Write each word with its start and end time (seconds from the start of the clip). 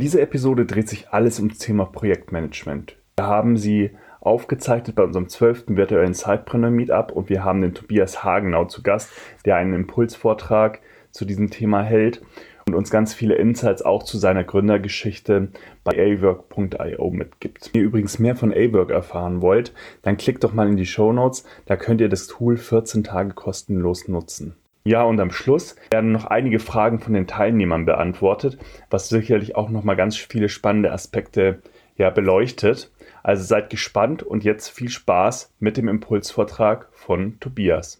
Diese 0.00 0.20
Episode 0.20 0.64
dreht 0.64 0.88
sich 0.88 1.08
alles 1.08 1.40
ums 1.40 1.58
Thema 1.58 1.84
Projektmanagement. 1.84 2.96
Wir 3.16 3.26
haben 3.26 3.56
sie 3.56 3.90
aufgezeichnet 4.20 4.94
bei 4.94 5.02
unserem 5.02 5.28
12. 5.28 5.64
virtuellen 5.70 6.14
Zeitbrenner 6.14 6.70
Meetup 6.70 7.10
und 7.10 7.28
wir 7.28 7.42
haben 7.42 7.62
den 7.62 7.74
Tobias 7.74 8.22
Hagenau 8.22 8.66
zu 8.66 8.84
Gast, 8.84 9.10
der 9.44 9.56
einen 9.56 9.74
Impulsvortrag 9.74 10.78
zu 11.10 11.24
diesem 11.24 11.50
Thema 11.50 11.82
hält 11.82 12.22
und 12.68 12.76
uns 12.76 12.90
ganz 12.90 13.12
viele 13.12 13.34
Insights 13.34 13.82
auch 13.82 14.04
zu 14.04 14.18
seiner 14.18 14.44
Gründergeschichte 14.44 15.48
bei 15.82 15.94
awork.io 15.94 17.10
mitgibt. 17.10 17.70
Wenn 17.72 17.80
ihr 17.80 17.86
übrigens 17.88 18.20
mehr 18.20 18.36
von 18.36 18.52
Awork 18.52 18.92
erfahren 18.92 19.42
wollt, 19.42 19.74
dann 20.02 20.16
klickt 20.16 20.44
doch 20.44 20.52
mal 20.52 20.68
in 20.68 20.76
die 20.76 20.86
Show 20.86 21.12
Notes, 21.12 21.42
da 21.66 21.76
könnt 21.76 22.00
ihr 22.00 22.08
das 22.08 22.28
Tool 22.28 22.56
14 22.56 23.02
Tage 23.02 23.34
kostenlos 23.34 24.06
nutzen. 24.06 24.54
Ja, 24.88 25.02
und 25.02 25.20
am 25.20 25.30
Schluss 25.30 25.76
werden 25.90 26.12
noch 26.12 26.24
einige 26.24 26.58
Fragen 26.58 26.98
von 26.98 27.12
den 27.12 27.26
Teilnehmern 27.26 27.84
beantwortet, 27.84 28.56
was 28.88 29.10
sicherlich 29.10 29.54
auch 29.54 29.68
nochmal 29.68 29.96
ganz 29.96 30.16
viele 30.16 30.48
spannende 30.48 30.92
Aspekte 30.92 31.60
ja, 31.98 32.08
beleuchtet. 32.08 32.90
Also 33.22 33.44
seid 33.44 33.68
gespannt 33.68 34.22
und 34.22 34.44
jetzt 34.44 34.70
viel 34.70 34.88
Spaß 34.88 35.52
mit 35.60 35.76
dem 35.76 35.88
Impulsvortrag 35.88 36.88
von 36.92 37.38
Tobias. 37.38 37.98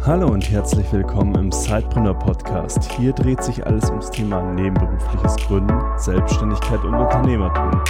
Hallo 0.00 0.28
und 0.28 0.50
herzlich 0.50 0.90
willkommen 0.94 1.34
im 1.34 1.52
Sidepreneur 1.52 2.18
Podcast. 2.18 2.90
Hier 2.92 3.12
dreht 3.12 3.42
sich 3.42 3.66
alles 3.66 3.90
ums 3.90 4.10
Thema 4.10 4.40
nebenberufliches 4.54 5.36
Gründen, 5.46 5.78
Selbstständigkeit 5.98 6.82
und 6.84 6.94
Unternehmertum. 6.94 7.82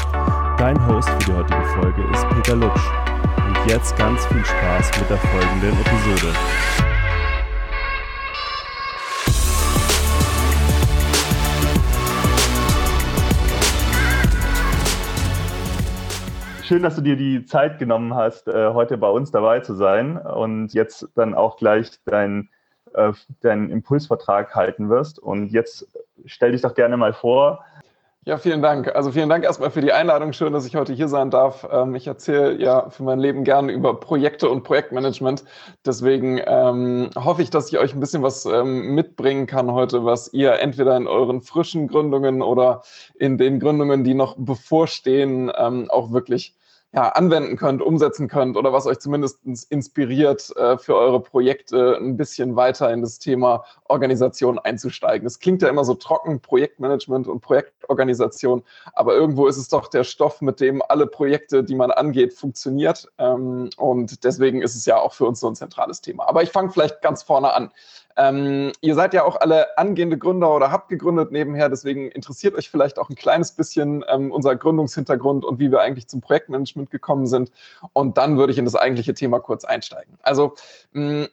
Dein 0.58 0.88
Host 0.88 1.08
für 1.08 1.30
die 1.30 1.36
heutige 1.36 1.64
Folge 1.66 2.02
ist 2.12 2.28
Peter 2.30 2.56
Lutsch. 2.56 3.05
Und 3.46 3.70
jetzt 3.70 3.96
ganz 3.96 4.24
viel 4.26 4.44
Spaß 4.44 4.90
mit 5.00 5.10
der 5.10 5.18
folgenden 5.18 5.72
Episode. 5.80 6.32
schön, 16.66 16.82
dass 16.82 16.96
du 16.96 17.00
dir 17.00 17.16
die 17.16 17.45
Zeit 17.45 17.78
genommen 17.78 18.14
hast, 18.14 18.48
äh, 18.48 18.73
heute 18.74 18.98
bei 18.98 19.08
uns 19.08 19.30
dabei 19.30 19.60
zu 19.60 19.74
sein 19.74 20.18
und 20.18 20.74
jetzt 20.74 21.06
dann 21.14 21.32
auch 21.32 21.56
gleich 21.56 21.90
deinen 22.04 22.51
äh, 22.95 23.12
dein 23.40 23.70
Impulsvertrag 23.70 24.54
halten 24.54 24.88
wirst. 24.88 25.18
Und 25.18 25.48
jetzt 25.52 25.86
stell 26.24 26.52
dich 26.52 26.62
doch 26.62 26.74
gerne 26.74 26.96
mal 26.96 27.12
vor, 27.12 27.64
ja, 28.27 28.38
vielen 28.38 28.60
Dank. 28.60 28.93
Also 28.93 29.13
vielen 29.13 29.29
Dank 29.29 29.45
erstmal 29.45 29.71
für 29.71 29.80
die 29.80 29.93
Einladung. 29.93 30.32
Schön, 30.32 30.52
dass 30.52 30.66
ich 30.66 30.74
heute 30.74 30.93
hier 30.93 31.07
sein 31.07 31.30
darf. 31.30 31.65
Ähm, 31.71 31.95
ich 31.95 32.09
erzähle 32.09 32.60
ja 32.60 32.91
für 32.91 33.05
mein 33.05 33.21
Leben 33.21 33.45
gerne 33.45 33.71
über 33.71 34.01
Projekte 34.01 34.51
und 34.51 34.65
Projektmanagement. 34.65 35.45
Deswegen 35.85 36.41
ähm, 36.45 37.10
hoffe 37.15 37.43
ich, 37.43 37.51
dass 37.51 37.69
ich 37.69 37.79
euch 37.79 37.95
ein 37.95 38.01
bisschen 38.01 38.24
was 38.24 38.45
ähm, 38.45 38.97
mitbringen 38.97 39.47
kann 39.47 39.71
heute, 39.71 40.04
was 40.04 40.32
ihr 40.32 40.59
entweder 40.59 40.97
in 40.97 41.07
euren 41.07 41.41
frischen 41.41 41.87
Gründungen 41.87 42.43
oder 42.43 42.82
in 43.15 43.38
den 43.38 43.60
Gründungen, 43.60 44.02
die 44.02 44.15
noch 44.15 44.35
bevorstehen, 44.37 45.52
ähm, 45.57 45.88
auch 45.88 46.10
wirklich 46.10 46.57
ja, 46.96 47.10
anwenden 47.10 47.58
könnt, 47.58 47.82
umsetzen 47.82 48.26
könnt 48.26 48.56
oder 48.56 48.72
was 48.72 48.86
euch 48.86 48.98
zumindest 49.00 49.40
inspiriert, 49.68 50.56
äh, 50.56 50.78
für 50.78 50.96
eure 50.96 51.20
Projekte 51.20 51.98
ein 51.98 52.16
bisschen 52.16 52.56
weiter 52.56 52.90
in 52.90 53.02
das 53.02 53.18
Thema 53.18 53.64
Organisation 53.84 54.58
einzusteigen. 54.58 55.26
Es 55.26 55.38
klingt 55.38 55.60
ja 55.60 55.68
immer 55.68 55.84
so 55.84 55.92
trocken, 55.92 56.40
Projektmanagement 56.40 57.28
und 57.28 57.40
Projektorganisation, 57.40 58.62
aber 58.94 59.14
irgendwo 59.14 59.46
ist 59.46 59.58
es 59.58 59.68
doch 59.68 59.88
der 59.88 60.04
Stoff, 60.04 60.40
mit 60.40 60.58
dem 60.58 60.80
alle 60.88 61.06
Projekte, 61.06 61.62
die 61.62 61.74
man 61.74 61.90
angeht, 61.90 62.32
funktioniert. 62.32 63.12
Ähm, 63.18 63.68
und 63.76 64.24
deswegen 64.24 64.62
ist 64.62 64.74
es 64.74 64.86
ja 64.86 64.97
auch 64.97 65.12
für 65.12 65.26
uns 65.26 65.41
so 65.41 65.48
ein 65.48 65.54
zentrales 65.54 66.00
Thema. 66.00 66.26
Aber 66.26 66.42
ich 66.42 66.50
fange 66.50 66.70
vielleicht 66.70 67.02
ganz 67.02 67.22
vorne 67.22 67.52
an. 67.52 67.72
Ähm, 68.16 68.72
ihr 68.81 68.94
seid 68.94 69.14
ja 69.14 69.25
auch 69.25 69.41
alle 69.41 69.76
angehende 69.78 70.16
Gründer 70.16 70.54
oder 70.54 70.70
habt 70.70 70.88
gegründet 70.88 71.32
nebenher, 71.32 71.69
deswegen 71.69 72.10
interessiert 72.10 72.54
euch 72.54 72.70
vielleicht 72.70 72.98
auch 72.98 73.10
ein 73.10 73.16
kleines 73.16 73.53
bisschen 73.53 74.04
ähm, 74.08 74.32
unser 74.32 74.56
Gründungshintergrund 74.56 75.44
und 75.44 75.58
wie 75.60 75.70
wir 75.70 75.81
eigentlich 75.81 76.08
zum 76.08 76.20
Projektmanagement 76.20 76.91
gekommen 76.91 77.26
sind. 77.26 77.50
Und 77.92 78.16
dann 78.16 78.38
würde 78.38 78.53
ich 78.53 78.58
in 78.58 78.64
das 78.64 78.75
eigentliche 78.75 79.14
Thema 79.14 79.41
kurz 79.41 79.64
einsteigen. 79.64 80.18
Also 80.22 80.54
mh, 80.92 81.28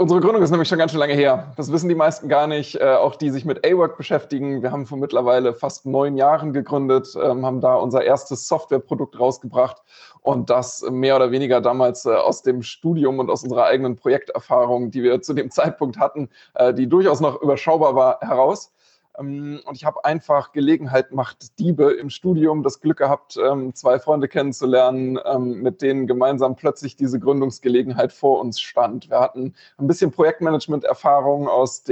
Unsere 0.00 0.20
Gründung 0.20 0.44
ist 0.44 0.52
nämlich 0.52 0.68
schon 0.68 0.78
ganz 0.78 0.92
schön 0.92 1.00
lange 1.00 1.14
her. 1.14 1.52
Das 1.56 1.72
wissen 1.72 1.88
die 1.88 1.96
meisten 1.96 2.28
gar 2.28 2.46
nicht, 2.46 2.76
äh, 2.76 2.84
auch 2.84 3.16
die 3.16 3.30
sich 3.30 3.44
mit 3.44 3.66
A-Work 3.66 3.96
beschäftigen. 3.96 4.62
Wir 4.62 4.70
haben 4.70 4.86
vor 4.86 4.96
mittlerweile 4.96 5.54
fast 5.54 5.86
neun 5.86 6.16
Jahren 6.16 6.52
gegründet, 6.52 7.08
ähm, 7.20 7.44
haben 7.44 7.60
da 7.60 7.74
unser 7.74 8.04
erstes 8.04 8.46
Softwareprodukt 8.46 9.18
rausgebracht 9.18 9.82
und 10.20 10.50
das 10.50 10.88
mehr 10.88 11.16
oder 11.16 11.32
weniger 11.32 11.60
damals 11.60 12.06
äh, 12.06 12.10
aus 12.10 12.42
dem 12.42 12.62
Studium 12.62 13.18
und 13.18 13.28
aus 13.28 13.42
unserer 13.42 13.64
eigenen 13.64 13.96
Projekterfahrung, 13.96 14.92
die 14.92 15.02
wir 15.02 15.20
zu 15.20 15.34
dem 15.34 15.50
Zeitpunkt 15.50 15.98
hatten, 15.98 16.28
äh, 16.54 16.72
die 16.72 16.88
durchaus 16.88 17.18
noch 17.18 17.42
überschaubar 17.42 17.96
war, 17.96 18.20
heraus. 18.20 18.72
Ähm, 19.18 19.60
und 19.64 19.74
ich 19.74 19.84
habe 19.84 20.04
einfach 20.04 20.52
Gelegenheit 20.52 21.12
macht 21.12 21.58
Diebe 21.58 21.92
im 21.92 22.10
Studium 22.10 22.62
das 22.62 22.80
Glück 22.80 22.98
gehabt, 22.98 23.36
ähm, 23.36 23.74
zwei 23.74 23.98
Freunde 23.98 24.28
kennenzulernen, 24.28 25.18
ähm, 25.24 25.62
mit 25.62 25.82
denen 25.82 26.06
gemeinsam 26.06 26.56
plötzlich 26.56 26.96
diese 26.96 27.18
Gründungsgelegenheit 27.18 28.12
vor 28.12 28.40
uns 28.40 28.60
stand. 28.60 29.10
Wir 29.10 29.20
hatten 29.20 29.54
ein 29.78 29.86
bisschen 29.86 30.10
Projektmanagement-Erfahrung 30.10 31.48
aus, 31.48 31.84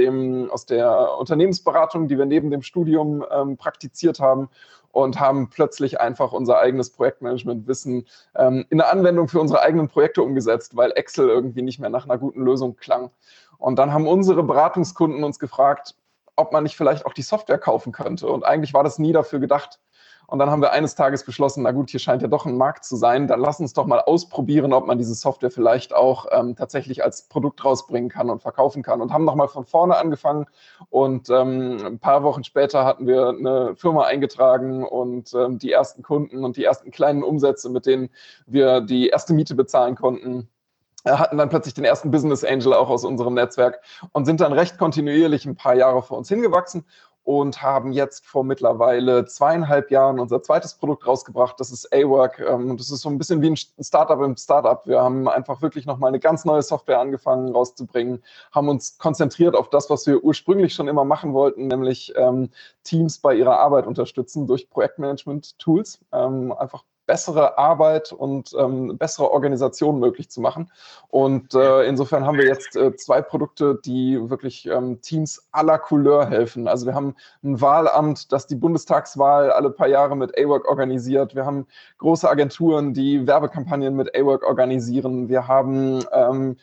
aus 0.49 0.65
der 0.65 1.17
Unternehmensberatung, 1.17 2.07
die 2.07 2.17
wir 2.17 2.25
neben 2.25 2.51
dem 2.51 2.61
Studium 2.61 3.23
praktiziert 3.57 4.19
haben 4.19 4.49
und 4.91 5.19
haben 5.19 5.49
plötzlich 5.49 5.99
einfach 5.99 6.31
unser 6.33 6.57
eigenes 6.57 6.89
Projektmanagement-Wissen 6.89 8.07
ähm, 8.35 8.65
in 8.69 8.79
der 8.79 8.91
Anwendung 8.91 9.27
für 9.27 9.39
unsere 9.39 9.61
eigenen 9.61 9.87
Projekte 9.87 10.23
umgesetzt, 10.23 10.75
weil 10.75 10.91
Excel 10.95 11.29
irgendwie 11.29 11.61
nicht 11.61 11.79
mehr 11.79 11.89
nach 11.89 12.05
einer 12.05 12.17
guten 12.17 12.43
Lösung 12.43 12.75
klang. 12.77 13.11
Und 13.59 13.77
dann 13.77 13.93
haben 13.93 14.07
unsere 14.07 14.43
Beratungskunden 14.43 15.23
uns 15.23 15.39
gefragt, 15.39 15.95
ob 16.37 16.53
man 16.53 16.63
nicht 16.63 16.77
vielleicht 16.77 17.05
auch 17.05 17.13
die 17.13 17.23
Software 17.23 17.57
kaufen 17.57 17.91
könnte. 17.91 18.27
Und 18.27 18.45
eigentlich 18.45 18.73
war 18.73 18.83
das 18.83 18.99
nie 18.99 19.11
dafür 19.11 19.39
gedacht. 19.39 19.79
Und 20.29 20.39
dann 20.39 20.51
haben 20.51 20.61
wir 20.61 20.73
eines 20.73 20.95
Tages 20.95 21.23
beschlossen, 21.23 21.63
na 21.63 21.71
gut, 21.71 21.89
hier 21.89 22.01
scheint 22.01 22.21
ja 22.21 22.27
doch 22.27 22.45
ein 22.45 22.57
Markt 22.57 22.83
zu 22.83 22.97
sein. 22.97 23.27
Dann 23.27 23.39
lass 23.39 23.61
uns 23.61 23.71
doch 23.71 23.85
mal 23.85 24.01
ausprobieren, 24.01 24.73
ob 24.73 24.85
man 24.85 24.97
diese 24.97 25.15
Software 25.15 25.51
vielleicht 25.51 25.95
auch 25.95 26.25
ähm, 26.31 26.53
tatsächlich 26.57 27.01
als 27.01 27.29
Produkt 27.29 27.63
rausbringen 27.63 28.09
kann 28.09 28.29
und 28.29 28.41
verkaufen 28.41 28.83
kann. 28.83 29.01
Und 29.01 29.13
haben 29.13 29.23
nochmal 29.23 29.47
von 29.47 29.63
vorne 29.63 29.95
angefangen. 29.95 30.45
Und 30.89 31.29
ähm, 31.29 31.77
ein 31.81 31.99
paar 31.99 32.23
Wochen 32.23 32.43
später 32.43 32.83
hatten 32.83 33.07
wir 33.07 33.29
eine 33.29 33.75
Firma 33.77 34.03
eingetragen 34.03 34.83
und 34.83 35.33
ähm, 35.33 35.59
die 35.59 35.71
ersten 35.71 36.03
Kunden 36.03 36.43
und 36.43 36.57
die 36.57 36.65
ersten 36.65 36.91
kleinen 36.91 37.23
Umsätze, 37.23 37.69
mit 37.69 37.85
denen 37.85 38.09
wir 38.45 38.81
die 38.81 39.07
erste 39.07 39.33
Miete 39.33 39.55
bezahlen 39.55 39.95
konnten 39.95 40.49
hatten 41.19 41.37
dann 41.37 41.49
plötzlich 41.49 41.73
den 41.73 41.85
ersten 41.85 42.11
Business 42.11 42.43
Angel 42.43 42.73
auch 42.73 42.89
aus 42.89 43.03
unserem 43.03 43.33
Netzwerk 43.33 43.81
und 44.11 44.25
sind 44.25 44.41
dann 44.41 44.53
recht 44.53 44.77
kontinuierlich 44.77 45.45
ein 45.45 45.55
paar 45.55 45.75
Jahre 45.75 46.01
vor 46.01 46.17
uns 46.17 46.29
hingewachsen 46.29 46.85
und 47.27 47.61
haben 47.61 47.91
jetzt 47.91 48.25
vor 48.25 48.45
mittlerweile 48.45 49.25
zweieinhalb 49.25 49.91
Jahren 49.91 50.17
unser 50.17 50.41
zweites 50.41 50.75
Produkt 50.75 51.05
rausgebracht. 51.05 51.59
Das 51.59 51.71
ist 51.71 51.93
A-Work. 51.93 52.39
Ähm, 52.39 52.77
das 52.77 52.89
ist 52.89 53.01
so 53.01 53.09
ein 53.09 53.17
bisschen 53.17 53.41
wie 53.41 53.49
ein 53.49 53.57
Startup 53.83 54.21
im 54.21 54.37
Startup. 54.37 54.87
Wir 54.87 55.01
haben 55.01 55.27
einfach 55.27 55.61
wirklich 55.61 55.85
nochmal 55.85 56.07
eine 56.07 56.21
ganz 56.21 56.45
neue 56.45 56.61
Software 56.61 57.01
angefangen 57.01 57.53
rauszubringen, 57.53 58.23
haben 58.53 58.69
uns 58.69 58.97
konzentriert 58.97 59.55
auf 59.55 59.69
das, 59.69 59.89
was 59.89 60.07
wir 60.07 60.23
ursprünglich 60.23 60.73
schon 60.73 60.87
immer 60.87 61.03
machen 61.03 61.33
wollten, 61.33 61.67
nämlich 61.67 62.13
ähm, 62.15 62.49
Teams 62.83 63.19
bei 63.19 63.35
ihrer 63.35 63.59
Arbeit 63.59 63.87
unterstützen 63.87 64.47
durch 64.47 64.69
Projektmanagement-Tools. 64.69 65.99
Ähm, 66.13 66.53
einfach 66.53 66.85
bessere 67.07 67.57
Arbeit 67.57 68.11
und 68.11 68.51
ähm, 68.59 68.97
bessere 68.97 69.31
Organisation 69.31 69.99
möglich 69.99 70.29
zu 70.29 70.41
machen. 70.41 70.71
Und 71.07 71.55
äh, 71.55 71.83
insofern 71.85 72.25
haben 72.25 72.37
wir 72.37 72.45
jetzt 72.45 72.75
äh, 72.75 72.95
zwei 72.95 73.21
Produkte, 73.21 73.79
die 73.83 74.29
wirklich 74.29 74.67
ähm, 74.67 75.01
Teams 75.01 75.47
aller 75.51 75.79
Couleur 75.79 76.27
helfen. 76.27 76.67
Also 76.67 76.85
wir 76.85 76.93
haben 76.93 77.15
ein 77.43 77.59
Wahlamt, 77.59 78.31
das 78.31 78.45
die 78.45 78.55
Bundestagswahl 78.55 79.51
alle 79.51 79.71
paar 79.71 79.87
Jahre 79.87 80.15
mit 80.15 80.37
A-Work 80.37 80.67
organisiert. 80.67 81.33
Wir 81.33 81.45
haben 81.45 81.65
große 81.97 82.29
Agenturen, 82.29 82.93
die 82.93 83.25
Werbekampagnen 83.25 83.95
mit 83.95 84.15
A-Work 84.15 84.43
organisieren. 84.43 85.29
Wir 85.29 85.47
haben 85.47 86.03
ähm, 86.11 86.57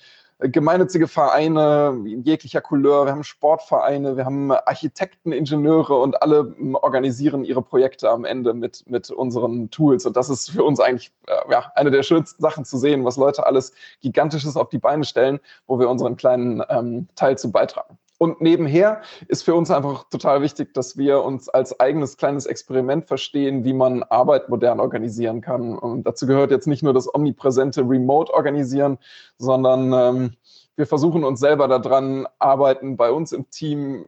gemeinnützige 0.50 1.08
Vereine 1.08 2.02
jeglicher 2.04 2.60
Couleur, 2.60 3.06
wir 3.06 3.12
haben 3.12 3.24
Sportvereine, 3.24 4.16
wir 4.16 4.24
haben 4.24 4.52
Architekten, 4.52 5.32
Ingenieure 5.32 5.94
und 5.98 6.22
alle 6.22 6.54
ähm, 6.58 6.74
organisieren 6.74 7.44
ihre 7.44 7.62
Projekte 7.62 8.10
am 8.10 8.24
Ende 8.24 8.54
mit, 8.54 8.84
mit 8.88 9.10
unseren 9.10 9.70
Tools. 9.70 10.06
Und 10.06 10.16
das 10.16 10.30
ist 10.30 10.50
für 10.50 10.64
uns 10.64 10.80
eigentlich 10.80 11.12
äh, 11.26 11.50
ja, 11.50 11.72
eine 11.74 11.90
der 11.90 12.02
schönsten 12.02 12.42
Sachen 12.42 12.64
zu 12.64 12.78
sehen, 12.78 13.04
was 13.04 13.16
Leute 13.16 13.46
alles 13.46 13.72
Gigantisches 14.00 14.56
auf 14.56 14.68
die 14.68 14.78
Beine 14.78 15.04
stellen, 15.04 15.40
wo 15.66 15.78
wir 15.78 15.88
unseren 15.88 16.16
kleinen 16.16 16.62
ähm, 16.68 17.08
Teil 17.14 17.38
zu 17.38 17.50
beitragen. 17.50 17.98
Und 18.18 18.40
nebenher 18.40 19.02
ist 19.28 19.42
für 19.42 19.54
uns 19.54 19.70
einfach 19.70 20.08
total 20.08 20.40
wichtig, 20.40 20.72
dass 20.72 20.96
wir 20.96 21.22
uns 21.22 21.48
als 21.48 21.78
eigenes 21.80 22.16
kleines 22.16 22.46
Experiment 22.46 23.06
verstehen, 23.06 23.64
wie 23.64 23.72
man 23.72 24.04
Arbeit 24.04 24.48
modern 24.48 24.78
organisieren 24.78 25.40
kann. 25.40 25.76
Und 25.76 26.04
dazu 26.04 26.26
gehört 26.26 26.52
jetzt 26.52 26.68
nicht 26.68 26.82
nur 26.82 26.94
das 26.94 27.12
omnipräsente 27.12 27.80
Remote-Organisieren, 27.82 28.98
sondern 29.38 29.92
ähm, 29.92 30.32
wir 30.76 30.86
versuchen 30.86 31.24
uns 31.24 31.40
selber 31.40 31.66
daran, 31.66 32.26
arbeiten 32.38 32.96
bei 32.96 33.10
uns 33.10 33.32
im 33.32 33.50
Team 33.50 34.06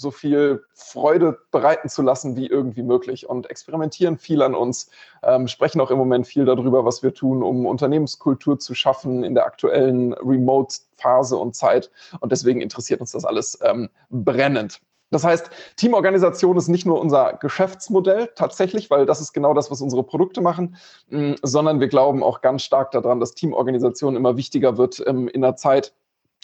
so 0.00 0.10
viel 0.10 0.64
Freude 0.72 1.38
bereiten 1.50 1.90
zu 1.90 2.00
lassen 2.00 2.34
wie 2.34 2.46
irgendwie 2.46 2.82
möglich 2.82 3.28
und 3.28 3.50
experimentieren 3.50 4.16
viel 4.16 4.40
an 4.40 4.54
uns, 4.54 4.90
ähm, 5.22 5.46
sprechen 5.46 5.80
auch 5.80 5.90
im 5.90 5.98
Moment 5.98 6.26
viel 6.26 6.46
darüber, 6.46 6.86
was 6.86 7.02
wir 7.02 7.12
tun, 7.12 7.42
um 7.42 7.66
Unternehmenskultur 7.66 8.58
zu 8.58 8.74
schaffen 8.74 9.22
in 9.24 9.34
der 9.34 9.44
aktuellen 9.44 10.14
Remote-Phase 10.14 11.36
und 11.36 11.54
Zeit. 11.54 11.90
Und 12.20 12.32
deswegen 12.32 12.62
interessiert 12.62 13.00
uns 13.00 13.12
das 13.12 13.26
alles 13.26 13.58
ähm, 13.62 13.90
brennend. 14.08 14.80
Das 15.10 15.24
heißt, 15.24 15.50
Teamorganisation 15.76 16.56
ist 16.56 16.68
nicht 16.68 16.86
nur 16.86 17.00
unser 17.00 17.34
Geschäftsmodell 17.34 18.30
tatsächlich, 18.36 18.90
weil 18.90 19.06
das 19.06 19.20
ist 19.20 19.32
genau 19.32 19.54
das, 19.54 19.70
was 19.70 19.80
unsere 19.80 20.04
Produkte 20.04 20.40
machen, 20.40 20.76
mm, 21.08 21.32
sondern 21.42 21.80
wir 21.80 21.88
glauben 21.88 22.22
auch 22.22 22.40
ganz 22.40 22.62
stark 22.62 22.92
daran, 22.92 23.18
dass 23.18 23.34
Teamorganisation 23.34 24.14
immer 24.16 24.36
wichtiger 24.36 24.78
wird 24.78 25.02
ähm, 25.06 25.28
in 25.28 25.42
der 25.42 25.56
Zeit, 25.56 25.92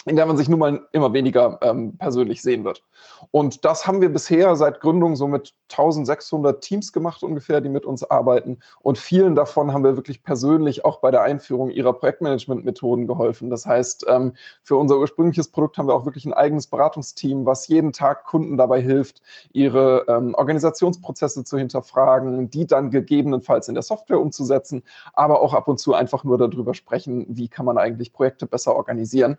in 0.05 0.15
der 0.15 0.27
man 0.27 0.37
sich 0.37 0.49
nun 0.49 0.61
mal 0.61 0.87
immer 0.93 1.13
weniger 1.13 1.59
ähm, 1.63 1.97
persönlich 1.97 2.43
sehen 2.43 2.65
wird. 2.65 2.85
Und 3.31 3.65
das 3.65 3.87
haben 3.87 4.01
wir 4.01 4.09
bisher 4.09 4.55
seit 4.55 4.81
Gründung 4.81 5.17
so 5.17 5.27
mit 5.27 5.55
1600 5.71 6.61
Teams 6.61 6.93
gemacht 6.93 7.23
ungefähr, 7.25 7.61
die 7.61 7.69
mit 7.69 7.85
uns 7.85 8.05
arbeiten. 8.05 8.59
Und 8.81 8.99
vielen 8.99 9.35
davon 9.35 9.73
haben 9.73 9.83
wir 9.83 9.97
wirklich 9.97 10.23
persönlich 10.23 10.85
auch 10.85 11.01
bei 11.01 11.11
der 11.11 11.23
Einführung 11.23 11.71
ihrer 11.71 11.93
Projektmanagement-Methoden 11.93 13.09
geholfen. 13.09 13.51
Das 13.51 13.67
heißt, 13.67 14.07
ähm, 14.09 14.35
für 14.63 14.77
unser 14.77 14.99
ursprüngliches 14.99 15.49
Produkt 15.49 15.79
haben 15.79 15.89
wir 15.89 15.95
auch 15.95 16.05
wirklich 16.05 16.25
ein 16.25 16.35
eigenes 16.35 16.69
Beratungsteam, 16.69 17.45
was 17.45 17.67
jeden 17.67 17.93
Tag 17.93 18.27
Kunden 18.27 18.57
dabei 18.57 18.81
hilft, 18.81 19.23
ihre 19.53 20.05
ähm, 20.09 20.35
Organisationsprozesse 20.35 21.43
zu 21.43 21.59
hinterfragen, 21.59 22.49
die 22.51 22.67
dann 22.67 22.91
gegebenenfalls 22.91 23.67
in 23.69 23.75
der 23.75 23.83
Software 23.83 24.21
umzusetzen, 24.21 24.85
aber 25.15 25.41
auch 25.41 25.55
ab 25.55 25.67
und 25.67 25.81
zu 25.81 25.95
einfach 25.95 26.23
nur 26.23 26.39
darüber 26.39 26.75
sprechen, 26.75 27.27
wie 27.29 27.49
kann 27.49 27.67
man 27.67 27.79
eigentlich 27.79 28.13
Projekte 28.13 28.47
besser 28.47 28.77
organisieren. 28.77 29.39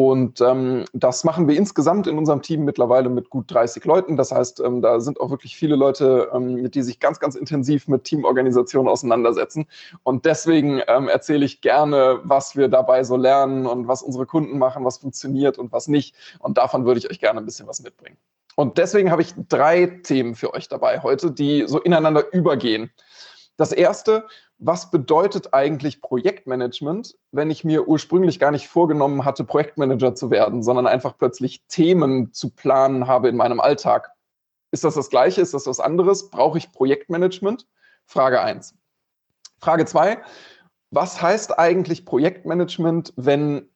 Und 0.00 0.40
ähm, 0.40 0.84
das 0.92 1.24
machen 1.24 1.48
wir 1.48 1.56
insgesamt 1.56 2.06
in 2.06 2.18
unserem 2.18 2.40
Team 2.40 2.64
mittlerweile 2.64 3.08
mit 3.08 3.30
gut 3.30 3.52
30 3.52 3.84
Leuten. 3.84 4.16
Das 4.16 4.30
heißt, 4.30 4.60
ähm, 4.60 4.80
da 4.80 5.00
sind 5.00 5.18
auch 5.18 5.30
wirklich 5.30 5.56
viele 5.56 5.74
Leute, 5.74 6.30
ähm, 6.32 6.70
die 6.70 6.82
sich 6.82 7.00
ganz, 7.00 7.18
ganz 7.18 7.34
intensiv 7.34 7.88
mit 7.88 8.04
Teamorganisation 8.04 8.86
auseinandersetzen. 8.86 9.66
Und 10.04 10.24
deswegen 10.24 10.80
ähm, 10.86 11.08
erzähle 11.08 11.44
ich 11.44 11.62
gerne, 11.62 12.20
was 12.22 12.54
wir 12.54 12.68
dabei 12.68 13.02
so 13.02 13.16
lernen 13.16 13.66
und 13.66 13.88
was 13.88 14.02
unsere 14.02 14.24
Kunden 14.24 14.60
machen, 14.60 14.84
was 14.84 14.98
funktioniert 14.98 15.58
und 15.58 15.72
was 15.72 15.88
nicht. 15.88 16.14
Und 16.38 16.58
davon 16.58 16.86
würde 16.86 17.00
ich 17.00 17.10
euch 17.10 17.18
gerne 17.18 17.40
ein 17.40 17.44
bisschen 17.44 17.66
was 17.66 17.82
mitbringen. 17.82 18.18
Und 18.54 18.78
deswegen 18.78 19.10
habe 19.10 19.22
ich 19.22 19.34
drei 19.48 19.86
Themen 20.04 20.36
für 20.36 20.54
euch 20.54 20.68
dabei 20.68 21.00
heute, 21.02 21.32
die 21.32 21.64
so 21.66 21.80
ineinander 21.80 22.32
übergehen. 22.32 22.92
Das 23.58 23.72
erste, 23.72 24.28
was 24.58 24.92
bedeutet 24.92 25.52
eigentlich 25.52 26.00
Projektmanagement, 26.00 27.16
wenn 27.32 27.50
ich 27.50 27.64
mir 27.64 27.88
ursprünglich 27.88 28.38
gar 28.38 28.52
nicht 28.52 28.68
vorgenommen 28.68 29.24
hatte, 29.24 29.42
Projektmanager 29.42 30.14
zu 30.14 30.30
werden, 30.30 30.62
sondern 30.62 30.86
einfach 30.86 31.18
plötzlich 31.18 31.64
Themen 31.66 32.32
zu 32.32 32.50
planen 32.50 33.08
habe 33.08 33.28
in 33.28 33.36
meinem 33.36 33.58
Alltag? 33.58 34.12
Ist 34.70 34.84
das 34.84 34.94
das 34.94 35.10
Gleiche? 35.10 35.40
Ist 35.40 35.54
das 35.54 35.66
was 35.66 35.80
anderes? 35.80 36.30
Brauche 36.30 36.56
ich 36.56 36.70
Projektmanagement? 36.70 37.66
Frage 38.06 38.40
eins. 38.40 38.76
Frage 39.58 39.86
zwei, 39.86 40.22
was 40.90 41.20
heißt 41.20 41.58
eigentlich 41.58 42.06
Projektmanagement, 42.06 43.12
wenn 43.16 43.68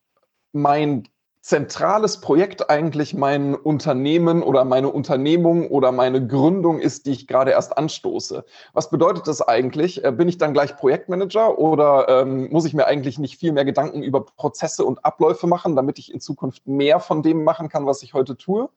mein 0.53 1.09
zentrales 1.43 2.21
Projekt 2.21 2.71
eigentlich 2.71 3.15
mein 3.15 3.57
Unternehmen 3.57 4.45
oder 4.45 4.65
meine 4.65 4.89
Unternehmung 4.89 5.69
oder 5.69 5.91
meine 5.91 6.25
Gründung 6.25 6.79
ist, 6.79 7.05
die 7.05 7.11
ich 7.11 7.27
gerade 7.27 7.51
erst 7.51 7.77
anstoße. 7.77 8.45
Was 8.75 8.91
bedeutet 8.91 9.27
das 9.27 9.43
eigentlich? 9.43 10.05
Äh, 10.05 10.13
bin 10.13 10.29
ich 10.29 10.39
dann 10.39 10.53
gleich 10.53 10.77
Projektmanager 10.77 11.59
oder 11.59 12.09
ähm, 12.09 12.49
muss 12.51 12.65
ich 12.65 12.75
mir 12.75 12.87
eigentlich 12.87 13.19
nicht 13.19 13.41
viel 13.41 13.53
mehr 13.53 13.65
Gedanken 13.65 14.05
über 14.05 14.25
Prozesse 14.25 14.85
und 14.85 15.05
Abläufe 15.05 15.49
machen, 15.49 15.75
damit 15.75 15.99
ich 15.99 16.15
in 16.15 16.21
Zukunft 16.21 16.69
mehr 16.69 17.01
von 17.01 17.23
dem 17.25 17.43
machen 17.43 17.69
kann, 17.69 17.87
was 17.87 18.05
ich 18.05 18.15
heute 18.15 18.37
tue? 18.37 18.69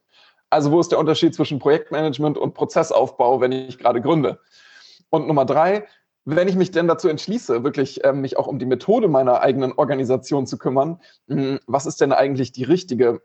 Also 0.49 0.71
wo 0.71 0.79
ist 0.79 0.91
der 0.91 0.99
Unterschied 0.99 1.35
zwischen 1.35 1.59
Projektmanagement 1.59 2.35
und 2.35 2.55
Prozessaufbau, 2.55 3.41
wenn 3.41 3.51
ich 3.51 3.77
gerade 3.77 4.01
gründe? 4.01 4.39
Und 5.11 5.27
Nummer 5.27 5.45
drei, 5.45 5.85
wenn 6.25 6.47
ich 6.47 6.55
mich 6.55 6.71
denn 6.71 6.87
dazu 6.87 7.07
entschließe, 7.07 7.63
wirklich 7.63 8.03
äh, 8.03 8.11
mich 8.11 8.37
auch 8.37 8.47
um 8.47 8.57
die 8.57 8.65
Methode 8.65 9.07
meiner 9.07 9.41
eigenen 9.41 9.73
Organisation 9.73 10.47
zu 10.47 10.57
kümmern, 10.57 10.99
mh, 11.27 11.41
hm, 11.41 11.59
was 11.67 11.85
ist 11.85 12.01
denn 12.01 12.11
eigentlich 12.11 12.51
die 12.51 12.63
richtige? 12.63 13.21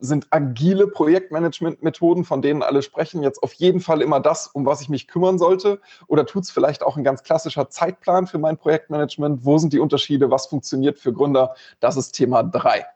Sind 0.00 0.28
agile 0.30 0.86
Projektmanagement-Methoden, 0.88 2.24
von 2.24 2.42
denen 2.42 2.62
alle 2.62 2.82
sprechen, 2.82 3.22
jetzt 3.22 3.42
auf 3.42 3.52
jeden 3.54 3.80
Fall 3.80 4.00
immer 4.00 4.18
das, 4.18 4.46
um 4.48 4.66
was 4.66 4.80
ich 4.80 4.88
mich 4.88 5.08
kümmern 5.08 5.38
sollte? 5.38 5.80
Oder 6.06 6.26
tut 6.26 6.44
es 6.44 6.50
vielleicht 6.50 6.82
auch 6.82 6.96
ein 6.96 7.04
ganz 7.04 7.22
klassischer 7.22 7.68
Zeitplan 7.68 8.26
für 8.26 8.38
mein 8.38 8.56
Projektmanagement? 8.56 9.44
Wo 9.44 9.58
sind 9.58 9.72
die 9.72 9.78
Unterschiede? 9.80 10.30
Was 10.30 10.46
funktioniert 10.46 10.98
für 10.98 11.12
Gründer? 11.12 11.54
Das 11.80 11.96
ist 11.96 12.12
Thema 12.12 12.42
drei. 12.42 12.86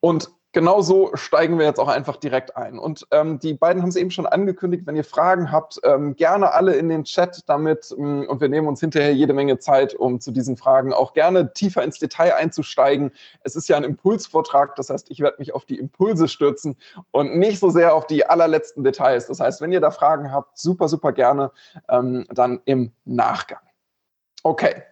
Und 0.00 0.30
genau 0.56 0.80
so 0.80 1.10
steigen 1.12 1.58
wir 1.58 1.66
jetzt 1.66 1.78
auch 1.78 1.88
einfach 1.88 2.16
direkt 2.16 2.56
ein. 2.56 2.78
Und 2.78 3.06
ähm, 3.10 3.38
die 3.38 3.52
beiden 3.52 3.82
haben 3.82 3.90
es 3.90 3.96
eben 3.96 4.10
schon 4.10 4.24
angekündigt, 4.24 4.86
wenn 4.86 4.96
ihr 4.96 5.04
Fragen 5.04 5.52
habt, 5.52 5.78
ähm, 5.84 6.16
gerne 6.16 6.54
alle 6.54 6.76
in 6.76 6.88
den 6.88 7.04
Chat 7.04 7.42
damit. 7.46 7.94
Ähm, 7.94 8.24
und 8.26 8.40
wir 8.40 8.48
nehmen 8.48 8.66
uns 8.66 8.80
hinterher 8.80 9.12
jede 9.12 9.34
Menge 9.34 9.58
Zeit, 9.58 9.94
um 9.94 10.18
zu 10.18 10.30
diesen 10.30 10.56
Fragen 10.56 10.94
auch 10.94 11.12
gerne 11.12 11.52
tiefer 11.52 11.84
ins 11.84 11.98
Detail 11.98 12.36
einzusteigen. 12.36 13.12
Es 13.42 13.54
ist 13.54 13.68
ja 13.68 13.76
ein 13.76 13.84
Impulsvortrag, 13.84 14.76
das 14.76 14.88
heißt, 14.88 15.10
ich 15.10 15.20
werde 15.20 15.36
mich 15.40 15.52
auf 15.52 15.66
die 15.66 15.78
Impulse 15.78 16.26
stürzen 16.26 16.78
und 17.10 17.36
nicht 17.36 17.60
so 17.60 17.68
sehr 17.68 17.94
auf 17.94 18.06
die 18.06 18.24
allerletzten 18.24 18.82
Details. 18.82 19.26
Das 19.26 19.40
heißt, 19.40 19.60
wenn 19.60 19.72
ihr 19.72 19.82
da 19.82 19.90
Fragen 19.90 20.32
habt, 20.32 20.56
super, 20.56 20.88
super 20.88 21.12
gerne 21.12 21.50
ähm, 21.90 22.24
dann 22.30 22.62
im 22.64 22.92
Nachgang. 23.04 23.60
Okay, 24.42 24.84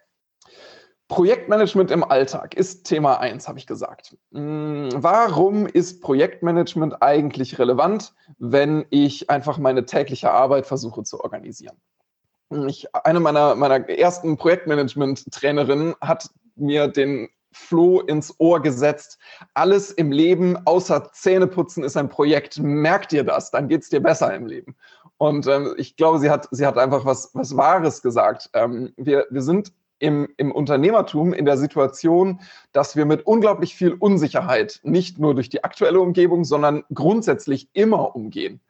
Projektmanagement 1.08 1.90
im 1.90 2.02
Alltag 2.02 2.54
ist 2.54 2.84
Thema 2.84 3.20
1, 3.20 3.46
habe 3.46 3.58
ich 3.58 3.66
gesagt. 3.66 4.16
Hm, 4.32 4.88
warum 4.94 5.66
ist 5.66 6.00
Projektmanagement 6.00 7.02
eigentlich 7.02 7.58
relevant, 7.58 8.14
wenn 8.38 8.86
ich 8.90 9.28
einfach 9.28 9.58
meine 9.58 9.84
tägliche 9.84 10.30
Arbeit 10.30 10.66
versuche 10.66 11.02
zu 11.02 11.20
organisieren? 11.20 11.76
Hm, 12.50 12.68
ich, 12.68 12.94
eine 12.94 13.20
meiner, 13.20 13.54
meiner 13.54 13.88
ersten 13.88 14.36
Projektmanagement-Trainerinnen 14.38 15.94
hat 16.00 16.30
mir 16.56 16.88
den 16.88 17.28
Floh 17.52 18.00
ins 18.00 18.34
Ohr 18.38 18.60
gesetzt. 18.60 19.18
Alles 19.52 19.92
im 19.92 20.10
Leben 20.10 20.56
außer 20.66 21.10
Zähneputzen 21.12 21.84
ist 21.84 21.96
ein 21.96 22.08
Projekt. 22.08 22.58
Merkt 22.58 23.12
dir 23.12 23.24
das, 23.24 23.50
dann 23.50 23.68
geht 23.68 23.82
es 23.82 23.90
dir 23.90 24.00
besser 24.00 24.34
im 24.34 24.46
Leben. 24.46 24.74
Und 25.18 25.46
ähm, 25.46 25.74
ich 25.76 25.96
glaube, 25.96 26.18
sie 26.18 26.30
hat, 26.30 26.48
sie 26.50 26.66
hat 26.66 26.76
einfach 26.76 27.04
was, 27.04 27.30
was 27.34 27.56
Wahres 27.56 28.02
gesagt. 28.02 28.50
Ähm, 28.54 28.92
wir, 28.96 29.26
wir 29.30 29.42
sind 29.42 29.72
im, 29.98 30.28
im 30.36 30.52
Unternehmertum 30.52 31.32
in 31.32 31.44
der 31.44 31.56
Situation, 31.56 32.40
dass 32.72 32.96
wir 32.96 33.04
mit 33.04 33.26
unglaublich 33.26 33.74
viel 33.74 33.92
Unsicherheit 33.92 34.80
nicht 34.82 35.18
nur 35.18 35.34
durch 35.34 35.48
die 35.48 35.64
aktuelle 35.64 36.00
Umgebung, 36.00 36.44
sondern 36.44 36.84
grundsätzlich 36.92 37.68
immer 37.72 38.14
umgehen. 38.14 38.60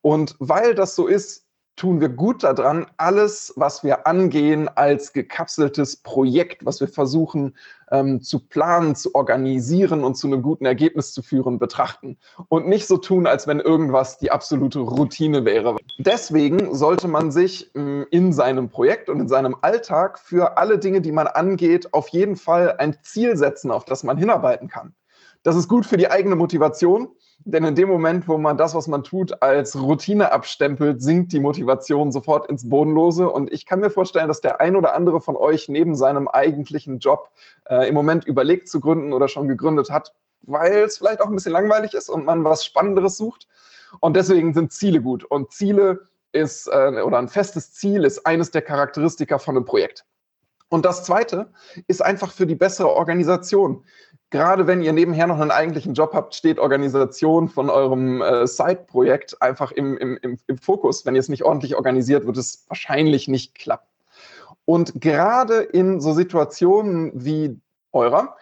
Und 0.00 0.34
weil 0.38 0.74
das 0.74 0.94
so 0.94 1.06
ist, 1.06 1.46
tun 1.76 2.00
wir 2.00 2.10
gut 2.10 2.44
daran, 2.44 2.86
alles, 2.96 3.52
was 3.56 3.82
wir 3.82 4.06
angehen, 4.06 4.68
als 4.68 5.12
gekapseltes 5.12 5.96
Projekt, 5.96 6.64
was 6.64 6.80
wir 6.80 6.88
versuchen 6.88 7.56
ähm, 7.90 8.20
zu 8.20 8.40
planen, 8.40 8.94
zu 8.94 9.14
organisieren 9.14 10.04
und 10.04 10.16
zu 10.16 10.26
einem 10.26 10.42
guten 10.42 10.66
Ergebnis 10.66 11.12
zu 11.12 11.22
führen, 11.22 11.58
betrachten. 11.58 12.18
Und 12.48 12.68
nicht 12.68 12.86
so 12.86 12.98
tun, 12.98 13.26
als 13.26 13.46
wenn 13.46 13.60
irgendwas 13.60 14.18
die 14.18 14.30
absolute 14.30 14.80
Routine 14.80 15.44
wäre. 15.44 15.76
Deswegen 15.98 16.74
sollte 16.74 17.08
man 17.08 17.30
sich 17.30 17.70
ähm, 17.74 18.06
in 18.10 18.32
seinem 18.32 18.68
Projekt 18.68 19.08
und 19.08 19.20
in 19.20 19.28
seinem 19.28 19.56
Alltag 19.62 20.18
für 20.18 20.58
alle 20.58 20.78
Dinge, 20.78 21.00
die 21.00 21.12
man 21.12 21.26
angeht, 21.26 21.94
auf 21.94 22.08
jeden 22.08 22.36
Fall 22.36 22.76
ein 22.78 22.96
Ziel 23.02 23.36
setzen, 23.36 23.70
auf 23.70 23.84
das 23.84 24.04
man 24.04 24.18
hinarbeiten 24.18 24.68
kann. 24.68 24.94
Das 25.42 25.56
ist 25.56 25.68
gut 25.68 25.86
für 25.86 25.96
die 25.96 26.10
eigene 26.10 26.36
Motivation 26.36 27.08
denn 27.44 27.64
in 27.64 27.74
dem 27.74 27.88
Moment, 27.88 28.28
wo 28.28 28.38
man 28.38 28.56
das, 28.56 28.74
was 28.74 28.86
man 28.88 29.02
tut, 29.04 29.42
als 29.42 29.80
Routine 29.80 30.32
abstempelt, 30.32 31.02
sinkt 31.02 31.32
die 31.32 31.40
Motivation 31.40 32.12
sofort 32.12 32.48
ins 32.48 32.68
Bodenlose. 32.68 33.28
Und 33.28 33.52
ich 33.52 33.66
kann 33.66 33.80
mir 33.80 33.90
vorstellen, 33.90 34.28
dass 34.28 34.40
der 34.40 34.60
ein 34.60 34.76
oder 34.76 34.94
andere 34.94 35.20
von 35.20 35.36
euch 35.36 35.68
neben 35.68 35.94
seinem 35.94 36.28
eigentlichen 36.28 36.98
Job 36.98 37.30
äh, 37.68 37.88
im 37.88 37.94
Moment 37.94 38.24
überlegt 38.24 38.68
zu 38.68 38.80
gründen 38.80 39.12
oder 39.12 39.28
schon 39.28 39.48
gegründet 39.48 39.90
hat, 39.90 40.14
weil 40.42 40.84
es 40.84 40.98
vielleicht 40.98 41.20
auch 41.20 41.28
ein 41.28 41.34
bisschen 41.34 41.52
langweilig 41.52 41.94
ist 41.94 42.08
und 42.08 42.24
man 42.24 42.44
was 42.44 42.64
Spannenderes 42.64 43.16
sucht. 43.16 43.48
Und 44.00 44.16
deswegen 44.16 44.54
sind 44.54 44.72
Ziele 44.72 45.00
gut. 45.00 45.24
Und 45.24 45.52
Ziele 45.52 46.08
ist, 46.32 46.68
äh, 46.68 47.02
oder 47.02 47.18
ein 47.18 47.28
festes 47.28 47.72
Ziel 47.72 48.04
ist 48.04 48.26
eines 48.26 48.50
der 48.50 48.62
Charakteristika 48.62 49.38
von 49.38 49.56
einem 49.56 49.64
Projekt. 49.64 50.04
Und 50.72 50.84
das 50.84 51.04
zweite 51.04 51.52
ist 51.86 52.02
einfach 52.02 52.32
für 52.32 52.46
die 52.46 52.54
bessere 52.54 52.88
Organisation 52.88 53.84
gerade 54.32 54.66
wenn 54.66 54.82
ihr 54.82 54.92
nebenher 54.92 55.28
noch 55.28 55.38
einen 55.38 55.52
eigentlichen 55.52 55.94
Job 55.94 56.12
habt, 56.14 56.34
steht 56.34 56.58
Organisation 56.58 57.48
von 57.48 57.70
eurem 57.70 58.20
äh, 58.22 58.46
Side-Projekt 58.48 59.40
einfach 59.40 59.70
im, 59.70 59.96
im, 59.98 60.18
im, 60.22 60.38
im 60.48 60.58
Fokus. 60.58 61.06
Wenn 61.06 61.14
ihr 61.14 61.20
es 61.20 61.28
nicht 61.28 61.44
ordentlich 61.44 61.76
organisiert, 61.76 62.26
wird 62.26 62.38
es 62.38 62.64
wahrscheinlich 62.68 63.28
nicht 63.28 63.54
klappen. 63.54 63.86
Und 64.64 65.00
gerade 65.00 65.60
in 65.60 66.00
so 66.00 66.12
Situationen 66.12 67.12
wie 67.14 67.60
eurer, 67.92 68.36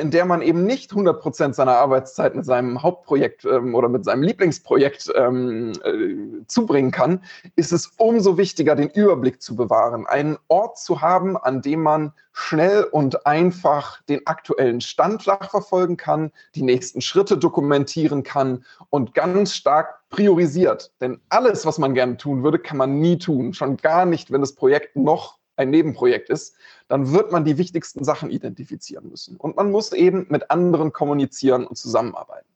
in 0.00 0.10
der 0.10 0.26
man 0.26 0.42
eben 0.42 0.64
nicht 0.64 0.90
100 0.90 1.20
Prozent 1.20 1.54
seiner 1.54 1.76
Arbeitszeit 1.76 2.34
mit 2.34 2.44
seinem 2.44 2.82
Hauptprojekt 2.82 3.46
ähm, 3.46 3.74
oder 3.74 3.88
mit 3.88 4.04
seinem 4.04 4.22
Lieblingsprojekt 4.22 5.10
ähm, 5.16 5.72
äh, 5.84 6.44
zubringen 6.46 6.90
kann, 6.90 7.22
ist 7.56 7.72
es 7.72 7.92
umso 7.96 8.36
wichtiger, 8.36 8.76
den 8.76 8.90
Überblick 8.90 9.40
zu 9.40 9.56
bewahren, 9.56 10.06
einen 10.06 10.36
Ort 10.48 10.78
zu 10.78 11.00
haben, 11.00 11.36
an 11.36 11.62
dem 11.62 11.82
man 11.82 12.12
schnell 12.32 12.84
und 12.84 13.26
einfach 13.26 14.02
den 14.02 14.26
aktuellen 14.26 14.80
Stand 14.80 15.26
nachverfolgen 15.26 15.96
kann, 15.96 16.30
die 16.54 16.62
nächsten 16.62 17.00
Schritte 17.00 17.38
dokumentieren 17.38 18.22
kann 18.22 18.64
und 18.90 19.14
ganz 19.14 19.54
stark 19.54 20.00
priorisiert. 20.10 20.92
Denn 21.00 21.20
alles, 21.28 21.66
was 21.66 21.78
man 21.78 21.94
gerne 21.94 22.16
tun 22.16 22.42
würde, 22.42 22.58
kann 22.58 22.76
man 22.76 23.00
nie 23.00 23.18
tun. 23.18 23.54
Schon 23.54 23.76
gar 23.76 24.04
nicht, 24.04 24.30
wenn 24.30 24.40
das 24.40 24.54
Projekt 24.54 24.96
noch 24.96 25.39
ein 25.56 25.70
Nebenprojekt 25.70 26.30
ist, 26.30 26.54
dann 26.88 27.12
wird 27.12 27.32
man 27.32 27.44
die 27.44 27.58
wichtigsten 27.58 28.04
Sachen 28.04 28.30
identifizieren 28.30 29.08
müssen. 29.08 29.36
Und 29.36 29.56
man 29.56 29.70
muss 29.70 29.92
eben 29.92 30.26
mit 30.28 30.50
anderen 30.50 30.92
kommunizieren 30.92 31.66
und 31.66 31.76
zusammenarbeiten. 31.76 32.46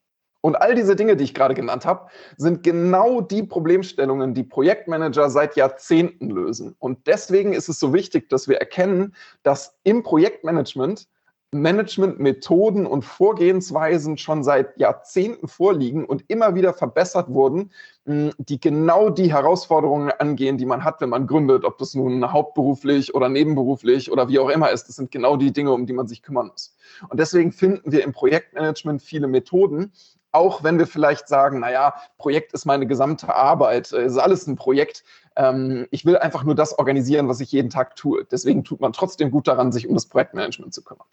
Und 0.44 0.56
all 0.56 0.74
diese 0.74 0.94
Dinge, 0.94 1.16
die 1.16 1.24
ich 1.24 1.32
gerade 1.32 1.54
genannt 1.54 1.86
habe, 1.86 2.10
sind 2.36 2.62
genau 2.62 3.22
die 3.22 3.42
Problemstellungen, 3.42 4.34
die 4.34 4.44
Projektmanager 4.44 5.30
seit 5.30 5.56
Jahrzehnten 5.56 6.28
lösen. 6.28 6.76
Und 6.78 7.06
deswegen 7.06 7.54
ist 7.54 7.70
es 7.70 7.80
so 7.80 7.94
wichtig, 7.94 8.28
dass 8.28 8.46
wir 8.46 8.58
erkennen, 8.58 9.14
dass 9.42 9.78
im 9.84 10.02
Projektmanagement 10.02 11.08
Managementmethoden 11.54 12.86
und 12.86 13.02
Vorgehensweisen 13.02 14.18
schon 14.18 14.44
seit 14.44 14.76
Jahrzehnten 14.78 15.48
vorliegen 15.48 16.04
und 16.04 16.24
immer 16.28 16.54
wieder 16.54 16.74
verbessert 16.74 17.28
wurden, 17.30 17.70
die 18.04 18.60
genau 18.60 19.08
die 19.08 19.32
Herausforderungen 19.32 20.10
angehen, 20.10 20.58
die 20.58 20.66
man 20.66 20.84
hat, 20.84 21.00
wenn 21.00 21.08
man 21.08 21.26
gründet, 21.26 21.64
ob 21.64 21.78
das 21.78 21.94
nun 21.94 22.32
hauptberuflich 22.32 23.14
oder 23.14 23.28
nebenberuflich 23.28 24.12
oder 24.12 24.28
wie 24.28 24.38
auch 24.38 24.50
immer 24.50 24.70
ist. 24.70 24.88
Das 24.88 24.96
sind 24.96 25.10
genau 25.10 25.36
die 25.36 25.52
Dinge, 25.52 25.72
um 25.72 25.86
die 25.86 25.92
man 25.92 26.06
sich 26.06 26.22
kümmern 26.22 26.48
muss. 26.48 26.76
Und 27.08 27.18
deswegen 27.18 27.52
finden 27.52 27.92
wir 27.92 28.04
im 28.04 28.12
Projektmanagement 28.12 29.00
viele 29.00 29.26
Methoden, 29.26 29.92
auch 30.32 30.64
wenn 30.64 30.78
wir 30.78 30.86
vielleicht 30.86 31.28
sagen, 31.28 31.60
naja, 31.60 31.94
Projekt 32.18 32.52
ist 32.52 32.64
meine 32.64 32.86
gesamte 32.86 33.34
Arbeit, 33.34 33.92
es 33.92 34.12
ist 34.12 34.18
alles 34.18 34.46
ein 34.48 34.56
Projekt. 34.56 35.04
Ähm, 35.36 35.86
ich 35.92 36.04
will 36.04 36.18
einfach 36.18 36.42
nur 36.42 36.56
das 36.56 36.76
organisieren, 36.78 37.28
was 37.28 37.40
ich 37.40 37.52
jeden 37.52 37.70
Tag 37.70 37.94
tue. 37.96 38.24
Deswegen 38.24 38.64
tut 38.64 38.80
man 38.80 38.92
trotzdem 38.92 39.30
gut 39.30 39.46
daran, 39.46 39.70
sich 39.70 39.88
um 39.88 39.94
das 39.94 40.06
Projektmanagement 40.06 40.74
zu 40.74 40.82
kümmern. 40.82 41.06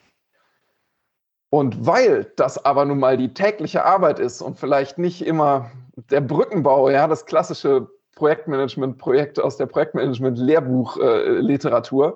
Und 1.54 1.86
weil 1.86 2.32
das 2.38 2.64
aber 2.64 2.86
nun 2.86 3.00
mal 3.00 3.18
die 3.18 3.34
tägliche 3.34 3.84
Arbeit 3.84 4.20
ist 4.20 4.42
und 4.42 4.58
vielleicht 4.58 4.98
nicht 4.98 5.26
immer 5.26 5.70
der 6.10 6.22
Brückenbau, 6.22 6.90
ja, 6.90 7.10
das 7.10 7.26
klassische 7.26 7.90
Projektmanagement-Projekt 8.16 9.38
aus 9.38 9.58
der 9.58 9.66
Projektmanagement-Lehrbuch-Literatur, 9.66 12.08
äh, 12.08 12.14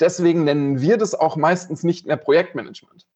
deswegen 0.00 0.44
nennen 0.44 0.80
wir 0.80 0.96
das 0.96 1.14
auch 1.14 1.36
meistens 1.36 1.84
nicht 1.84 2.06
mehr 2.06 2.16
Projektmanagement. 2.16 3.06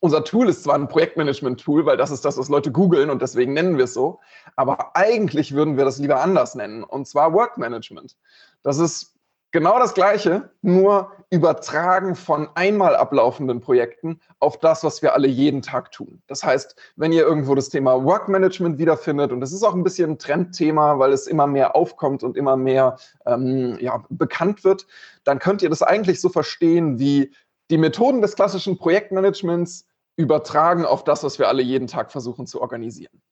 Unser 0.00 0.24
Tool 0.24 0.48
ist 0.48 0.64
zwar 0.64 0.74
ein 0.74 0.88
Projektmanagement-Tool, 0.88 1.86
weil 1.86 1.96
das 1.96 2.10
ist 2.10 2.24
das, 2.24 2.36
was 2.36 2.48
Leute 2.48 2.72
googeln 2.72 3.08
und 3.08 3.22
deswegen 3.22 3.52
nennen 3.52 3.76
wir 3.76 3.84
es 3.84 3.94
so, 3.94 4.18
aber 4.56 4.96
eigentlich 4.96 5.54
würden 5.54 5.76
wir 5.76 5.84
das 5.84 5.98
lieber 5.98 6.20
anders 6.20 6.56
nennen, 6.56 6.82
und 6.82 7.06
zwar 7.06 7.32
Workmanagement. 7.32 8.16
Das 8.64 8.78
ist 8.78 9.15
Genau 9.56 9.78
das 9.78 9.94
Gleiche, 9.94 10.50
nur 10.60 11.12
übertragen 11.30 12.14
von 12.14 12.46
einmal 12.56 12.94
ablaufenden 12.94 13.62
Projekten 13.62 14.20
auf 14.38 14.60
das, 14.60 14.84
was 14.84 15.00
wir 15.00 15.14
alle 15.14 15.28
jeden 15.28 15.62
Tag 15.62 15.92
tun. 15.92 16.20
Das 16.26 16.44
heißt, 16.44 16.76
wenn 16.96 17.10
ihr 17.10 17.22
irgendwo 17.22 17.54
das 17.54 17.70
Thema 17.70 18.04
Workmanagement 18.04 18.76
wiederfindet, 18.76 19.32
und 19.32 19.40
das 19.40 19.54
ist 19.54 19.62
auch 19.62 19.72
ein 19.72 19.82
bisschen 19.82 20.10
ein 20.10 20.18
Trendthema, 20.18 20.98
weil 20.98 21.10
es 21.10 21.26
immer 21.26 21.46
mehr 21.46 21.74
aufkommt 21.74 22.22
und 22.22 22.36
immer 22.36 22.58
mehr 22.58 22.98
ähm, 23.24 23.78
ja, 23.80 24.04
bekannt 24.10 24.62
wird, 24.62 24.86
dann 25.24 25.38
könnt 25.38 25.62
ihr 25.62 25.70
das 25.70 25.80
eigentlich 25.80 26.20
so 26.20 26.28
verstehen 26.28 26.98
wie 26.98 27.32
die 27.70 27.78
Methoden 27.78 28.20
des 28.20 28.34
klassischen 28.34 28.76
Projektmanagements 28.76 29.86
übertragen 30.16 30.84
auf 30.84 31.02
das, 31.02 31.24
was 31.24 31.38
wir 31.38 31.48
alle 31.48 31.62
jeden 31.62 31.86
Tag 31.86 32.12
versuchen 32.12 32.46
zu 32.46 32.60
organisieren. 32.60 33.22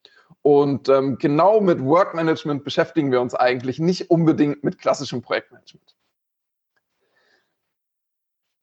Und 0.41 0.89
ähm, 0.89 1.19
genau 1.19 1.61
mit 1.61 1.83
Workmanagement 1.83 2.63
beschäftigen 2.63 3.11
wir 3.11 3.21
uns 3.21 3.35
eigentlich 3.35 3.77
nicht 3.77 4.09
unbedingt 4.09 4.63
mit 4.63 4.79
klassischem 4.79 5.21
Projektmanagement. 5.21 5.94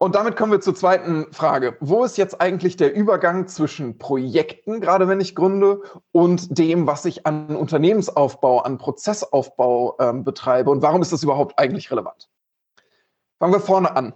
Und 0.02 0.16
damit 0.16 0.34
kommen 0.34 0.50
wir 0.50 0.60
zur 0.60 0.74
zweiten 0.74 1.32
Frage. 1.32 1.76
Wo 1.78 2.02
ist 2.02 2.18
jetzt 2.18 2.40
eigentlich 2.40 2.76
der 2.76 2.92
Übergang 2.92 3.46
zwischen 3.46 3.98
Projekten, 3.98 4.80
gerade 4.80 5.06
wenn 5.06 5.20
ich 5.20 5.36
gründe, 5.36 5.80
und 6.10 6.58
dem, 6.58 6.88
was 6.88 7.04
ich 7.04 7.24
an 7.24 7.54
Unternehmensaufbau, 7.54 8.62
an 8.62 8.78
Prozessaufbau 8.78 9.96
ähm, 10.00 10.24
betreibe? 10.24 10.72
Und 10.72 10.82
warum 10.82 11.02
ist 11.02 11.12
das 11.12 11.22
überhaupt 11.22 11.56
eigentlich 11.56 11.92
relevant? 11.92 12.28
Fangen 13.38 13.52
wir 13.52 13.60
vorne 13.60 13.94
an. 13.94 14.12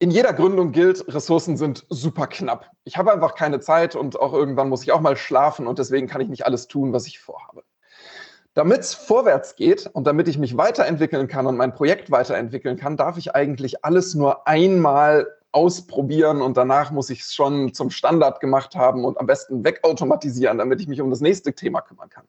In 0.00 0.10
jeder 0.10 0.32
Gründung 0.32 0.72
gilt, 0.72 1.06
Ressourcen 1.06 1.56
sind 1.56 1.86
super 1.88 2.26
knapp. 2.26 2.68
Ich 2.82 2.96
habe 2.96 3.12
einfach 3.12 3.36
keine 3.36 3.60
Zeit 3.60 3.94
und 3.94 4.18
auch 4.18 4.32
irgendwann 4.32 4.68
muss 4.68 4.82
ich 4.82 4.90
auch 4.90 5.00
mal 5.00 5.16
schlafen 5.16 5.68
und 5.68 5.78
deswegen 5.78 6.08
kann 6.08 6.20
ich 6.20 6.28
nicht 6.28 6.46
alles 6.46 6.66
tun, 6.66 6.92
was 6.92 7.06
ich 7.06 7.20
vorhabe. 7.20 7.62
Damit 8.54 8.80
es 8.80 8.94
vorwärts 8.94 9.54
geht 9.54 9.86
und 9.86 10.06
damit 10.06 10.26
ich 10.26 10.36
mich 10.36 10.56
weiterentwickeln 10.56 11.28
kann 11.28 11.46
und 11.46 11.56
mein 11.56 11.72
Projekt 11.72 12.10
weiterentwickeln 12.10 12.76
kann, 12.76 12.96
darf 12.96 13.16
ich 13.16 13.34
eigentlich 13.34 13.84
alles 13.84 14.14
nur 14.14 14.48
einmal 14.48 15.28
ausprobieren 15.52 16.42
und 16.42 16.56
danach 16.56 16.90
muss 16.90 17.10
ich 17.10 17.20
es 17.20 17.34
schon 17.34 17.74
zum 17.74 17.90
Standard 17.90 18.40
gemacht 18.40 18.74
haben 18.74 19.04
und 19.04 19.18
am 19.18 19.26
besten 19.26 19.64
wegautomatisieren, 19.64 20.58
damit 20.58 20.80
ich 20.80 20.88
mich 20.88 21.00
um 21.00 21.10
das 21.10 21.20
nächste 21.20 21.54
Thema 21.54 21.80
kümmern 21.80 22.08
kann. 22.08 22.24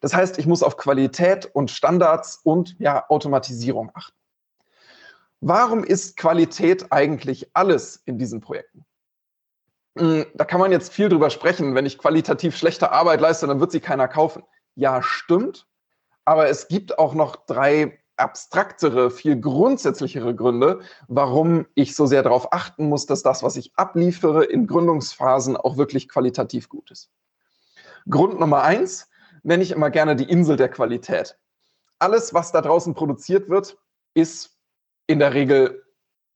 Das 0.00 0.14
heißt, 0.14 0.38
ich 0.38 0.46
muss 0.46 0.62
auf 0.62 0.76
Qualität 0.76 1.46
und 1.52 1.70
Standards 1.70 2.40
und 2.42 2.76
ja, 2.78 3.04
Automatisierung 3.08 3.90
achten. 3.94 4.16
Warum 5.40 5.84
ist 5.84 6.16
Qualität 6.16 6.86
eigentlich 6.90 7.50
alles 7.54 8.02
in 8.04 8.18
diesen 8.18 8.40
Projekten? 8.40 8.84
Hm, 9.96 10.26
da 10.34 10.44
kann 10.44 10.60
man 10.60 10.72
jetzt 10.72 10.92
viel 10.92 11.08
drüber 11.08 11.30
sprechen. 11.30 11.74
Wenn 11.74 11.86
ich 11.86 11.98
qualitativ 11.98 12.56
schlechte 12.56 12.90
Arbeit 12.90 13.20
leiste, 13.20 13.46
dann 13.46 13.60
wird 13.60 13.72
sie 13.72 13.80
keiner 13.80 14.08
kaufen 14.08 14.42
ja, 14.76 15.02
stimmt. 15.02 15.66
Aber 16.24 16.48
es 16.48 16.68
gibt 16.68 16.98
auch 16.98 17.14
noch 17.14 17.46
drei 17.46 17.98
abstraktere, 18.16 19.10
viel 19.10 19.38
grundsätzlichere 19.38 20.34
Gründe, 20.34 20.80
warum 21.08 21.66
ich 21.74 21.94
so 21.94 22.06
sehr 22.06 22.22
darauf 22.22 22.52
achten 22.52 22.88
muss, 22.88 23.06
dass 23.06 23.22
das, 23.22 23.42
was 23.42 23.56
ich 23.56 23.72
abliefere 23.76 24.44
in 24.44 24.66
Gründungsphasen, 24.66 25.56
auch 25.56 25.76
wirklich 25.76 26.08
qualitativ 26.08 26.68
gut 26.68 26.90
ist. 26.90 27.10
Grund 28.08 28.40
Nummer 28.40 28.62
eins 28.62 29.10
nenne 29.42 29.62
ich 29.62 29.72
immer 29.72 29.90
gerne 29.90 30.16
die 30.16 30.28
Insel 30.28 30.56
der 30.56 30.68
Qualität. 30.68 31.38
Alles, 31.98 32.32
was 32.34 32.52
da 32.52 32.60
draußen 32.60 32.94
produziert 32.94 33.48
wird, 33.48 33.76
ist 34.14 34.58
in 35.06 35.18
der 35.18 35.34
Regel 35.34 35.84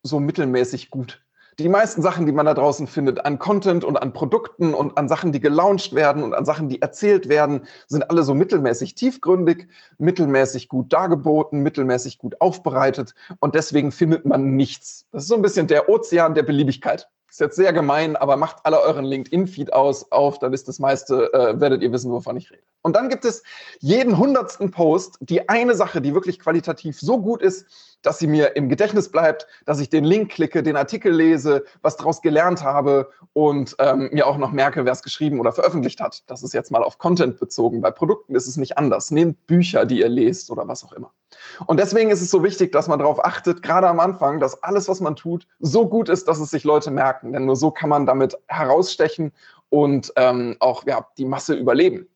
so 0.03 0.21
mittelmäßig 0.21 0.91
gut 0.91 1.20
die 1.62 1.69
meisten 1.69 2.02
Sachen, 2.02 2.26
die 2.26 2.33
man 2.33 2.47
da 2.47 2.55
draußen 2.55 2.87
findet, 2.87 3.25
an 3.25 3.38
Content 3.38 3.85
und 3.85 3.97
an 3.97 4.12
Produkten 4.12 4.75
und 4.75 4.97
an 4.97 5.09
Sachen, 5.09 5.33
die 5.33 5.40
gelauncht 5.40 5.95
werden 5.95 6.23
und 6.23 6.35
an 6.35 6.45
Sachen, 6.45 6.69
die 6.69 6.83
erzählt 6.83 7.29
werden, 7.29 7.67
sind 7.87 8.11
alle 8.11 8.23
so 8.23 8.35
mittelmäßig 8.35 8.95
tiefgründig, 8.95 9.69
mittelmäßig 9.99 10.69
gut 10.69 10.93
dargeboten, 10.93 11.61
mittelmäßig 11.61 12.19
gut 12.19 12.40
aufbereitet 12.40 13.14
und 13.40 13.55
deswegen 13.55 13.93
findet 13.93 14.25
man 14.25 14.57
nichts. 14.57 15.07
Das 15.12 15.23
ist 15.23 15.29
so 15.29 15.35
ein 15.35 15.43
bisschen 15.43 15.67
der 15.67 15.88
Ozean 15.88 16.35
der 16.35 16.43
Beliebigkeit. 16.43 17.09
Ist 17.29 17.38
jetzt 17.38 17.55
sehr 17.55 17.73
gemein, 17.73 18.17
aber 18.17 18.37
macht 18.37 18.57
alle 18.64 18.81
euren 18.81 19.05
LinkedIn-Feed 19.05 19.73
aus 19.73 20.11
auf, 20.11 20.40
dann 20.40 20.52
ist 20.52 20.67
das 20.67 20.81
meiste, 20.81 21.33
äh, 21.33 21.61
werdet 21.61 21.81
ihr 21.81 21.93
wissen, 21.93 22.11
wovon 22.11 22.37
ich 22.37 22.50
rede. 22.50 22.62
Und 22.83 22.97
dann 22.97 23.09
gibt 23.09 23.25
es 23.25 23.45
jeden 23.79 24.19
hundertsten 24.19 24.73
Post 24.73 25.19
die 25.21 25.49
eine 25.49 25.76
Sache, 25.76 26.00
die 26.00 26.14
wirklich 26.14 26.40
qualitativ 26.40 26.99
so 26.99 27.21
gut 27.21 27.40
ist, 27.40 27.67
dass 28.02 28.19
sie 28.19 28.26
mir 28.26 28.57
im 28.57 28.69
Gedächtnis 28.69 29.11
bleibt, 29.11 29.47
dass 29.66 29.80
ich 29.80 29.88
den 29.88 30.04
Link 30.04 30.30
klicke, 30.30 30.62
den 30.62 30.76
Artikel 30.76 31.12
lese, 31.12 31.64
was 31.83 31.97
daraus 31.97 32.23
gelernt 32.23 32.62
habe 32.62 33.11
und 33.33 33.76
ähm, 33.78 34.09
mir 34.12 34.26
auch 34.26 34.38
noch 34.38 34.52
merke, 34.52 34.85
wer 34.85 34.92
es 34.92 35.02
geschrieben 35.02 35.40
oder 35.40 35.52
veröffentlicht 35.52 36.00
hat. 36.00 36.23
Das 36.28 36.42
ist 36.42 36.54
jetzt 36.54 36.71
mal 36.71 36.83
auf 36.83 36.99
Content 36.99 37.38
bezogen. 37.38 37.80
Bei 37.80 37.90
Produkten 37.90 38.35
ist 38.35 38.47
es 38.47 38.57
nicht 38.57 38.78
anders. 38.78 39.11
Nehmt 39.11 39.47
Bücher, 39.47 39.87
die 39.87 40.00
ihr 40.00 40.09
lest 40.09 40.50
oder 40.50 40.66
was 40.66 40.85
auch 40.85 40.92
immer. 40.92 41.12
Und 41.66 41.78
deswegen 41.78 42.11
ist 42.11 42.23
es 42.23 42.30
so 42.30 42.42
wichtig, 42.42 42.73
dass 42.73 42.88
man 42.88 42.99
darauf 42.99 43.25
achtet, 43.25 43.62
gerade 43.62 43.88
am 43.88 44.00
Anfang, 44.00 44.40
dass 44.40 44.62
alles, 44.62 44.88
was 44.88 45.00
man 45.00 45.16
tut, 45.16 45.47
so 45.59 45.88
gut 45.88 46.09
ist, 46.09 46.28
dass 46.28 46.40
es 46.40 46.50
sich 46.50 46.64
Leute 46.64 46.90
merken. 46.90 47.33
Denn 47.33 47.47
nur 47.47 47.57
so 47.57 47.71
kann 47.71 47.88
man 47.88 48.07
damit 48.07 48.37
herausstechen 48.49 49.33
und 49.69 50.12
ähm, 50.16 50.57
auch 50.61 50.85
ja, 50.87 51.07
die 51.19 51.25
Masse 51.25 51.54
überleben. 51.54 52.09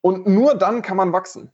Und 0.00 0.26
nur 0.26 0.54
dann 0.54 0.82
kann 0.82 0.96
man 0.96 1.12
wachsen. 1.12 1.50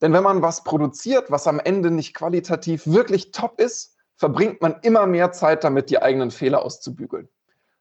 Denn 0.00 0.12
wenn 0.12 0.22
man 0.22 0.42
was 0.42 0.64
produziert, 0.64 1.30
was 1.30 1.46
am 1.46 1.58
Ende 1.58 1.90
nicht 1.90 2.14
qualitativ 2.14 2.86
wirklich 2.86 3.32
top 3.32 3.60
ist, 3.60 3.96
verbringt 4.16 4.60
man 4.60 4.76
immer 4.82 5.06
mehr 5.06 5.32
Zeit 5.32 5.64
damit, 5.64 5.90
die 5.90 6.00
eigenen 6.00 6.30
Fehler 6.30 6.62
auszubügeln. 6.62 7.28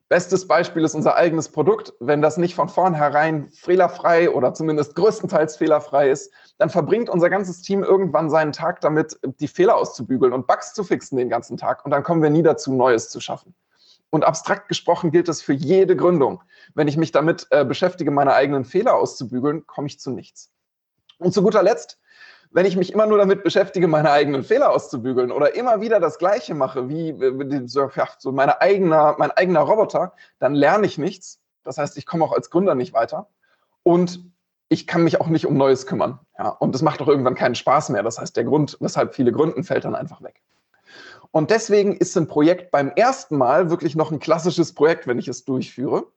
Bestes 0.10 0.48
Beispiel 0.48 0.86
ist 0.86 0.96
unser 0.96 1.18
eigenes 1.18 1.50
Produkt. 1.50 1.94
Wenn 2.00 2.22
das 2.22 2.38
nicht 2.38 2.56
von 2.56 2.70
vornherein 2.70 3.50
fehlerfrei 3.50 4.30
oder 4.30 4.54
zumindest 4.54 4.96
größtenteils 4.96 5.58
fehlerfrei 5.58 6.10
ist, 6.10 6.32
dann 6.58 6.70
verbringt 6.70 7.10
unser 7.10 7.30
ganzes 7.30 7.62
Team 7.62 7.84
irgendwann 7.84 8.30
seinen 8.30 8.54
Tag 8.54 8.80
damit, 8.80 9.20
die 9.42 9.50
Fehler 9.50 9.76
auszubügeln 9.76 10.32
und 10.32 10.48
Bugs 10.48 10.74
zu 10.74 10.86
fixen 10.86 11.18
den 11.18 11.28
ganzen 11.28 11.58
Tag. 11.58 11.84
Und 11.84 11.92
dann 11.92 12.04
kommen 12.04 12.24
wir 12.24 12.30
nie 12.30 12.44
dazu, 12.44 12.74
Neues 12.74 13.10
zu 13.10 13.20
schaffen. 13.20 13.54
Und 14.10 14.24
abstrakt 14.24 14.70
gesprochen 14.70 15.12
gilt 15.12 15.28
das 15.28 15.42
für 15.42 15.52
jede 15.52 15.98
Gründung. 15.98 16.42
Wenn 16.74 16.88
ich 16.88 16.96
mich 16.96 17.12
damit 17.12 17.48
äh, 17.50 17.66
beschäftige, 17.66 18.10
meine 18.10 18.34
eigenen 18.34 18.64
Fehler 18.64 18.96
auszubügeln, 18.96 19.68
komme 19.68 19.88
ich 19.88 20.00
zu 20.00 20.12
nichts. 20.12 20.54
Und 21.18 21.34
zu 21.34 21.42
guter 21.42 21.64
Letzt, 21.64 22.00
wenn 22.52 22.66
ich 22.66 22.78
mich 22.78 22.94
immer 22.94 23.06
nur 23.06 23.18
damit 23.18 23.44
beschäftige, 23.44 23.88
meine 23.88 24.12
eigenen 24.12 24.44
Fehler 24.44 24.72
auszubügeln 24.72 25.32
oder 25.32 25.56
immer 25.56 25.82
wieder 25.82 26.00
das 26.00 26.18
Gleiche 26.18 26.56
mache, 26.56 26.90
wie 26.90 27.16
so, 27.68 28.32
meine 28.32 28.62
eigener, 28.62 29.16
mein 29.18 29.32
eigener 29.32 29.62
Roboter, 29.62 30.14
dann 30.40 30.56
lerne 30.56 30.88
ich 30.88 30.98
nichts. 30.98 31.40
Das 31.64 31.78
heißt, 31.78 31.98
ich 31.98 32.06
komme 32.06 32.24
auch 32.24 32.34
als 32.34 32.50
Gründer 32.50 32.76
nicht 32.76 32.94
weiter. 32.94 33.28
Und 33.84 34.24
ich 34.70 34.88
kann 34.88 35.04
mich 35.04 35.22
auch 35.22 35.28
nicht 35.28 35.46
um 35.46 35.58
Neues 35.58 35.86
kümmern. 35.86 36.20
Ja, 36.38 36.50
und 36.50 36.76
das 36.76 36.82
macht 36.82 37.02
auch 37.02 37.08
irgendwann 37.08 37.36
keinen 37.36 37.56
Spaß 37.56 37.90
mehr. 37.90 38.04
Das 38.04 38.20
heißt, 38.20 38.36
der 38.36 38.44
Grund, 38.44 38.78
weshalb 38.80 39.16
viele 39.16 39.32
gründen, 39.32 39.64
fällt 39.64 39.86
dann 39.86 39.96
einfach 39.96 40.22
weg. 40.22 40.42
Und 41.32 41.52
deswegen 41.52 41.96
ist 41.96 42.18
ein 42.18 42.28
Projekt 42.28 42.72
beim 42.72 42.90
ersten 42.90 43.38
Mal 43.38 43.70
wirklich 43.70 43.96
noch 43.96 44.12
ein 44.12 44.20
klassisches 44.20 44.74
Projekt, 44.74 45.08
wenn 45.08 45.20
ich 45.20 45.28
es 45.28 45.46
durchführe. 45.46 46.08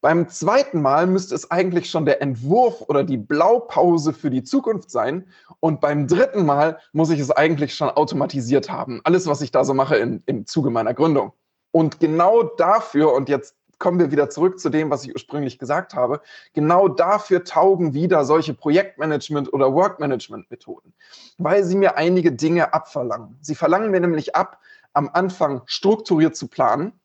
Beim 0.00 0.28
zweiten 0.28 0.80
Mal 0.80 1.06
müsste 1.06 1.34
es 1.34 1.50
eigentlich 1.50 1.90
schon 1.90 2.06
der 2.06 2.22
Entwurf 2.22 2.82
oder 2.88 3.04
die 3.04 3.18
Blaupause 3.18 4.12
für 4.12 4.30
die 4.30 4.42
Zukunft 4.42 4.90
sein. 4.90 5.26
Und 5.60 5.80
beim 5.80 6.06
dritten 6.06 6.46
Mal 6.46 6.78
muss 6.92 7.10
ich 7.10 7.20
es 7.20 7.30
eigentlich 7.30 7.74
schon 7.74 7.90
automatisiert 7.90 8.70
haben. 8.70 9.00
Alles, 9.04 9.26
was 9.26 9.42
ich 9.42 9.50
da 9.50 9.62
so 9.64 9.74
mache 9.74 9.96
in, 9.96 10.22
im 10.24 10.46
Zuge 10.46 10.70
meiner 10.70 10.94
Gründung. 10.94 11.32
Und 11.70 12.00
genau 12.00 12.42
dafür, 12.42 13.12
und 13.12 13.28
jetzt 13.28 13.54
kommen 13.80 13.98
wir 13.98 14.12
wieder 14.12 14.30
zurück 14.30 14.60
zu 14.60 14.68
dem, 14.70 14.90
was 14.90 15.04
ich 15.04 15.12
ursprünglich 15.12 15.58
gesagt 15.58 15.94
habe. 15.94 16.20
Genau 16.52 16.86
dafür 16.86 17.42
taugen 17.42 17.94
wieder 17.94 18.24
solche 18.24 18.52
Projektmanagement- 18.52 19.50
oder 19.50 19.74
Workmanagement-Methoden, 19.74 20.94
weil 21.38 21.64
sie 21.64 21.76
mir 21.76 21.96
einige 21.96 22.30
Dinge 22.30 22.72
abverlangen. 22.72 23.38
Sie 23.40 23.54
verlangen 23.56 23.90
mir 23.90 24.00
nämlich 24.00 24.36
ab, 24.36 24.60
am 24.92 25.10
Anfang 25.12 25.62
strukturiert 25.66 26.36
zu 26.36 26.48
planen. 26.48 26.99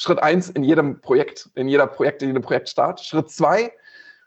Schritt 0.00 0.22
eins 0.22 0.48
in 0.48 0.64
jedem 0.64 1.02
Projekt, 1.02 1.50
in 1.54 1.68
jeder 1.68 1.86
Projekt, 1.86 2.22
in 2.22 2.28
jedem 2.30 2.42
Projektstart. 2.42 3.00
Schritt 3.00 3.30
zwei, 3.30 3.70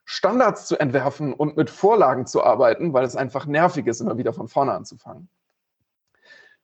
Standards 0.06 0.68
zu 0.68 0.77
entwerfen 0.77 1.34
und 1.34 1.58
mit 1.58 1.72
Vorlagen 1.72 2.27
zu 2.27 2.44
arbeiten, 2.44 2.94
weil 2.94 3.03
es 3.06 3.15
einfach 3.15 3.48
nervig 3.48 3.88
ist, 3.88 4.00
immer 4.00 4.20
wieder 4.20 4.34
von 4.34 4.48
vorne 4.48 4.74
anzufangen. 4.74 5.30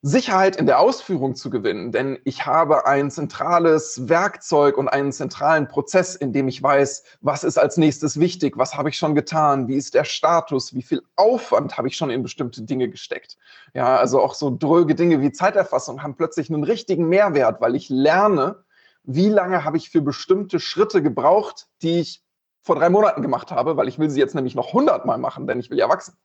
Sicherheit 0.04 0.58
in 0.58 0.68
der 0.68 0.80
Ausführung 0.80 1.34
zu 1.34 1.50
gewinnen, 1.50 1.92
denn 1.92 2.20
ich 2.24 2.46
habe 2.46 2.86
ein 2.86 3.10
zentrales 3.10 4.08
Werkzeug 4.08 4.78
und 4.78 4.88
einen 4.88 5.12
zentralen 5.12 5.68
Prozess, 5.68 6.16
in 6.16 6.32
dem 6.32 6.48
ich 6.48 6.62
weiß, 6.62 7.04
was 7.22 7.44
ist 7.44 7.58
als 7.58 7.78
nächstes 7.78 8.20
wichtig, 8.20 8.58
was 8.58 8.76
habe 8.76 8.90
ich 8.90 8.98
schon 8.98 9.16
getan, 9.16 9.68
wie 9.68 9.76
ist 9.76 9.96
der 9.96 10.06
Status, 10.06 10.76
wie 10.76 10.84
viel 10.84 11.02
Aufwand 11.16 11.78
habe 11.78 11.88
ich 11.88 11.98
schon 11.98 12.12
in 12.12 12.22
bestimmte 12.22 12.62
Dinge 12.62 12.90
gesteckt. 12.90 13.38
Ja, 13.74 13.98
also 13.98 14.22
auch 14.22 14.36
so 14.36 14.56
dröge 14.56 14.94
Dinge 14.94 15.20
wie 15.20 15.32
Zeiterfassung 15.32 16.04
haben 16.04 16.16
plötzlich 16.16 16.50
einen 16.50 16.64
richtigen 16.64 17.10
Mehrwert, 17.10 17.60
weil 17.60 17.76
ich 17.76 17.90
lerne, 17.90 18.64
wie 19.04 19.30
lange 19.30 19.64
habe 19.64 19.78
ich 19.78 19.90
für 19.90 20.02
bestimmte 20.02 20.60
Schritte 20.60 21.02
gebraucht, 21.02 21.68
die 21.82 22.00
ich 22.00 22.24
vor 22.62 22.76
drei 22.76 22.90
Monaten 22.90 23.22
gemacht 23.22 23.52
habe, 23.52 23.78
weil 23.78 23.88
ich 23.88 24.00
will 24.00 24.10
sie 24.10 24.20
jetzt 24.20 24.36
nämlich 24.36 24.56
noch 24.56 24.74
hundertmal 24.74 25.18
machen, 25.18 25.48
denn 25.48 25.60
ich 25.60 25.70
will 25.70 25.78
ja 25.78 25.90
wachsen. 25.90 26.18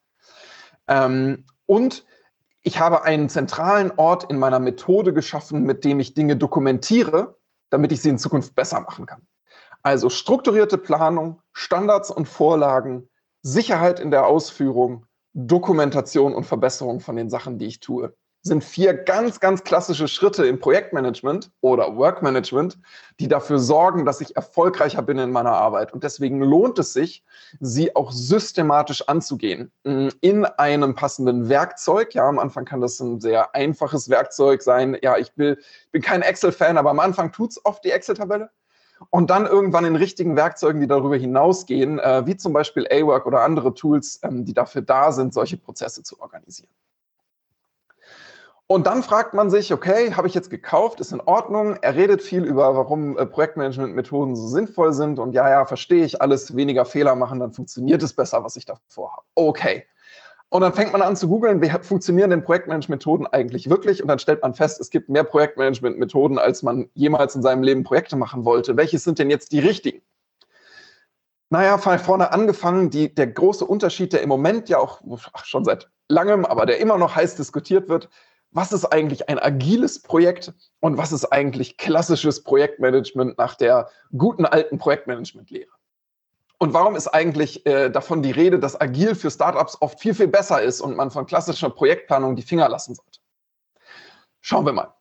Ähm, 0.88 1.46
und 1.66 2.04
ich 2.62 2.78
habe 2.78 3.04
einen 3.04 3.28
zentralen 3.28 3.92
Ort 3.96 4.30
in 4.30 4.38
meiner 4.38 4.58
Methode 4.58 5.12
geschaffen, 5.12 5.62
mit 5.62 5.84
dem 5.84 6.00
ich 6.00 6.14
Dinge 6.14 6.36
dokumentiere, 6.36 7.36
damit 7.70 7.92
ich 7.92 8.02
sie 8.02 8.08
in 8.08 8.18
Zukunft 8.18 8.54
besser 8.54 8.80
machen 8.80 9.06
kann. 9.06 9.26
Also 9.82 10.08
strukturierte 10.08 10.78
Planung, 10.78 11.42
Standards 11.52 12.10
und 12.10 12.26
Vorlagen, 12.26 13.08
Sicherheit 13.42 14.00
in 14.00 14.10
der 14.10 14.26
Ausführung, 14.26 15.06
Dokumentation 15.34 16.34
und 16.34 16.44
Verbesserung 16.44 17.00
von 17.00 17.16
den 17.16 17.28
Sachen, 17.28 17.58
die 17.58 17.66
ich 17.66 17.80
tue 17.80 18.14
sind 18.46 18.62
vier 18.62 18.92
ganz, 18.92 19.40
ganz 19.40 19.64
klassische 19.64 20.06
Schritte 20.06 20.46
im 20.46 20.60
Projektmanagement 20.60 21.50
oder 21.62 21.96
Workmanagement, 21.96 22.78
die 23.18 23.26
dafür 23.26 23.58
sorgen, 23.58 24.04
dass 24.04 24.20
ich 24.20 24.36
erfolgreicher 24.36 25.00
bin 25.00 25.18
in 25.18 25.32
meiner 25.32 25.52
Arbeit. 25.52 25.94
Und 25.94 26.04
deswegen 26.04 26.42
lohnt 26.42 26.78
es 26.78 26.92
sich, 26.92 27.24
sie 27.60 27.96
auch 27.96 28.12
systematisch 28.12 29.08
anzugehen. 29.08 29.72
Mm, 29.84 30.08
in 30.20 30.44
einem 30.44 30.94
passenden 30.94 31.48
Werkzeug. 31.48 32.14
Ja, 32.14 32.28
am 32.28 32.38
Anfang 32.38 32.66
kann 32.66 32.82
das 32.82 33.00
ein 33.00 33.18
sehr 33.18 33.54
einfaches 33.54 34.10
Werkzeug 34.10 34.62
sein. 34.62 34.98
Ja, 35.00 35.16
ich 35.16 35.32
will, 35.36 35.58
bin 35.90 36.02
kein 36.02 36.20
Excel-Fan, 36.20 36.76
aber 36.76 36.90
am 36.90 37.00
Anfang 37.00 37.32
tut 37.32 37.52
es 37.52 37.64
oft 37.64 37.82
die 37.82 37.92
Excel-Tabelle. 37.92 38.50
Und 39.08 39.30
dann 39.30 39.46
irgendwann 39.46 39.86
in 39.86 39.96
richtigen 39.96 40.36
Werkzeugen, 40.36 40.82
die 40.82 40.86
darüber 40.86 41.16
hinausgehen, 41.16 41.98
äh, 41.98 42.26
wie 42.26 42.36
zum 42.36 42.52
Beispiel 42.52 42.86
A-Work 42.90 43.26
oder 43.26 43.40
andere 43.40 43.72
Tools, 43.72 44.20
ähm, 44.22 44.44
die 44.44 44.52
dafür 44.52 44.82
da 44.82 45.12
sind, 45.12 45.32
solche 45.32 45.56
Prozesse 45.56 46.02
zu 46.02 46.20
organisieren. 46.20 46.70
Und 48.66 48.86
dann 48.86 49.02
fragt 49.02 49.34
man 49.34 49.50
sich, 49.50 49.74
okay, 49.74 50.14
habe 50.14 50.26
ich 50.26 50.32
jetzt 50.32 50.48
gekauft, 50.48 51.00
ist 51.00 51.12
in 51.12 51.20
Ordnung. 51.20 51.76
Er 51.82 51.96
redet 51.96 52.22
viel 52.22 52.44
über, 52.44 52.74
warum 52.74 53.18
äh, 53.18 53.26
Projektmanagement-Methoden 53.26 54.36
so 54.36 54.46
sinnvoll 54.46 54.94
sind. 54.94 55.18
Und 55.18 55.32
ja, 55.32 55.48
ja, 55.50 55.66
verstehe 55.66 56.04
ich 56.04 56.22
alles, 56.22 56.56
weniger 56.56 56.86
Fehler 56.86 57.14
machen, 57.14 57.40
dann 57.40 57.52
funktioniert 57.52 58.02
es 58.02 58.14
besser, 58.14 58.42
was 58.42 58.56
ich 58.56 58.64
davor 58.64 59.12
habe. 59.12 59.22
Okay. 59.34 59.84
Und 60.48 60.62
dann 60.62 60.72
fängt 60.72 60.92
man 60.92 61.02
an 61.02 61.16
zu 61.16 61.28
googeln, 61.28 61.60
wie 61.60 61.68
funktionieren 61.68 62.30
denn 62.30 62.44
Projektmanagement-Methoden 62.44 63.26
eigentlich 63.26 63.68
wirklich? 63.68 64.00
Und 64.00 64.08
dann 64.08 64.18
stellt 64.18 64.40
man 64.40 64.54
fest, 64.54 64.80
es 64.80 64.88
gibt 64.88 65.08
mehr 65.08 65.24
Projektmanagement-Methoden, 65.24 66.38
als 66.38 66.62
man 66.62 66.88
jemals 66.94 67.34
in 67.34 67.42
seinem 67.42 67.64
Leben 67.64 67.82
Projekte 67.82 68.16
machen 68.16 68.44
wollte. 68.44 68.76
Welche 68.76 68.98
sind 68.98 69.18
denn 69.18 69.30
jetzt 69.30 69.52
die 69.52 69.58
richtigen? 69.58 70.00
Naja, 71.50 71.76
von 71.76 71.98
vorne 71.98 72.32
angefangen, 72.32 72.88
die, 72.88 73.14
der 73.14 73.26
große 73.26 73.64
Unterschied, 73.64 74.12
der 74.12 74.22
im 74.22 74.28
Moment 74.28 74.68
ja 74.68 74.78
auch 74.78 75.00
ach, 75.32 75.44
schon 75.44 75.64
seit 75.64 75.90
langem, 76.08 76.44
aber 76.46 76.66
der 76.66 76.78
immer 76.78 76.98
noch 76.98 77.14
heiß 77.14 77.34
diskutiert 77.34 77.88
wird, 77.88 78.08
was 78.54 78.72
ist 78.72 78.86
eigentlich 78.86 79.28
ein 79.28 79.38
agiles 79.38 80.00
Projekt 80.00 80.54
und 80.80 80.96
was 80.96 81.12
ist 81.12 81.26
eigentlich 81.26 81.76
klassisches 81.76 82.44
Projektmanagement 82.44 83.36
nach 83.36 83.56
der 83.56 83.90
guten 84.16 84.46
alten 84.46 84.78
Projektmanagement-Lehre? 84.78 85.70
Und 86.58 86.72
warum 86.72 86.94
ist 86.94 87.08
eigentlich 87.08 87.66
äh, 87.66 87.90
davon 87.90 88.22
die 88.22 88.30
Rede, 88.30 88.60
dass 88.60 88.80
agil 88.80 89.16
für 89.16 89.30
Startups 89.30 89.76
oft 89.82 89.98
viel, 89.98 90.14
viel 90.14 90.28
besser 90.28 90.62
ist 90.62 90.80
und 90.80 90.96
man 90.96 91.10
von 91.10 91.26
klassischer 91.26 91.68
Projektplanung 91.68 92.36
die 92.36 92.42
Finger 92.42 92.68
lassen 92.68 92.94
sollte? 92.94 93.18
Schauen 94.40 94.64
wir 94.64 94.72
mal. 94.72 94.94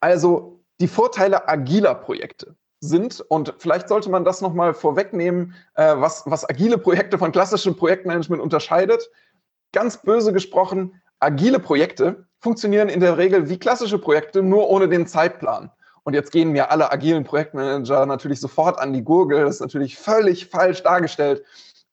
Also 0.00 0.60
die 0.80 0.88
Vorteile 0.88 1.48
agiler 1.48 1.94
Projekte 1.94 2.56
sind, 2.80 3.20
und 3.20 3.54
vielleicht 3.58 3.88
sollte 3.88 4.10
man 4.10 4.24
das 4.24 4.40
nochmal 4.40 4.74
vorwegnehmen, 4.74 5.54
äh, 5.74 5.94
was, 5.96 6.24
was 6.26 6.48
agile 6.50 6.76
Projekte 6.76 7.18
von 7.18 7.30
klassischem 7.30 7.76
Projektmanagement 7.76 8.42
unterscheidet. 8.42 9.08
Ganz 9.72 10.02
böse 10.02 10.32
gesprochen, 10.32 11.00
agile 11.20 11.60
Projekte 11.60 12.26
funktionieren 12.44 12.90
in 12.90 13.00
der 13.00 13.16
Regel 13.16 13.48
wie 13.48 13.58
klassische 13.58 13.98
Projekte, 13.98 14.42
nur 14.42 14.68
ohne 14.68 14.86
den 14.86 15.06
Zeitplan. 15.06 15.70
Und 16.04 16.12
jetzt 16.12 16.30
gehen 16.30 16.52
mir 16.52 16.70
alle 16.70 16.92
agilen 16.92 17.24
Projektmanager 17.24 18.04
natürlich 18.04 18.38
sofort 18.38 18.78
an 18.78 18.92
die 18.92 19.02
Gurgel. 19.02 19.44
Das 19.44 19.56
ist 19.56 19.60
natürlich 19.62 19.96
völlig 19.96 20.46
falsch 20.46 20.82
dargestellt. 20.82 21.42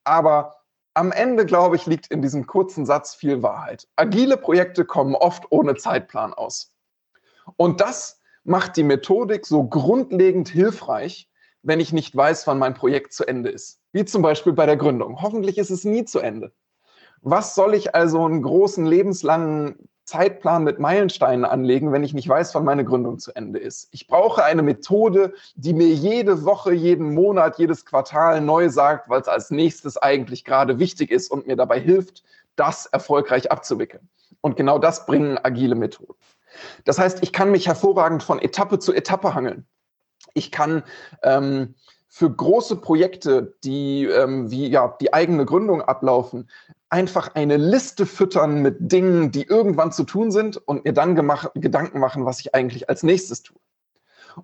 Aber 0.03 0.57
am 0.93 1.13
Ende, 1.13 1.45
glaube 1.45 1.77
ich, 1.77 1.85
liegt 1.85 2.07
in 2.07 2.21
diesem 2.21 2.47
kurzen 2.47 2.85
Satz 2.85 3.15
viel 3.15 3.41
Wahrheit. 3.41 3.87
Agile 3.95 4.35
Projekte 4.35 4.83
kommen 4.83 5.15
oft 5.15 5.45
ohne 5.51 5.75
Zeitplan 5.75 6.33
aus. 6.33 6.73
Und 7.55 7.79
das 7.79 8.19
macht 8.43 8.75
die 8.75 8.83
Methodik 8.83 9.45
so 9.45 9.63
grundlegend 9.63 10.49
hilfreich, 10.49 11.29
wenn 11.63 11.79
ich 11.79 11.93
nicht 11.93 12.13
weiß, 12.13 12.45
wann 12.45 12.59
mein 12.59 12.73
Projekt 12.73 13.13
zu 13.13 13.25
Ende 13.25 13.49
ist. 13.49 13.79
Wie 13.93 14.03
zum 14.03 14.21
Beispiel 14.21 14.51
bei 14.51 14.65
der 14.65 14.75
Gründung. 14.75 15.21
Hoffentlich 15.21 15.57
ist 15.57 15.69
es 15.69 15.85
nie 15.85 16.03
zu 16.03 16.19
Ende. 16.19 16.51
Was 17.21 17.55
soll 17.55 17.75
ich 17.75 17.95
also 17.95 18.25
einen 18.25 18.41
großen 18.41 18.85
lebenslangen 18.85 19.75
Zeitplan 20.11 20.65
mit 20.65 20.77
Meilensteinen 20.77 21.45
anlegen, 21.45 21.93
wenn 21.93 22.03
ich 22.03 22.13
nicht 22.13 22.27
weiß, 22.27 22.53
wann 22.53 22.65
meine 22.65 22.83
Gründung 22.83 23.17
zu 23.17 23.31
Ende 23.33 23.59
ist. 23.59 23.87
Ich 23.91 24.07
brauche 24.07 24.43
eine 24.43 24.61
Methode, 24.61 25.33
die 25.55 25.73
mir 25.73 25.87
jede 25.87 26.43
Woche, 26.43 26.73
jeden 26.73 27.13
Monat, 27.13 27.59
jedes 27.59 27.85
Quartal 27.85 28.41
neu 28.41 28.67
sagt, 28.67 29.07
was 29.07 29.29
als 29.29 29.51
nächstes 29.51 29.95
eigentlich 29.95 30.43
gerade 30.43 30.79
wichtig 30.79 31.11
ist 31.11 31.31
und 31.31 31.47
mir 31.47 31.55
dabei 31.55 31.79
hilft, 31.79 32.23
das 32.57 32.87
erfolgreich 32.87 33.51
abzuwickeln. 33.51 34.09
Und 34.41 34.57
genau 34.57 34.79
das 34.79 35.05
bringen 35.05 35.39
agile 35.41 35.75
Methoden. 35.75 36.15
Das 36.83 36.99
heißt, 36.99 37.23
ich 37.23 37.31
kann 37.31 37.51
mich 37.51 37.67
hervorragend 37.67 38.21
von 38.21 38.39
Etappe 38.39 38.79
zu 38.79 38.93
Etappe 38.93 39.33
hangeln. 39.33 39.65
Ich 40.33 40.51
kann 40.51 40.83
ähm, 41.23 41.75
für 42.09 42.29
große 42.29 42.75
Projekte, 42.75 43.55
die 43.63 44.05
ähm, 44.05 44.51
wie 44.51 44.67
ja 44.67 44.97
die 44.99 45.13
eigene 45.13 45.45
Gründung 45.45 45.81
ablaufen, 45.81 46.49
einfach 46.91 47.35
eine 47.35 47.57
Liste 47.57 48.05
füttern 48.05 48.61
mit 48.61 48.91
Dingen, 48.91 49.31
die 49.31 49.43
irgendwann 49.43 49.91
zu 49.91 50.03
tun 50.03 50.31
sind 50.31 50.57
und 50.57 50.85
mir 50.85 50.93
dann 50.93 51.15
Gedanken 51.15 51.99
machen, 51.99 52.25
was 52.25 52.39
ich 52.41 52.53
eigentlich 52.53 52.89
als 52.89 53.01
nächstes 53.01 53.43
tue. 53.43 53.57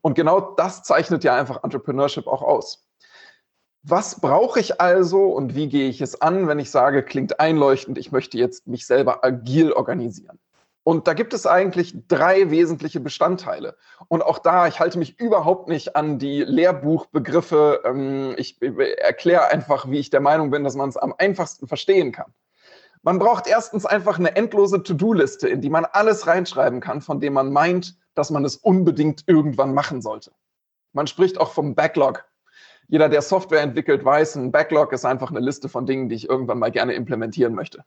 Und 0.02 0.16
genau 0.16 0.40
das 0.56 0.84
zeichnet 0.84 1.24
ja 1.24 1.36
einfach 1.36 1.64
Entrepreneurship 1.64 2.28
auch 2.28 2.42
aus. 2.42 2.88
Was 3.84 4.20
brauche 4.20 4.60
ich 4.60 4.82
also 4.82 5.30
und 5.30 5.56
wie 5.56 5.70
gehe 5.70 5.88
ich 5.88 6.02
es 6.02 6.22
an, 6.22 6.48
wenn 6.48 6.60
ich 6.60 6.72
sage, 6.72 7.04
klingt 7.04 7.40
einleuchtend, 7.40 7.98
ich 7.98 8.12
möchte 8.12 8.38
jetzt 8.38 8.68
mich 8.68 8.86
selber 8.86 9.24
agil 9.24 9.72
organisieren? 9.72 10.40
Und 10.88 11.06
da 11.06 11.14
gibt 11.14 11.34
es 11.34 11.46
eigentlich 11.46 11.94
drei 12.08 12.50
wesentliche 12.50 13.02
Bestandteile. 13.02 13.76
Und 14.08 14.24
auch 14.24 14.40
da, 14.40 14.68
ich 14.68 14.80
halte 14.80 14.98
mich 14.98 15.20
überhaupt 15.20 15.68
nicht 15.68 15.98
an 15.98 16.18
die 16.18 16.44
Lehrbuchbegriffe. 16.44 17.82
Ähm, 17.84 18.36
ich 18.38 18.62
erkläre 18.62 19.48
einfach, 19.48 19.92
wie 19.92 20.00
ich 20.00 20.12
der 20.12 20.22
Meinung 20.22 20.50
bin, 20.50 20.64
dass 20.64 20.76
man 20.76 20.88
es 20.88 20.96
am 20.96 21.14
einfachsten 21.18 21.68
verstehen 21.68 22.14
kann. 22.14 22.34
Man 23.02 23.20
braucht 23.20 23.48
erstens 23.48 23.86
einfach 23.86 24.18
eine 24.18 24.38
endlose 24.38 24.82
To-Do-Liste, 24.82 25.50
in 25.50 25.60
die 25.60 25.70
man 25.70 25.84
alles 25.84 26.26
reinschreiben 26.26 26.80
kann, 26.80 27.02
von 27.02 27.20
dem 27.20 27.34
man 27.34 27.52
meint, 27.52 27.98
dass 28.14 28.32
man 28.32 28.46
es 28.46 28.56
unbedingt 28.56 29.26
irgendwann 29.28 29.74
machen 29.74 30.02
sollte. 30.02 30.32
Man 30.94 31.08
spricht 31.08 31.38
auch 31.38 31.52
vom 31.52 31.76
Backlog. 31.76 32.24
Jeder, 32.88 33.10
der 33.10 33.24
Software 33.24 33.60
entwickelt, 33.60 34.06
weiß, 34.06 34.38
ein 34.38 34.54
Backlog 34.54 34.94
ist 34.94 35.04
einfach 35.04 35.32
eine 35.32 35.42
Liste 35.42 35.68
von 35.68 35.86
Dingen, 35.86 36.08
die 36.08 36.16
ich 36.16 36.30
irgendwann 36.30 36.60
mal 36.60 36.72
gerne 36.72 36.94
implementieren 36.94 37.56
möchte 37.56 37.84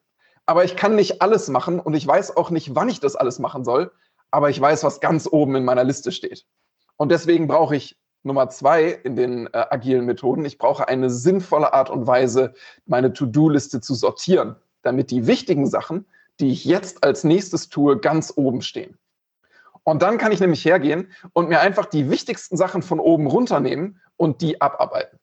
aber 0.51 0.65
ich 0.65 0.75
kann 0.75 0.97
nicht 0.97 1.23
alles 1.23 1.47
machen 1.47 1.79
und 1.79 1.95
ich 1.95 2.05
weiß 2.05 2.37
auch 2.37 2.51
nicht, 2.51 2.75
wann 2.75 2.89
ich 2.89 2.99
das 2.99 3.15
alles 3.15 3.39
machen 3.39 3.63
soll, 3.63 3.93
aber 4.33 4.51
ich 4.51 4.61
weiß, 4.61 4.83
was 4.83 4.99
ganz 4.99 5.29
oben 5.31 5.55
in 5.55 5.65
meiner 5.65 5.85
Liste 5.85 6.11
steht. 6.11 6.45
Und 6.97 7.13
deswegen 7.13 7.47
brauche 7.47 7.77
ich 7.77 7.97
Nummer 8.25 8.49
zwei 8.49 8.87
in 8.87 9.15
den 9.15 9.47
äh, 9.47 9.51
agilen 9.71 10.07
Methoden, 10.07 10.45
ich 10.45 10.59
brauche 10.59 10.89
eine 10.89 11.09
sinnvolle 11.09 11.73
Art 11.73 11.89
und 11.89 12.09
Weise, 12.09 12.53
meine 12.85 13.13
To-Do-Liste 13.13 13.81
zu 13.81 13.95
sortieren, 13.95 14.57
damit 14.83 15.13
die 15.13 15.29
wichtigen 15.29 15.69
Sachen, 15.69 16.05
die 16.41 16.51
ich 16.51 16.65
jetzt 16.65 17.05
als 17.05 17.23
nächstes 17.23 17.69
tue, 17.69 18.01
ganz 18.01 18.33
oben 18.35 18.61
stehen. 18.61 18.99
Und 19.85 20.03
dann 20.03 20.19
kann 20.19 20.33
ich 20.33 20.41
nämlich 20.41 20.65
hergehen 20.65 21.13
und 21.33 21.49
mir 21.49 21.61
einfach 21.61 21.87
die 21.87 22.11
wichtigsten 22.11 22.57
Sachen 22.57 22.83
von 22.83 22.99
oben 22.99 23.29
runternehmen 23.29 24.01
und 24.17 24.41
die 24.41 24.61
abarbeiten. 24.61 25.20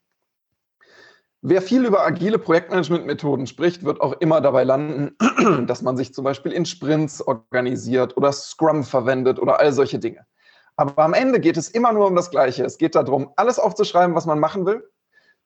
Wer 1.42 1.62
viel 1.62 1.86
über 1.86 2.06
agile 2.06 2.40
Projektmanagement-Methoden 2.40 3.46
spricht, 3.46 3.84
wird 3.84 4.02
auch 4.02 4.14
immer 4.14 4.42
dabei 4.42 4.64
landen, 4.64 5.16
dass 5.68 5.84
man 5.84 5.96
sich 5.96 6.14
zum 6.14 6.24
Beispiel 6.24 6.52
in 6.52 6.66
Sprints 6.66 7.22
organisiert 7.22 8.18
oder 8.18 8.32
Scrum 8.32 8.84
verwendet 8.84 9.40
oder 9.40 9.60
all 9.60 9.72
solche 9.72 10.00
Dinge. 10.00 10.26
Aber 10.78 11.04
am 11.04 11.14
Ende 11.14 11.40
geht 11.40 11.58
es 11.58 11.70
immer 11.70 11.94
nur 11.94 12.08
um 12.08 12.16
das 12.16 12.32
Gleiche. 12.32 12.64
Es 12.64 12.78
geht 12.78 12.96
darum, 12.96 13.32
alles 13.36 13.60
aufzuschreiben, 13.60 14.16
was 14.16 14.26
man 14.26 14.40
machen 14.40 14.66
will, 14.66 14.90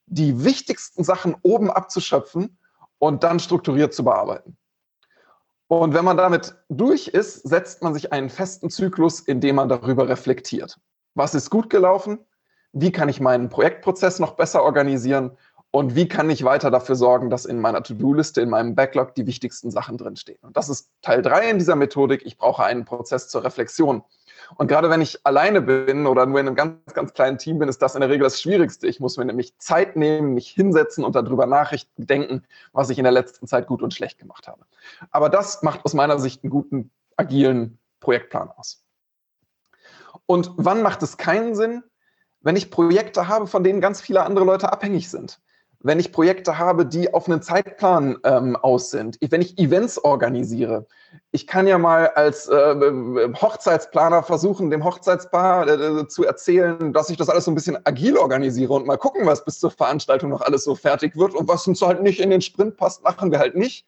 die 0.06 0.44
wichtigsten 0.44 1.04
Sachen 1.04 1.36
oben 1.42 1.70
abzuschöpfen 1.70 2.58
und 3.00 3.24
dann 3.24 3.40
strukturiert 3.40 3.94
zu 3.94 4.04
bearbeiten. 4.04 4.58
Und 5.68 5.94
wenn 5.94 6.04
man 6.04 6.18
damit 6.18 6.56
durch 6.68 7.08
ist, 7.08 7.48
setzt 7.48 7.82
man 7.82 7.94
sich 7.94 8.12
einen 8.12 8.30
festen 8.30 8.70
Zyklus, 8.70 9.22
in 9.22 9.40
dem 9.40 9.56
man 9.56 9.70
darüber 9.70 10.10
reflektiert. 10.10 10.78
Was 11.16 11.34
ist 11.34 11.50
gut 11.50 11.70
gelaufen? 11.70 12.20
Wie 12.74 12.92
kann 12.92 13.10
ich 13.10 13.20
meinen 13.22 13.50
Projektprozess 13.50 14.20
noch 14.20 14.34
besser 14.34 14.64
organisieren? 14.64 15.38
Und 15.74 15.96
wie 15.96 16.10
kann 16.10 16.30
ich 16.30 16.44
weiter 16.44 16.70
dafür 16.70 16.96
sorgen, 16.96 17.30
dass 17.30 17.46
in 17.46 17.62
meiner 17.62 17.82
To-Do-Liste, 17.82 18.42
in 18.42 18.50
meinem 18.50 18.76
Backlog 18.76 19.16
die 19.16 19.26
wichtigsten 19.26 19.72
Sachen 19.72 19.98
drinstehen? 19.98 20.40
Und 20.42 20.58
das 20.58 20.68
ist 20.68 20.92
Teil 21.02 21.22
drei 21.22 21.50
in 21.50 21.60
dieser 21.60 21.78
Methodik. 21.78 22.26
Ich 22.26 22.38
brauche 22.38 22.66
einen 22.66 22.84
Prozess 22.84 23.30
zur 23.30 23.46
Reflexion. 23.46 24.04
Und 24.58 24.68
gerade 24.68 24.90
wenn 24.90 25.00
ich 25.00 25.26
alleine 25.26 25.62
bin 25.62 26.08
oder 26.08 26.26
nur 26.26 26.42
in 26.42 26.48
einem 26.48 26.58
ganz, 26.58 26.94
ganz 26.94 27.14
kleinen 27.14 27.38
Team 27.38 27.58
bin, 27.58 27.70
ist 27.70 27.82
das 27.82 27.96
in 27.96 28.02
der 28.02 28.10
Regel 28.10 28.26
das 28.26 28.42
Schwierigste. 28.42 28.86
Ich 28.86 29.00
muss 29.00 29.16
mir 29.16 29.24
nämlich 29.24 29.58
Zeit 29.60 29.96
nehmen, 29.96 30.34
mich 30.34 30.50
hinsetzen 30.50 31.06
und 31.06 31.16
darüber 31.16 31.46
nachdenken, 31.46 32.44
was 32.74 32.90
ich 32.90 32.98
in 32.98 33.06
der 33.06 33.14
letzten 33.14 33.48
Zeit 33.48 33.68
gut 33.68 33.82
und 33.82 33.94
schlecht 33.94 34.20
gemacht 34.20 34.50
habe. 34.50 34.66
Aber 35.10 35.30
das 35.30 35.64
macht 35.64 35.86
aus 35.86 35.94
meiner 35.94 36.20
Sicht 36.20 36.44
einen 36.44 36.52
guten, 36.52 36.92
agilen 37.16 37.80
Projektplan 38.02 38.50
aus. 38.58 38.84
Und 40.26 40.52
wann 40.58 40.82
macht 40.82 41.02
es 41.02 41.16
keinen 41.16 41.56
Sinn? 41.56 41.84
Wenn 42.42 42.58
ich 42.58 42.72
Projekte 42.72 43.30
habe, 43.30 43.48
von 43.48 43.64
denen 43.64 43.80
ganz 43.80 44.02
viele 44.02 44.24
andere 44.24 44.44
Leute 44.44 44.74
abhängig 44.74 45.10
sind 45.10 45.40
wenn 45.84 46.00
ich 46.00 46.12
Projekte 46.12 46.58
habe, 46.58 46.86
die 46.86 47.14
auf 47.14 47.28
einen 47.28 47.42
Zeitplan 47.42 48.18
ähm, 48.24 48.56
aus 48.56 48.92
sind, 48.92 49.18
wenn 49.22 49.42
ich 49.42 49.58
Events 49.58 49.98
organisiere. 49.98 50.86
Ich 51.32 51.48
kann 51.48 51.68
ja 51.68 51.78
mal 51.78 52.10
als 52.10 52.48
äh, 52.48 53.34
Hochzeitsplaner 53.42 54.24
versuchen, 54.24 54.70
dem 54.70 54.84
Hochzeitspaar 54.84 55.68
äh, 55.68 56.08
zu 56.08 56.24
erzählen, 56.24 56.94
dass 56.94 57.10
ich 57.10 57.18
das 57.18 57.30
alles 57.30 57.46
so 57.46 57.52
ein 57.52 57.56
bisschen 57.56 57.78
agil 57.86 58.18
organisiere 58.18 58.74
und 58.74 58.86
mal 58.86 58.98
gucken, 58.98 59.26
was 59.26 59.44
bis 59.44 59.60
zur 59.60 59.72
Veranstaltung 59.72 60.30
noch 60.30 60.42
alles 60.42 60.64
so 60.64 60.76
fertig 60.76 61.16
wird 61.16 61.34
und 61.34 61.48
was 61.48 61.68
uns 61.68 61.82
halt 61.82 62.04
nicht 62.04 62.20
in 62.20 62.30
den 62.30 62.42
Sprint 62.42 62.78
passt, 62.78 63.04
machen 63.04 63.32
wir 63.32 63.40
halt 63.40 63.56
nicht. 63.56 63.86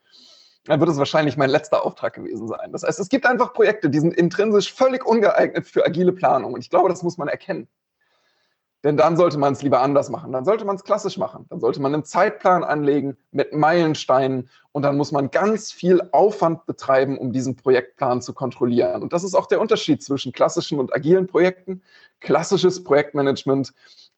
Dann 0.66 0.80
wird 0.80 0.90
es 0.90 0.98
wahrscheinlich 0.98 1.36
mein 1.36 1.50
letzter 1.50 1.86
Auftrag 1.86 2.14
gewesen 2.14 2.48
sein. 2.48 2.72
Das 2.72 2.84
heißt, 2.84 3.00
es 3.00 3.10
gibt 3.10 3.26
einfach 3.26 3.54
Projekte, 3.54 3.90
die 3.90 4.00
sind 4.00 4.14
intrinsisch 4.14 4.74
völlig 4.74 5.06
ungeeignet 5.06 5.68
für 5.68 5.86
agile 5.86 6.14
Planung. 6.14 6.54
Und 6.54 6.62
ich 6.62 6.70
glaube, 6.70 6.88
das 6.88 7.04
muss 7.04 7.18
man 7.18 7.28
erkennen. 7.28 7.68
Denn 8.84 8.98
dann 8.98 9.16
sollte 9.16 9.38
man 9.38 9.54
es 9.54 9.62
lieber 9.62 9.82
anders 9.82 10.10
machen. 10.10 10.34
Dann 10.34 10.44
sollte 10.44 10.66
man 10.66 10.76
es 10.76 10.84
klassisch 10.84 11.18
machen. 11.18 11.46
Dann 11.50 11.62
sollte 11.62 11.82
man 11.82 11.94
einen 11.94 12.04
Zeitplan 12.04 12.64
anlegen 12.66 13.18
mit 13.32 13.54
Meilensteinen 13.54 14.50
und 14.74 14.84
dann 14.84 14.98
muss 14.98 15.14
man 15.14 15.32
ganz 15.32 15.72
viel 15.72 16.02
Aufwand 16.12 16.66
betreiben, 16.66 17.18
um 17.18 17.32
diesen 17.32 17.56
Projektplan 17.56 18.22
zu 18.22 18.34
kontrollieren. 18.34 19.02
Und 19.02 19.14
das 19.14 19.24
ist 19.24 19.36
auch 19.36 19.46
der 19.46 19.62
Unterschied 19.62 20.04
zwischen 20.04 20.34
klassischen 20.34 20.80
und 20.80 20.94
agilen 20.94 21.28
Projekten. 21.28 21.82
Klassisches 22.20 22.84
Projektmanagement 22.84 23.74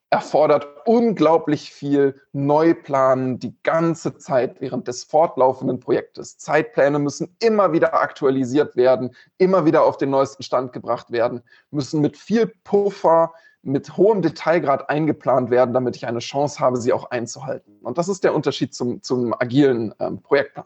erfordert 0.10 0.68
unglaublich 0.86 1.72
viel 1.72 2.20
Neuplanen 2.32 3.38
die 3.38 3.56
ganze 3.64 4.18
Zeit 4.18 4.62
während 4.62 4.88
des 4.88 5.04
fortlaufenden 5.04 5.80
Projektes. 5.80 6.38
Zeitpläne 6.38 7.00
müssen 7.00 7.36
immer 7.40 7.74
wieder 7.74 7.94
aktualisiert 7.94 8.76
werden, 8.76 9.16
immer 9.38 9.66
wieder 9.66 9.84
auf 9.84 9.98
den 9.98 10.12
neuesten 10.12 10.44
Stand 10.44 10.74
gebracht 10.74 11.12
werden, 11.12 11.42
müssen 11.70 12.02
mit 12.02 12.18
viel 12.18 12.48
Puffer 12.64 13.34
mit 13.66 13.98
hohem 13.98 14.22
Detailgrad 14.22 14.90
eingeplant 14.90 15.50
werden, 15.50 15.74
damit 15.74 15.96
ich 15.96 16.06
eine 16.06 16.20
Chance 16.20 16.60
habe, 16.60 16.78
sie 16.78 16.94
auch 16.94 17.10
einzuhalten. 17.10 17.78
Und 17.82 17.98
das 17.98 18.08
ist 18.08 18.24
der 18.24 18.36
Unterschied 18.36 18.74
zum, 18.74 19.02
zum 19.02 19.34
agilen 19.34 19.94
ähm, 20.00 20.22
Projektplan. 20.22 20.66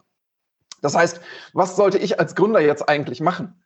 Das 0.82 0.94
heißt, 0.94 1.20
was 1.52 1.76
sollte 1.76 1.98
ich 1.98 2.20
als 2.20 2.34
Gründer 2.34 2.60
jetzt 2.60 2.88
eigentlich 2.88 3.20
machen? 3.20 3.60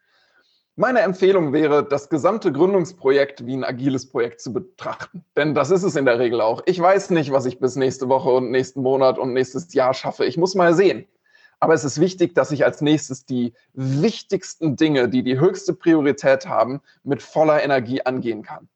Meine 0.76 1.00
Empfehlung 1.00 1.52
wäre, 1.52 1.84
das 1.84 2.08
gesamte 2.08 2.50
Gründungsprojekt 2.50 3.46
wie 3.46 3.56
ein 3.56 3.64
agiles 3.64 4.08
Projekt 4.08 4.40
zu 4.40 4.52
betrachten. 4.52 5.24
Denn 5.36 5.54
das 5.54 5.70
ist 5.70 5.84
es 5.84 5.94
in 5.94 6.04
der 6.04 6.18
Regel 6.18 6.40
auch. 6.40 6.62
Ich 6.66 6.80
weiß 6.80 7.10
nicht, 7.10 7.30
was 7.30 7.46
ich 7.46 7.60
bis 7.60 7.76
nächste 7.76 8.08
Woche 8.08 8.30
und 8.30 8.50
nächsten 8.50 8.82
Monat 8.82 9.18
und 9.18 9.32
nächstes 9.32 9.72
Jahr 9.74 9.94
schaffe. 9.94 10.24
Ich 10.24 10.36
muss 10.36 10.56
mal 10.56 10.74
sehen. 10.74 11.06
Aber 11.60 11.74
es 11.74 11.84
ist 11.84 12.00
wichtig, 12.00 12.34
dass 12.34 12.50
ich 12.50 12.64
als 12.64 12.80
nächstes 12.80 13.24
die 13.24 13.52
wichtigsten 13.72 14.76
Dinge, 14.76 15.08
die 15.08 15.22
die 15.22 15.38
höchste 15.38 15.74
Priorität 15.74 16.46
haben, 16.46 16.80
mit 17.04 17.22
voller 17.22 17.62
Energie 17.62 18.02
angehen 18.02 18.42
kann. 18.42 18.68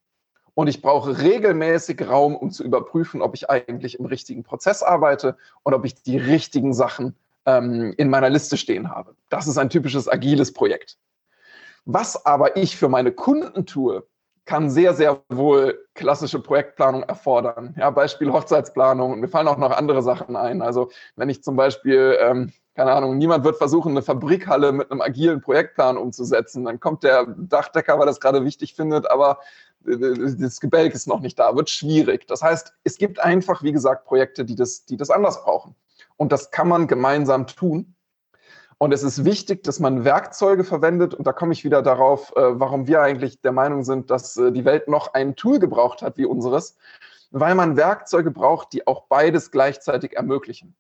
Und 0.58 0.66
ich 0.66 0.82
brauche 0.82 1.22
regelmäßig 1.22 2.08
Raum, 2.08 2.34
um 2.34 2.50
zu 2.50 2.64
überprüfen, 2.64 3.22
ob 3.22 3.36
ich 3.36 3.48
eigentlich 3.48 4.00
im 4.00 4.06
richtigen 4.06 4.42
Prozess 4.42 4.82
arbeite 4.82 5.36
und 5.62 5.72
ob 5.72 5.84
ich 5.84 6.02
die 6.02 6.16
richtigen 6.18 6.74
Sachen 6.74 7.14
ähm, 7.46 7.94
in 7.96 8.10
meiner 8.10 8.28
Liste 8.28 8.56
stehen 8.56 8.90
habe. 8.90 9.14
Das 9.28 9.46
ist 9.46 9.56
ein 9.56 9.70
typisches 9.70 10.08
agiles 10.08 10.52
Projekt. 10.52 10.98
Was 11.84 12.26
aber 12.26 12.56
ich 12.56 12.76
für 12.76 12.88
meine 12.88 13.12
Kunden 13.12 13.66
tue, 13.66 14.04
kann 14.46 14.68
sehr, 14.68 14.94
sehr 14.94 15.22
wohl 15.28 15.86
klassische 15.94 16.40
Projektplanung 16.40 17.04
erfordern. 17.04 17.76
Ja, 17.78 17.90
Beispiel 17.90 18.32
Hochzeitsplanung. 18.32 19.12
Und 19.12 19.20
mir 19.20 19.28
fallen 19.28 19.46
auch 19.46 19.58
noch 19.58 19.70
andere 19.70 20.02
Sachen 20.02 20.34
ein. 20.34 20.60
Also 20.60 20.90
wenn 21.14 21.28
ich 21.28 21.40
zum 21.44 21.54
Beispiel, 21.54 22.18
ähm, 22.20 22.52
keine 22.78 22.92
Ahnung, 22.92 23.18
niemand 23.18 23.42
wird 23.42 23.56
versuchen, 23.56 23.90
eine 23.90 24.02
Fabrikhalle 24.02 24.70
mit 24.70 24.92
einem 24.92 25.00
agilen 25.00 25.40
Projektplan 25.40 25.96
umzusetzen. 25.96 26.64
Dann 26.64 26.78
kommt 26.78 27.02
der 27.02 27.26
Dachdecker, 27.26 27.98
weil 27.98 28.06
das 28.06 28.20
gerade 28.20 28.44
wichtig 28.44 28.74
findet, 28.74 29.10
aber 29.10 29.40
das 29.82 30.60
Gebälk 30.60 30.94
ist 30.94 31.08
noch 31.08 31.18
nicht 31.18 31.40
da, 31.40 31.56
wird 31.56 31.70
schwierig. 31.70 32.28
Das 32.28 32.40
heißt, 32.40 32.72
es 32.84 32.96
gibt 32.96 33.18
einfach, 33.18 33.64
wie 33.64 33.72
gesagt, 33.72 34.04
Projekte, 34.04 34.44
die 34.44 34.54
das, 34.54 34.84
die 34.84 34.96
das 34.96 35.10
anders 35.10 35.42
brauchen. 35.42 35.74
Und 36.16 36.30
das 36.30 36.52
kann 36.52 36.68
man 36.68 36.86
gemeinsam 36.86 37.48
tun. 37.48 37.96
Und 38.78 38.94
es 38.94 39.02
ist 39.02 39.24
wichtig, 39.24 39.64
dass 39.64 39.80
man 39.80 40.04
Werkzeuge 40.04 40.62
verwendet. 40.62 41.14
Und 41.14 41.26
da 41.26 41.32
komme 41.32 41.54
ich 41.54 41.64
wieder 41.64 41.82
darauf, 41.82 42.30
äh, 42.36 42.60
warum 42.60 42.86
wir 42.86 43.02
eigentlich 43.02 43.40
der 43.40 43.50
Meinung 43.50 43.82
sind, 43.82 44.08
dass 44.08 44.36
äh, 44.36 44.52
die 44.52 44.64
Welt 44.64 44.86
noch 44.86 45.14
ein 45.14 45.34
Tool 45.34 45.58
gebraucht 45.58 46.00
hat 46.00 46.16
wie 46.16 46.26
unseres, 46.26 46.76
weil 47.32 47.56
man 47.56 47.76
Werkzeuge 47.76 48.30
braucht, 48.30 48.72
die 48.72 48.86
auch 48.86 49.08
beides 49.08 49.50
gleichzeitig 49.50 50.16
ermöglichen. 50.16 50.76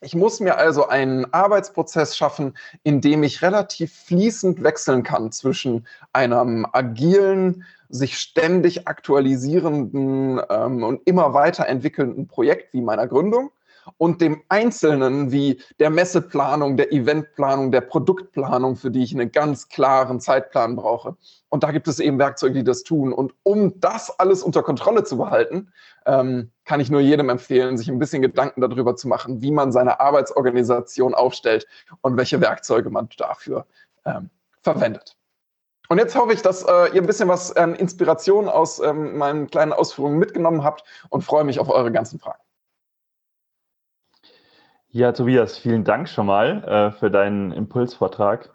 Ich 0.00 0.14
muss 0.14 0.40
mir 0.40 0.56
also 0.56 0.88
einen 0.88 1.32
Arbeitsprozess 1.32 2.16
schaffen, 2.16 2.56
in 2.82 3.00
dem 3.00 3.22
ich 3.22 3.42
relativ 3.42 3.92
fließend 3.92 4.62
wechseln 4.62 5.02
kann 5.02 5.32
zwischen 5.32 5.86
einem 6.12 6.66
agilen, 6.72 7.64
sich 7.88 8.18
ständig 8.18 8.88
aktualisierenden 8.88 10.40
ähm, 10.50 10.82
und 10.82 11.00
immer 11.06 11.32
weiterentwickelnden 11.32 12.26
Projekt 12.26 12.72
wie 12.74 12.80
meiner 12.80 13.06
Gründung 13.06 13.50
und 13.96 14.20
dem 14.20 14.42
Einzelnen 14.48 15.32
wie 15.32 15.60
der 15.78 15.90
Messeplanung, 15.90 16.76
der 16.76 16.92
Eventplanung, 16.92 17.70
der 17.70 17.80
Produktplanung, 17.80 18.76
für 18.76 18.90
die 18.90 19.02
ich 19.02 19.14
einen 19.14 19.32
ganz 19.32 19.68
klaren 19.68 20.20
Zeitplan 20.20 20.76
brauche. 20.76 21.16
Und 21.48 21.62
da 21.62 21.70
gibt 21.70 21.86
es 21.88 22.00
eben 22.00 22.18
Werkzeuge, 22.18 22.54
die 22.54 22.64
das 22.64 22.82
tun. 22.82 23.12
Und 23.12 23.34
um 23.42 23.78
das 23.80 24.18
alles 24.18 24.42
unter 24.42 24.62
Kontrolle 24.62 25.04
zu 25.04 25.16
behalten, 25.16 25.72
ähm, 26.06 26.50
kann 26.64 26.80
ich 26.80 26.90
nur 26.90 27.00
jedem 27.00 27.28
empfehlen, 27.28 27.78
sich 27.78 27.88
ein 27.88 27.98
bisschen 27.98 28.22
Gedanken 28.22 28.60
darüber 28.60 28.96
zu 28.96 29.08
machen, 29.08 29.42
wie 29.42 29.52
man 29.52 29.72
seine 29.72 30.00
Arbeitsorganisation 30.00 31.14
aufstellt 31.14 31.66
und 32.00 32.16
welche 32.16 32.40
Werkzeuge 32.40 32.90
man 32.90 33.08
dafür 33.16 33.66
ähm, 34.04 34.30
verwendet. 34.62 35.16
Und 35.88 35.98
jetzt 35.98 36.16
hoffe 36.16 36.32
ich, 36.32 36.42
dass 36.42 36.62
äh, 36.62 36.88
ihr 36.94 37.02
ein 37.02 37.06
bisschen 37.06 37.28
was 37.28 37.54
an 37.54 37.74
Inspiration 37.74 38.48
aus 38.48 38.80
ähm, 38.80 39.18
meinen 39.18 39.48
kleinen 39.48 39.72
Ausführungen 39.72 40.18
mitgenommen 40.18 40.64
habt 40.64 40.82
und 41.10 41.22
freue 41.22 41.44
mich 41.44 41.60
auf 41.60 41.68
eure 41.68 41.92
ganzen 41.92 42.18
Fragen. 42.18 42.43
Ja, 44.94 45.10
Tobias, 45.10 45.58
vielen 45.58 45.82
Dank 45.82 46.08
schon 46.08 46.26
mal 46.26 46.62
äh, 46.62 46.92
für 46.92 47.10
deinen 47.10 47.50
Impulsvortrag 47.50 48.50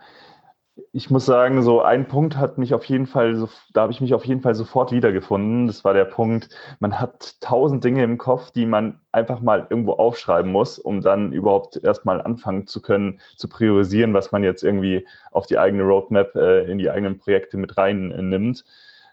ich 0.93 1.09
muss 1.09 1.25
sagen, 1.25 1.61
so 1.63 1.81
ein 1.81 2.07
Punkt 2.07 2.37
hat 2.37 2.57
mich 2.57 2.73
auf 2.73 2.85
jeden 2.85 3.05
Fall, 3.05 3.35
so, 3.35 3.49
da 3.73 3.81
habe 3.81 3.91
ich 3.91 4.01
mich 4.01 4.13
auf 4.13 4.25
jeden 4.25 4.41
Fall 4.41 4.55
sofort 4.55 4.91
wiedergefunden. 4.91 5.67
Das 5.67 5.83
war 5.83 5.93
der 5.93 6.05
Punkt, 6.05 6.49
man 6.79 6.99
hat 6.99 7.35
tausend 7.41 7.83
Dinge 7.83 8.03
im 8.03 8.17
Kopf, 8.17 8.51
die 8.51 8.65
man 8.65 8.99
einfach 9.11 9.41
mal 9.41 9.67
irgendwo 9.69 9.93
aufschreiben 9.93 10.51
muss, 10.51 10.79
um 10.79 11.01
dann 11.01 11.33
überhaupt 11.33 11.77
erstmal 11.83 12.21
anfangen 12.21 12.65
zu 12.67 12.81
können, 12.81 13.19
zu 13.37 13.49
priorisieren, 13.49 14.13
was 14.13 14.31
man 14.31 14.43
jetzt 14.43 14.63
irgendwie 14.63 15.05
auf 15.31 15.47
die 15.47 15.57
eigene 15.59 15.83
Roadmap 15.83 16.35
äh, 16.35 16.71
in 16.71 16.77
die 16.77 16.89
eigenen 16.89 17.19
Projekte 17.19 17.57
mit 17.57 17.77
reinnimmt. 17.77 18.63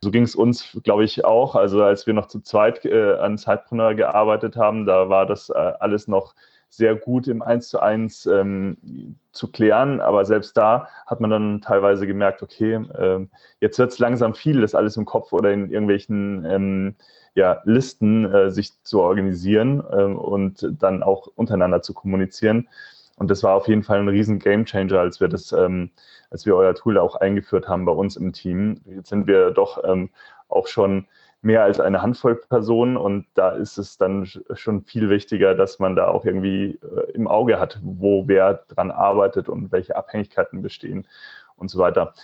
So 0.03 0.11
ging 0.11 0.23
es 0.23 0.37
uns, 0.37 0.79
glaube 0.85 1.05
ich, 1.05 1.25
auch. 1.25 1.57
Also 1.57 1.83
als 1.83 2.07
wir 2.07 2.15
noch 2.15 2.29
zu 2.29 2.41
zweit 2.41 2.85
äh, 2.85 3.15
an 3.17 3.39
Zeitpreneur 3.39 3.95
gearbeitet 3.95 4.57
haben, 4.57 4.87
da 4.87 5.09
war 5.09 5.27
das 5.27 5.51
äh, 5.51 5.55
alles 5.55 6.09
noch 6.09 6.35
sehr 6.77 6.95
gut 6.95 7.27
im 7.27 7.43
Eins 7.43 7.69
zu 7.69 7.81
eins 7.81 8.27
ähm, 8.27 9.17
zu 9.33 9.51
klären. 9.51 10.01
Aber 10.01 10.25
selbst 10.25 10.57
da 10.57 10.89
hat 11.07 11.21
man 11.21 11.31
dann 11.31 11.61
teilweise 11.63 12.07
gemerkt, 12.07 12.43
okay, 12.43 12.75
ähm, 12.99 13.31
jetzt 13.61 13.79
wird 13.79 13.93
es 13.93 13.99
langsam 13.99 14.35
viel, 14.35 14.61
das 14.61 14.75
alles 14.75 14.97
im 14.97 15.07
Kopf 15.07 15.33
oder 15.33 15.53
in 15.53 15.71
irgendwelchen 15.71 16.45
ähm, 16.45 16.95
ja, 17.35 17.61
Listen 17.65 18.33
äh, 18.33 18.51
sich 18.51 18.83
zu 18.83 19.01
organisieren 19.01 19.83
ähm, 19.93 20.19
und 20.19 20.69
dann 20.79 21.03
auch 21.03 21.29
untereinander 21.35 21.83
zu 21.83 21.95
kommunizieren. 21.95 22.69
Und 23.17 23.31
das 23.31 23.43
war 23.43 23.55
auf 23.55 23.69
jeden 23.69 23.83
Fall 23.83 23.99
ein 23.99 24.09
riesen 24.09 24.39
Gamechanger, 24.39 25.01
als 25.01 25.21
wir 25.21 25.29
das, 25.29 25.53
ähm, 25.53 25.91
als 26.31 26.45
wir 26.45 26.55
euer 26.57 26.75
Tool 26.75 26.99
auch 26.99 27.17
eingeführt 27.17 27.69
haben 27.69 27.87
bei 27.87 27.93
uns 27.93 28.17
im 28.17 28.33
Team. 28.33 28.81
Jetzt 28.85 29.09
sind 29.09 29.27
wir 29.27 29.51
doch 29.51 29.83
ähm, 29.85 30.11
auch 30.49 30.67
schon 30.67 31.07
mehr 31.47 31.63
als 31.63 31.79
eine 31.79 32.03
Handvoll 32.03 32.35
Personen 32.35 32.97
und 32.97 33.27
da 33.35 33.51
ist 33.51 33.79
es 33.79 33.97
dann 33.97 34.27
schon 34.55 34.83
viel 34.83 35.09
wichtiger, 35.09 35.55
dass 35.55 35.79
man 35.79 35.95
da 35.95 36.09
auch 36.09 36.25
irgendwie 36.25 36.81
äh, 36.83 37.13
im 37.13 37.29
Auge 37.29 37.61
hat, 37.61 37.79
wo 37.83 38.27
wer 38.27 38.65
dran 38.69 38.91
arbeitet 38.91 39.49
und 39.49 39.71
welche 39.71 39.97
Abhängigkeiten 39.97 40.61
bestehen 40.61 41.07
und 41.55 41.71
so 41.71 41.79
weiter. 41.79 42.15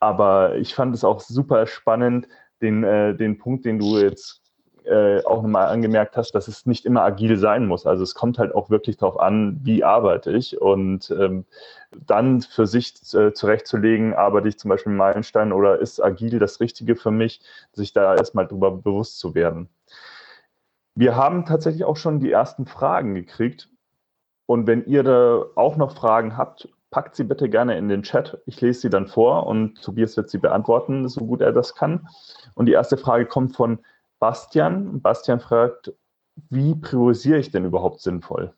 aber 0.00 0.56
ich 0.56 0.74
fand 0.74 0.94
es 0.94 1.04
auch 1.04 1.20
super 1.20 1.66
spannend, 1.66 2.28
den, 2.60 2.84
äh, 2.84 3.14
den 3.16 3.38
Punkt, 3.38 3.64
den 3.64 3.78
du 3.78 3.98
jetzt 3.98 4.42
äh, 4.86 5.24
auch 5.24 5.42
nochmal 5.42 5.68
angemerkt 5.68 6.16
hast, 6.16 6.32
dass 6.32 6.48
es 6.48 6.66
nicht 6.66 6.84
immer 6.84 7.02
agil 7.02 7.36
sein 7.38 7.66
muss. 7.66 7.86
Also 7.86 8.02
es 8.02 8.14
kommt 8.14 8.38
halt 8.38 8.54
auch 8.54 8.70
wirklich 8.70 8.96
darauf 8.96 9.18
an, 9.18 9.60
wie 9.62 9.84
arbeite 9.84 10.32
ich 10.32 10.60
und 10.60 11.10
ähm, 11.10 11.44
dann 12.06 12.42
für 12.42 12.66
sich 12.66 12.94
äh, 13.14 13.32
zurechtzulegen, 13.32 14.14
arbeite 14.14 14.48
ich 14.48 14.58
zum 14.58 14.68
Beispiel 14.68 14.92
Meilenstein 14.92 15.52
oder 15.52 15.78
ist 15.78 16.02
agil 16.02 16.38
das 16.38 16.60
Richtige 16.60 16.96
für 16.96 17.10
mich, 17.10 17.40
sich 17.72 17.92
da 17.92 18.14
erstmal 18.14 18.46
drüber 18.46 18.70
bewusst 18.70 19.18
zu 19.18 19.34
werden. 19.34 19.68
Wir 20.94 21.16
haben 21.16 21.44
tatsächlich 21.44 21.84
auch 21.84 21.96
schon 21.96 22.20
die 22.20 22.30
ersten 22.30 22.66
Fragen 22.66 23.14
gekriegt. 23.14 23.68
Und 24.46 24.66
wenn 24.66 24.84
ihr 24.84 25.02
da 25.02 25.44
auch 25.54 25.76
noch 25.76 25.96
Fragen 25.96 26.36
habt, 26.36 26.68
packt 26.90 27.16
sie 27.16 27.24
bitte 27.24 27.48
gerne 27.48 27.76
in 27.76 27.88
den 27.88 28.02
Chat. 28.04 28.40
Ich 28.46 28.60
lese 28.60 28.82
sie 28.82 28.90
dann 28.90 29.08
vor 29.08 29.46
und 29.46 29.82
Tobias 29.82 30.16
wird 30.16 30.30
sie 30.30 30.38
beantworten, 30.38 31.08
so 31.08 31.26
gut 31.26 31.40
er 31.40 31.52
das 31.52 31.74
kann. 31.74 32.06
Und 32.54 32.66
die 32.66 32.72
erste 32.72 32.96
Frage 32.96 33.26
kommt 33.26 33.56
von 33.56 33.80
Bastian. 34.24 35.02
Bastian 35.02 35.38
fragt, 35.38 35.92
wie 36.48 36.74
priorisiere 36.74 37.38
ich 37.38 37.50
denn 37.50 37.66
überhaupt 37.66 38.00
sinnvoll? 38.00 38.54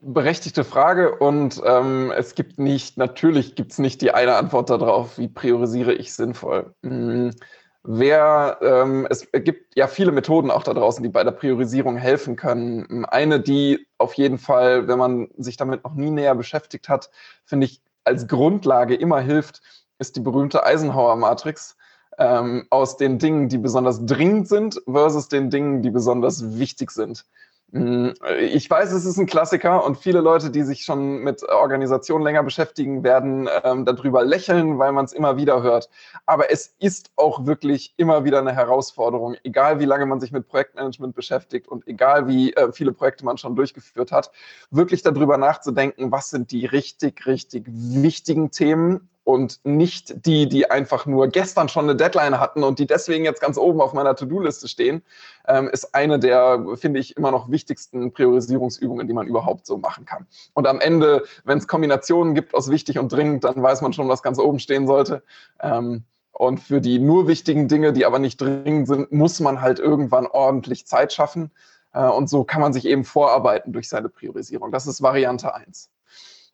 Berechtigte 0.00 0.64
Frage 0.64 1.16
und 1.16 1.62
ähm, 1.64 2.12
es 2.14 2.34
gibt 2.34 2.58
nicht, 2.58 2.98
natürlich 2.98 3.54
gibt 3.54 3.72
es 3.72 3.78
nicht 3.78 4.02
die 4.02 4.12
eine 4.12 4.36
Antwort 4.36 4.68
darauf, 4.68 5.16
wie 5.16 5.28
priorisiere 5.28 5.94
ich 5.94 6.12
sinnvoll. 6.12 6.74
Hm, 6.82 7.30
wer, 7.82 8.58
ähm, 8.60 9.06
es 9.08 9.32
gibt 9.32 9.74
ja 9.76 9.86
viele 9.86 10.12
Methoden 10.12 10.50
auch 10.50 10.62
da 10.62 10.74
draußen, 10.74 11.02
die 11.02 11.08
bei 11.08 11.24
der 11.24 11.32
Priorisierung 11.32 11.96
helfen 11.96 12.36
können. 12.36 13.06
Eine, 13.06 13.40
die 13.40 13.86
auf 13.96 14.12
jeden 14.12 14.36
Fall, 14.36 14.88
wenn 14.88 14.98
man 14.98 15.28
sich 15.38 15.56
damit 15.56 15.84
noch 15.84 15.94
nie 15.94 16.10
näher 16.10 16.34
beschäftigt 16.34 16.90
hat, 16.90 17.08
finde 17.46 17.64
ich 17.64 17.80
als 18.04 18.28
Grundlage 18.28 18.94
immer 18.94 19.20
hilft, 19.20 19.62
ist 19.98 20.16
die 20.16 20.20
berühmte 20.20 20.66
Eisenhower-Matrix 20.66 21.78
ähm, 22.18 22.66
aus 22.70 22.96
den 22.96 23.18
Dingen, 23.18 23.48
die 23.48 23.58
besonders 23.58 24.04
dringend 24.04 24.48
sind, 24.48 24.80
versus 24.90 25.28
den 25.28 25.50
Dingen, 25.50 25.82
die 25.82 25.90
besonders 25.90 26.58
wichtig 26.58 26.90
sind. 26.90 27.24
Mm, 27.70 28.12
ich 28.40 28.70
weiß, 28.70 28.92
es 28.92 29.04
ist 29.04 29.18
ein 29.18 29.26
Klassiker 29.26 29.84
und 29.84 29.98
viele 29.98 30.20
Leute, 30.20 30.50
die 30.50 30.62
sich 30.62 30.84
schon 30.84 31.18
mit 31.18 31.42
Organisationen 31.42 32.24
länger 32.24 32.42
beschäftigen, 32.42 33.04
werden 33.04 33.46
ähm, 33.62 33.84
darüber 33.84 34.24
lächeln, 34.24 34.78
weil 34.78 34.92
man 34.92 35.04
es 35.04 35.12
immer 35.12 35.36
wieder 35.36 35.62
hört. 35.62 35.90
Aber 36.24 36.50
es 36.50 36.74
ist 36.78 37.10
auch 37.16 37.44
wirklich 37.44 37.92
immer 37.98 38.24
wieder 38.24 38.38
eine 38.38 38.54
Herausforderung, 38.54 39.36
egal 39.44 39.80
wie 39.80 39.84
lange 39.84 40.06
man 40.06 40.18
sich 40.18 40.32
mit 40.32 40.48
Projektmanagement 40.48 41.14
beschäftigt 41.14 41.68
und 41.68 41.86
egal 41.86 42.26
wie 42.26 42.54
äh, 42.54 42.72
viele 42.72 42.92
Projekte 42.92 43.26
man 43.26 43.36
schon 43.36 43.54
durchgeführt 43.54 44.12
hat, 44.12 44.30
wirklich 44.70 45.02
darüber 45.02 45.36
nachzudenken, 45.36 46.10
was 46.10 46.30
sind 46.30 46.50
die 46.52 46.64
richtig, 46.64 47.26
richtig 47.26 47.66
wichtigen 47.68 48.50
Themen 48.50 49.10
und 49.28 49.60
nicht 49.62 50.24
die, 50.24 50.48
die 50.48 50.70
einfach 50.70 51.04
nur 51.04 51.28
gestern 51.28 51.68
schon 51.68 51.84
eine 51.84 51.94
Deadline 51.94 52.40
hatten 52.40 52.64
und 52.64 52.78
die 52.78 52.86
deswegen 52.86 53.26
jetzt 53.26 53.42
ganz 53.42 53.58
oben 53.58 53.82
auf 53.82 53.92
meiner 53.92 54.16
To-Do-Liste 54.16 54.68
stehen, 54.68 55.02
ähm, 55.46 55.68
ist 55.68 55.94
eine 55.94 56.18
der, 56.18 56.64
finde 56.76 56.98
ich, 56.98 57.14
immer 57.14 57.30
noch 57.30 57.50
wichtigsten 57.50 58.10
Priorisierungsübungen, 58.10 59.06
die 59.06 59.12
man 59.12 59.26
überhaupt 59.26 59.66
so 59.66 59.76
machen 59.76 60.06
kann. 60.06 60.26
Und 60.54 60.66
am 60.66 60.80
Ende, 60.80 61.24
wenn 61.44 61.58
es 61.58 61.68
Kombinationen 61.68 62.34
gibt 62.34 62.54
aus 62.54 62.70
wichtig 62.70 62.98
und 62.98 63.12
dringend, 63.12 63.44
dann 63.44 63.62
weiß 63.62 63.82
man 63.82 63.92
schon, 63.92 64.08
was 64.08 64.22
ganz 64.22 64.38
oben 64.38 64.60
stehen 64.60 64.86
sollte. 64.86 65.22
Ähm, 65.60 66.04
und 66.32 66.60
für 66.60 66.80
die 66.80 66.98
nur 66.98 67.28
wichtigen 67.28 67.68
Dinge, 67.68 67.92
die 67.92 68.06
aber 68.06 68.20
nicht 68.20 68.40
dringend 68.40 68.88
sind, 68.88 69.12
muss 69.12 69.40
man 69.40 69.60
halt 69.60 69.78
irgendwann 69.78 70.26
ordentlich 70.26 70.86
Zeit 70.86 71.12
schaffen. 71.12 71.50
Äh, 71.92 72.08
und 72.08 72.30
so 72.30 72.44
kann 72.44 72.62
man 72.62 72.72
sich 72.72 72.86
eben 72.86 73.04
vorarbeiten 73.04 73.74
durch 73.74 73.90
seine 73.90 74.08
Priorisierung. 74.08 74.72
Das 74.72 74.86
ist 74.86 75.02
Variante 75.02 75.54
1. 75.54 75.90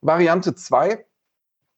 Variante 0.01 0.55
2 0.55 1.05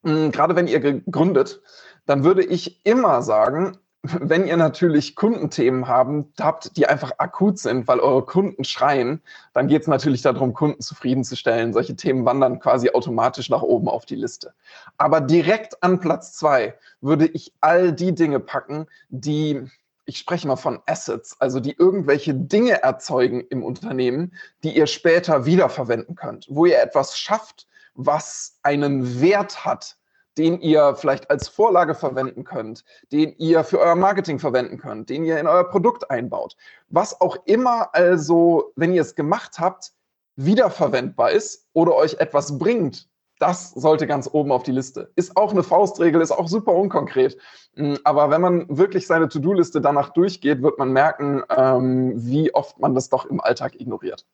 hm, 0.07 0.31
gerade 0.31 0.55
wenn 0.55 0.67
ihr 0.67 0.79
gründet, 1.01 1.61
dann 2.05 2.23
würde 2.23 2.43
ich 2.43 2.85
immer 2.85 3.21
sagen, 3.21 3.77
wenn 4.03 4.47
ihr 4.47 4.55
natürlich 4.55 5.15
Kundenthemen 5.15 5.89
haben, 5.89 6.31
habt, 6.39 6.77
die 6.77 6.87
einfach 6.87 7.11
akut 7.17 7.59
sind, 7.59 7.89
weil 7.89 7.99
eure 7.99 8.23
Kunden 8.23 8.63
schreien, 8.63 9.21
dann 9.53 9.67
geht 9.67 9.81
es 9.81 9.87
natürlich 9.87 10.21
darum, 10.21 10.53
Kunden 10.53 10.79
zufriedenzustellen. 10.79 11.73
Solche 11.73 11.97
Themen 11.97 12.23
wandern 12.23 12.59
quasi 12.59 12.91
automatisch 12.91 13.49
nach 13.49 13.63
oben 13.63 13.89
auf 13.89 14.05
die 14.05 14.15
Liste. 14.15 14.53
Aber 14.97 15.19
direkt 15.19 15.83
an 15.83 15.99
Platz 15.99 16.33
zwei 16.33 16.75
würde 17.01 17.25
ich 17.25 17.51
all 17.59 17.91
die 17.91 18.15
Dinge 18.15 18.39
packen, 18.39 18.87
die, 19.09 19.67
ich 20.05 20.19
spreche 20.19 20.47
mal 20.47 20.55
von 20.55 20.79
Assets, 20.85 21.35
also 21.41 21.59
die 21.59 21.75
irgendwelche 21.77 22.33
Dinge 22.33 22.83
erzeugen 22.83 23.41
im 23.49 23.61
Unternehmen, 23.61 24.31
die 24.63 24.77
ihr 24.77 24.87
später 24.87 25.45
wiederverwenden 25.45 26.15
könnt, 26.15 26.45
wo 26.49 26.65
ihr 26.65 26.81
etwas 26.81 27.17
schafft, 27.17 27.67
was 27.97 28.59
einen 28.61 29.19
Wert 29.19 29.65
hat, 29.65 29.96
den 30.37 30.61
ihr 30.61 30.95
vielleicht 30.95 31.29
als 31.29 31.47
Vorlage 31.47 31.95
verwenden 31.95 32.43
könnt, 32.43 32.83
den 33.11 33.33
ihr 33.37 33.63
für 33.63 33.79
euer 33.79 33.95
Marketing 33.95 34.39
verwenden 34.39 34.77
könnt, 34.77 35.09
den 35.09 35.25
ihr 35.25 35.39
in 35.39 35.47
euer 35.47 35.63
Produkt 35.63 36.09
einbaut. 36.11 36.55
Was 36.89 37.19
auch 37.19 37.37
immer 37.45 37.93
also, 37.93 38.71
wenn 38.75 38.93
ihr 38.93 39.01
es 39.01 39.15
gemacht 39.15 39.59
habt, 39.59 39.93
wiederverwendbar 40.35 41.31
ist 41.31 41.67
oder 41.73 41.95
euch 41.95 42.15
etwas 42.19 42.57
bringt, 42.59 43.07
das 43.39 43.71
sollte 43.71 44.07
ganz 44.07 44.29
oben 44.31 44.51
auf 44.51 44.63
die 44.63 44.71
Liste. 44.71 45.11
Ist 45.15 45.37
auch 45.37 45.51
eine 45.51 45.63
Faustregel, 45.63 46.21
ist 46.21 46.31
auch 46.31 46.47
super 46.47 46.73
unkonkret. 46.73 47.37
Hm, 47.75 47.99
aber 48.03 48.29
wenn 48.31 48.41
man 48.41 48.65
wirklich 48.69 49.05
seine 49.05 49.29
To-Do-Liste 49.29 49.79
danach 49.79 50.09
durchgeht, 50.09 50.63
wird 50.63 50.79
man 50.79 50.91
merken, 50.91 51.43
ähm, 51.55 52.13
wie 52.15 52.53
oft 52.55 52.79
man 52.79 52.95
das 52.95 53.09
doch 53.09 53.25
im 53.25 53.39
Alltag 53.39 53.79
ignoriert. 53.79 54.25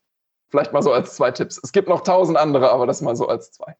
Vielleicht 0.50 0.72
mal 0.72 0.84
so 0.84 0.94
als 0.94 1.16
zwei 1.16 1.32
Tipps. 1.32 1.60
Es 1.62 1.72
gibt 1.72 1.90
noch 1.90 2.02
tausend 2.02 2.38
andere, 2.38 2.72
aber 2.72 2.86
das 2.86 3.02
mal 3.02 3.16
so 3.16 3.28
als 3.28 3.52
zwei. 3.52 3.76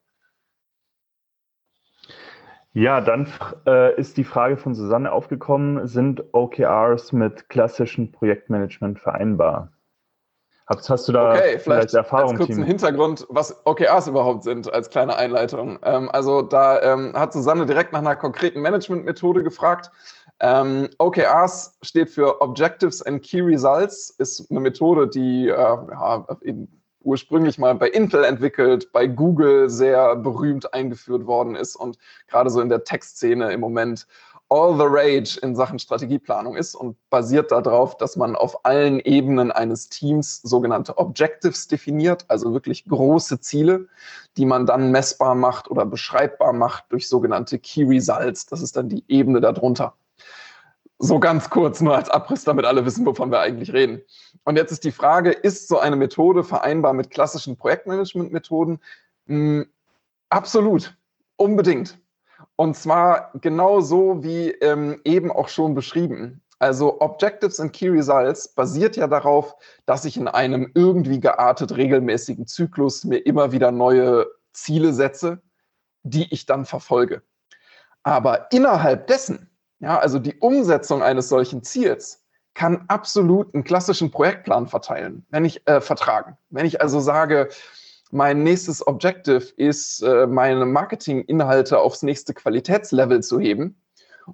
Ja, 2.74 3.02
dann 3.02 3.28
äh, 3.68 3.96
ist 4.00 4.18
die 4.18 4.24
Frage 4.24 4.58
von 4.58 4.74
Susanne 4.74 5.12
aufgekommen, 5.12 5.88
sind 5.88 6.24
OKRs 6.34 7.12
mit 7.12 7.48
klassischem 7.50 8.12
Projektmanagement 8.12 9.00
vereinbar? 9.00 9.72
Hast, 10.66 10.90
hast 10.90 11.08
du 11.08 11.12
da 11.12 11.32
okay, 11.32 11.42
vielleicht, 11.42 11.64
vielleicht 11.64 11.94
Erfahrung? 11.94 12.32
Als 12.32 12.48
kurzen 12.48 12.64
Hintergrund, 12.64 13.28
was 13.30 13.66
OKRs 13.66 14.08
überhaupt 14.08 14.44
sind, 14.44 14.74
als 14.74 14.90
kleine 14.90 15.16
Einleitung. 15.16 15.78
Ähm, 15.84 16.10
also 16.12 16.42
da 16.42 16.82
ähm, 16.82 17.14
hat 17.14 17.34
Susanne 17.34 17.66
direkt 17.66 17.94
nach 17.94 18.00
einer 18.00 18.16
konkreten 18.16 18.62
Managementmethode 18.62 19.44
gefragt. 19.44 19.92
Ähm, 20.40 20.90
OKRs 20.98 21.78
steht 21.84 22.10
für 22.10 22.42
Objectives 22.42 23.02
and 23.04 23.22
Key 23.22 23.42
Results, 23.42 24.10
ist 24.18 24.50
eine 24.50 24.62
Methode, 24.62 25.08
die 25.08 25.50
äh, 25.50 25.52
ja, 25.52 26.26
ursprünglich 27.04 27.58
mal 27.58 27.76
bei 27.76 27.90
Intel 27.90 28.24
entwickelt, 28.24 28.92
bei 28.92 29.08
Google 29.08 29.70
sehr 29.70 30.16
berühmt 30.16 30.74
eingeführt 30.74 31.26
worden 31.26 31.56
ist 31.56 31.76
und 31.76 31.98
gerade 32.28 32.50
so 32.50 32.62
in 32.62 32.70
der 32.70 32.84
Tech-Szene 32.84 33.52
im 33.52 33.60
Moment 33.60 34.08
all 34.54 34.78
the 34.78 34.86
rage 34.86 35.40
in 35.42 35.56
Sachen 35.56 35.80
Strategieplanung 35.80 36.56
ist 36.56 36.76
und 36.76 36.96
basiert 37.10 37.52
darauf, 37.52 37.98
dass 37.98 38.16
man 38.16 38.36
auf 38.36 38.66
allen 38.66 39.00
Ebenen 39.00 39.52
eines 39.52 39.90
Teams 39.90 40.42
sogenannte 40.44 40.98
Objectives 41.00 41.68
definiert, 41.68 42.26
also 42.28 42.54
wirklich 42.54 42.86
große 42.86 43.40
Ziele, 43.40 43.88
die 44.38 44.46
man 44.46 44.68
dann 44.68 44.92
messbar 44.92 45.34
macht 45.34 45.72
oder 45.72 45.86
beschreibbar 45.86 46.54
macht 46.54 46.86
durch 46.90 47.10
sogenannte 47.10 47.58
Key 47.58 47.84
Results. 47.86 48.46
Das 48.46 48.62
ist 48.62 48.78
dann 48.78 48.90
die 48.90 49.04
Ebene 49.08 49.42
darunter. 49.42 49.96
So 51.00 51.20
ganz 51.20 51.50
kurz 51.50 51.82
nur 51.82 51.96
als 51.96 52.10
Abriss, 52.10 52.44
damit 52.44 52.66
alle 52.66 52.86
wissen, 52.86 53.06
wovon 53.06 53.32
wir 53.32 53.40
eigentlich 53.40 53.74
reden. 53.74 54.02
Und 54.46 54.56
jetzt 54.56 54.72
ist 54.72 54.84
die 54.84 54.92
Frage, 54.92 55.32
ist 55.32 55.68
so 55.68 55.80
eine 55.80 55.96
Methode 55.96 56.44
vereinbar 56.44 56.94
mit 56.94 57.10
klassischen 57.10 57.58
Projektmanagement-Methoden? 57.58 58.80
Hm, 59.28 59.68
absolut, 60.30 60.96
unbedingt. 61.36 61.98
Und 62.56 62.78
zwar 62.78 63.32
genau 63.42 63.82
so 63.82 64.24
wie 64.24 64.52
ähm, 64.52 65.02
eben 65.04 65.32
auch 65.32 65.50
schon 65.50 65.74
beschrieben. 65.74 66.42
Also 66.60 67.02
Objectives 67.02 67.60
and 67.60 67.74
Key 67.74 67.90
Results 67.90 68.48
basiert 68.48 68.96
ja 68.96 69.08
darauf, 69.08 69.56
dass 69.86 70.06
ich 70.06 70.16
in 70.16 70.28
einem 70.28 70.72
irgendwie 70.76 71.20
geartet 71.20 71.76
regelmäßigen 71.76 72.48
Zyklus 72.48 73.04
mir 73.04 73.18
immer 73.18 73.52
wieder 73.52 73.72
neue 73.72 74.28
Ziele 74.54 74.94
setze, 74.94 75.42
die 76.04 76.32
ich 76.34 76.46
dann 76.46 76.64
verfolge. 76.66 77.22
Aber 78.04 78.52
innerhalb 78.52 79.08
dessen 79.08 79.50
ja, 79.84 80.00
also 80.00 80.18
die 80.18 80.36
Umsetzung 80.40 81.04
eines 81.04 81.28
solchen 81.28 81.62
Ziels 81.62 82.24
kann 82.54 82.86
absolut 82.88 83.54
einen 83.54 83.66
klassischen 83.66 84.12
Projektplan 84.12 84.68
verteilen, 84.68 85.26
wenn 85.30 85.44
ich 85.44 85.68
äh, 85.68 85.82
vertragen. 85.82 86.38
Wenn 86.52 86.66
ich 86.66 86.80
also 86.82 87.02
sage, 87.02 87.50
mein 88.10 88.44
nächstes 88.44 88.86
Objective 88.88 89.44
ist, 89.58 90.02
äh, 90.02 90.26
meine 90.26 90.66
Marketinginhalte 90.66 91.80
aufs 91.80 92.02
nächste 92.02 92.34
Qualitätslevel 92.34 93.24
zu 93.24 93.42
heben. 93.42 93.76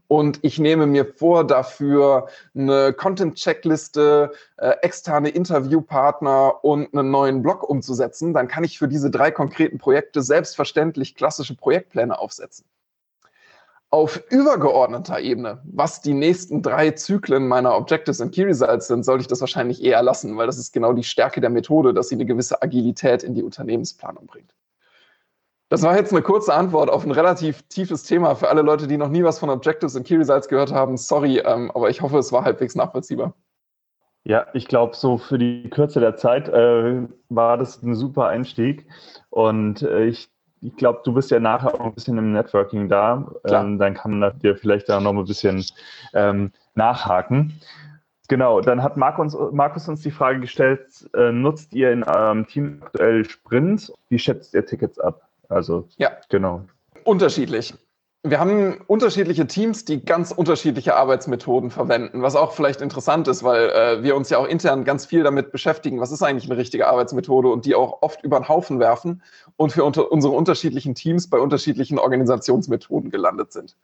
Und 0.08 0.38
ich 0.44 0.60
nehme 0.60 0.86
mir 0.86 1.04
vor, 1.04 1.48
dafür 1.48 2.28
eine 2.54 2.94
Content-Checkliste, 2.94 4.32
äh, 4.58 4.70
externe 4.84 5.30
Interviewpartner 5.30 6.64
und 6.64 6.94
einen 6.94 7.10
neuen 7.10 7.42
Blog 7.42 7.68
umzusetzen. 7.68 8.36
Dann 8.36 8.48
kann 8.48 8.64
ich 8.64 8.78
für 8.78 8.88
diese 8.88 9.10
drei 9.10 9.32
konkreten 9.32 9.80
Projekte 9.80 10.22
selbstverständlich 10.22 11.16
klassische 11.16 11.56
Projektpläne 11.56 12.20
aufsetzen. 12.20 12.66
Auf 13.92 14.22
übergeordneter 14.30 15.20
Ebene, 15.20 15.64
was 15.64 16.02
die 16.02 16.14
nächsten 16.14 16.62
drei 16.62 16.92
Zyklen 16.92 17.48
meiner 17.48 17.76
Objectives 17.76 18.22
and 18.22 18.32
Key 18.34 18.44
Results 18.44 18.88
sind, 18.88 19.04
sollte 19.04 19.22
ich 19.22 19.28
das 19.28 19.42
wahrscheinlich 19.42 19.84
eher 19.84 20.04
lassen, 20.04 20.38
weil 20.38 20.46
das 20.46 20.60
ist 20.60 20.74
genau 20.74 20.94
die 20.94 21.04
Stärke 21.04 21.42
der 21.42 21.50
Methode, 21.50 21.94
dass 21.94 22.10
sie 22.10 22.16
eine 22.16 22.26
gewisse 22.26 22.62
Agilität 22.62 23.24
in 23.24 23.34
die 23.34 23.42
Unternehmensplanung 23.42 24.28
bringt. 24.28 24.54
Das 25.70 25.84
war 25.84 25.96
jetzt 25.96 26.12
eine 26.12 26.24
kurze 26.24 26.54
Antwort 26.54 26.90
auf 26.90 27.06
ein 27.06 27.12
relativ 27.12 27.62
tiefes 27.64 28.04
Thema 28.04 28.36
für 28.36 28.50
alle 28.50 28.64
Leute, 28.64 28.88
die 28.88 28.98
noch 28.98 29.10
nie 29.10 29.24
was 29.24 29.38
von 29.38 29.52
Objectives 29.52 29.96
und 29.96 30.04
Key 30.04 30.18
Results 30.18 30.48
gehört 30.48 30.72
haben. 30.72 30.98
Sorry, 30.98 31.40
ähm, 31.40 31.72
aber 31.72 31.90
ich 31.90 32.02
hoffe, 32.02 32.18
es 32.18 32.32
war 32.32 32.44
halbwegs 32.44 32.76
nachvollziehbar. 32.76 33.36
Ja, 34.24 34.48
ich 34.54 34.68
glaube, 34.68 34.96
so 34.96 35.18
für 35.18 35.38
die 35.38 35.70
Kürze 35.70 36.00
der 36.00 36.16
Zeit 36.16 36.50
äh, 36.50 37.08
war 37.30 37.58
das 37.58 37.82
ein 37.82 37.96
super 37.96 38.28
Einstieg. 38.28 38.88
Und 39.30 39.84
äh, 39.84 40.06
ich, 40.06 40.30
ich 40.62 40.76
glaube, 40.76 41.02
du 41.04 41.14
bist 41.14 41.32
ja 41.32 41.40
nachher 41.40 41.74
auch 41.74 41.86
ein 41.86 41.94
bisschen 41.94 42.18
im 42.18 42.34
Networking 42.34 42.90
da. 42.90 43.32
Ähm, 43.46 43.78
dann 43.78 43.94
kann 43.94 44.20
man 44.20 44.40
dir 44.40 44.56
vielleicht 44.56 44.90
da 44.90 45.00
noch 45.00 45.14
ein 45.14 45.26
bisschen 45.26 45.64
ähm, 46.14 46.52
nachhaken. 46.76 47.60
Genau, 48.28 48.62
dann 48.62 48.84
hat 48.84 48.96
Markus, 48.96 49.36
Markus 49.52 49.88
uns 49.88 50.02
die 50.02 50.12
Frage 50.12 50.42
gestellt, 50.42 51.10
äh, 51.16 51.32
nutzt 51.32 51.74
ihr 51.74 51.92
in 51.92 52.04
eurem 52.04 52.46
Team 52.46 52.82
aktuell 52.86 53.26
Sprints? 53.26 53.92
Wie 54.10 54.20
schätzt 54.20 54.54
ihr 54.54 54.66
Tickets 54.66 55.00
ab? 55.00 55.28
Also, 55.50 55.88
ja. 55.98 56.12
genau. 56.30 56.64
Unterschiedlich 57.06 57.74
wir 58.24 58.40
haben 58.40 58.82
unterschiedliche 58.88 59.48
Teams, 59.48 59.86
die 59.86 60.04
ganz 60.04 60.32
unterschiedliche 60.32 60.96
Arbeitsmethoden 60.96 61.72
verwenden, 61.72 62.22
was 62.22 62.36
auch 62.36 62.52
vielleicht 62.52 62.82
interessant 62.82 63.30
ist, 63.30 63.44
weil 63.44 63.70
äh, 63.70 64.04
wir 64.04 64.18
uns 64.18 64.30
ja 64.30 64.38
auch 64.38 64.46
intern 64.46 64.84
ganz 64.84 65.06
viel 65.06 65.24
damit 65.24 65.54
beschäftigen, 65.54 66.02
was 66.02 66.12
ist 66.12 66.22
eigentlich 66.22 66.50
eine 66.50 66.60
richtige 66.60 66.88
Arbeitsmethode 66.88 67.48
und 67.48 67.66
die 67.66 67.76
auch 67.76 68.02
oft 68.02 68.22
über 68.24 68.38
den 68.38 68.50
Haufen 68.50 68.80
werfen 68.80 69.24
und 69.56 69.72
für 69.72 69.86
unter, 69.86 70.12
unsere 70.12 70.34
unterschiedlichen 70.34 70.96
Teams 70.96 71.30
bei 71.30 71.40
unterschiedlichen 71.40 71.98
Organisationsmethoden 71.98 73.10
gelandet 73.10 73.54
sind. 73.54 73.78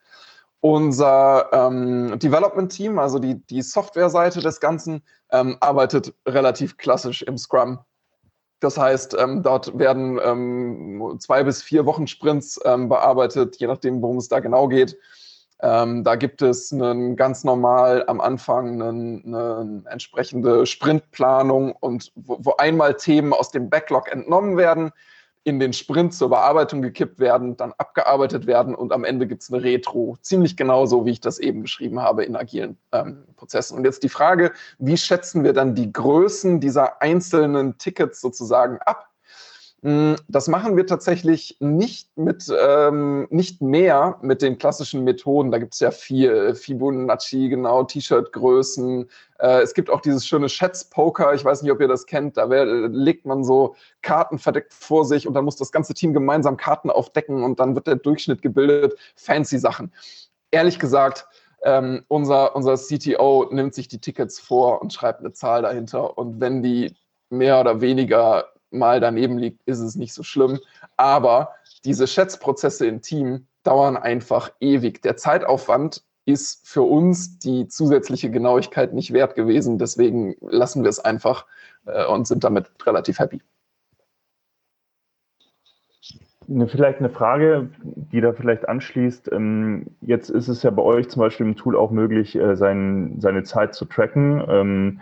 Unser 0.60 1.50
ähm, 1.54 2.20
Development-Team, 2.20 3.00
also 3.00 3.20
die, 3.20 3.36
die 3.36 3.62
Software-Seite 3.62 4.42
des 4.42 4.60
Ganzen, 4.60 5.02
ähm, 5.32 5.56
arbeitet 5.62 6.14
relativ 6.28 6.76
klassisch 6.76 7.22
im 7.22 7.38
Scrum 7.38 7.80
das 8.60 8.78
heißt, 8.78 9.16
ähm, 9.20 9.44
dort 9.44 9.78
werden 9.78 10.20
ähm, 10.24 11.18
zwei 11.20 11.44
bis 11.44 11.62
vier 11.62 11.86
Wochen 11.86 12.08
Sprints 12.08 12.60
ähm, 12.66 12.90
bearbeitet, 12.90 13.58
je 13.58 13.68
nachdem, 13.68 14.02
worum 14.02 14.18
es 14.18 14.28
da 14.28 14.40
genau 14.40 14.68
geht. 14.68 14.98
Ähm, 15.62 16.04
da 16.04 16.16
gibt 16.16 16.42
es 16.42 16.72
einen 16.72 17.16
ganz 17.16 17.44
normal 17.44 18.04
am 18.08 18.20
Anfang 18.20 18.82
eine, 18.82 19.22
eine 19.24 19.84
entsprechende 19.90 20.66
Sprintplanung 20.66 21.72
und 21.74 22.12
wo, 22.16 22.38
wo 22.42 22.56
einmal 22.58 22.96
Themen 22.96 23.34
aus 23.34 23.52
dem 23.52 23.70
Backlog 23.70 24.12
entnommen 24.12 24.58
werden, 24.58 24.92
in 25.46 25.60
den 25.60 25.74
Sprint 25.74 26.14
zur 26.16 26.30
Bearbeitung 26.30 26.82
gekippt 26.82 27.20
werden, 27.20 27.56
dann 27.56 27.72
abgearbeitet 27.78 28.48
werden 28.48 28.74
und 28.74 28.92
am 28.92 29.04
Ende 29.04 29.28
gibt 29.28 29.44
es 29.44 29.54
eine 29.54 29.64
Retro. 29.64 30.18
Ziemlich 30.22 30.58
genauso, 30.58 31.06
wie 31.06 31.12
ich 31.12 31.22
das 31.22 31.38
eben 31.38 31.62
beschrieben 31.62 32.02
habe 32.02 32.26
in 32.26 32.36
agilen 32.36 32.78
ähm, 32.92 33.24
Prozessen. 33.36 33.78
Und 33.78 33.86
jetzt 33.86 34.02
die 34.02 34.10
Frage, 34.10 34.52
wie 34.80 34.98
schätzen 34.98 35.44
wir 35.44 35.54
dann 35.54 35.76
die 35.76 35.94
Größen 35.94 36.60
dieser 36.60 37.00
einzelnen 37.00 37.78
Tickets 37.78 38.22
sozusagen 38.22 38.80
ab? 38.80 39.08
Hm, 39.86 40.16
das 40.28 40.48
machen 40.48 40.76
wir 40.78 40.88
tatsächlich 40.88 41.58
nicht 41.60 42.18
mit, 42.18 42.52
ähm, 42.60 43.28
nicht 43.30 43.62
mehr 43.62 44.18
mit 44.24 44.42
den 44.42 44.58
klassischen 44.58 45.04
Methoden. 45.04 45.52
Da 45.52 45.60
gibt 45.60 45.76
es 45.76 45.80
ja 45.80 45.92
viel, 45.92 46.56
Fibonacci, 46.56 47.50
genau, 47.50 47.84
T-Shirt-Größen. 47.84 49.08
Äh, 49.38 49.62
es 49.62 49.76
gibt 49.76 49.92
auch 49.92 50.02
dieses 50.02 50.26
schöne 50.26 50.50
Schätzpoker. 50.50 51.36
Ich 51.36 51.46
weiß 51.46 51.62
nicht, 51.62 51.72
ob 51.72 51.80
ihr 51.82 51.88
das 51.88 52.08
kennt. 52.08 52.36
Da 52.38 52.46
legt 52.46 53.28
man 53.28 53.44
so 53.44 53.76
Karten 54.02 54.40
verdeckt 54.40 54.74
vor 54.74 55.06
sich 55.06 55.28
und 55.28 55.36
dann 55.36 55.46
muss 55.46 55.56
das 55.56 55.72
ganze 55.72 55.94
Team 55.94 56.14
gemeinsam 56.16 56.58
Karten 56.58 56.90
aufdecken 56.90 57.44
und 57.44 57.60
dann 57.60 57.76
wird 57.76 57.86
der 57.86 57.98
Durchschnitt 57.98 58.42
gebildet. 58.42 58.96
Fancy 59.16 59.60
Sachen. 59.60 59.94
Ehrlich 60.50 60.80
gesagt, 60.80 61.28
ähm, 61.62 62.04
unser, 62.08 62.56
unser 62.56 62.76
CTO 62.76 63.50
nimmt 63.52 63.76
sich 63.76 63.88
die 63.88 64.02
Tickets 64.02 64.40
vor 64.40 64.82
und 64.82 64.94
schreibt 64.94 65.20
eine 65.20 65.34
Zahl 65.34 65.62
dahinter. 65.62 66.18
Und 66.18 66.42
wenn 66.42 66.64
die 66.64 66.96
mehr 67.30 67.60
oder 67.60 67.82
weniger 67.82 68.46
mal 68.78 69.00
daneben 69.00 69.38
liegt, 69.38 69.62
ist 69.66 69.80
es 69.80 69.96
nicht 69.96 70.14
so 70.14 70.24
schlimm. 70.24 70.60
Aber 70.98 71.54
diese 71.84 72.08
Schätzprozesse 72.08 72.88
im 72.88 73.02
Team 73.02 73.48
dauern 73.64 73.98
einfach 73.98 74.52
ewig. 74.60 75.02
Der 75.02 75.18
Zeitaufwand 75.18 76.04
ist 76.26 76.68
für 76.68 76.82
uns 76.82 77.40
die 77.40 77.68
zusätzliche 77.68 78.32
Genauigkeit 78.32 78.94
nicht 78.94 79.14
wert 79.14 79.36
gewesen. 79.36 79.78
Deswegen 79.78 80.36
lassen 80.42 80.84
wir 80.84 80.90
es 80.90 81.00
einfach 81.00 81.46
äh, 81.86 82.06
und 82.06 82.28
sind 82.28 82.44
damit 82.44 82.72
relativ 82.86 83.20
happy. 83.20 83.42
Vielleicht 86.68 87.00
eine 87.00 87.10
Frage, 87.10 87.70
die 87.82 88.22
da 88.22 88.34
vielleicht 88.34 88.70
anschließt. 88.70 89.32
Ähm, 89.32 89.88
jetzt 90.02 90.30
ist 90.30 90.48
es 90.48 90.62
ja 90.62 90.70
bei 90.70 90.84
euch 90.84 91.10
zum 91.10 91.22
Beispiel 91.22 91.48
im 91.48 91.56
Tool 91.56 91.76
auch 91.76 91.90
möglich, 91.90 92.36
äh, 92.36 92.56
sein, 92.56 93.16
seine 93.20 93.44
Zeit 93.44 93.74
zu 93.74 93.86
tracken. 93.86 95.02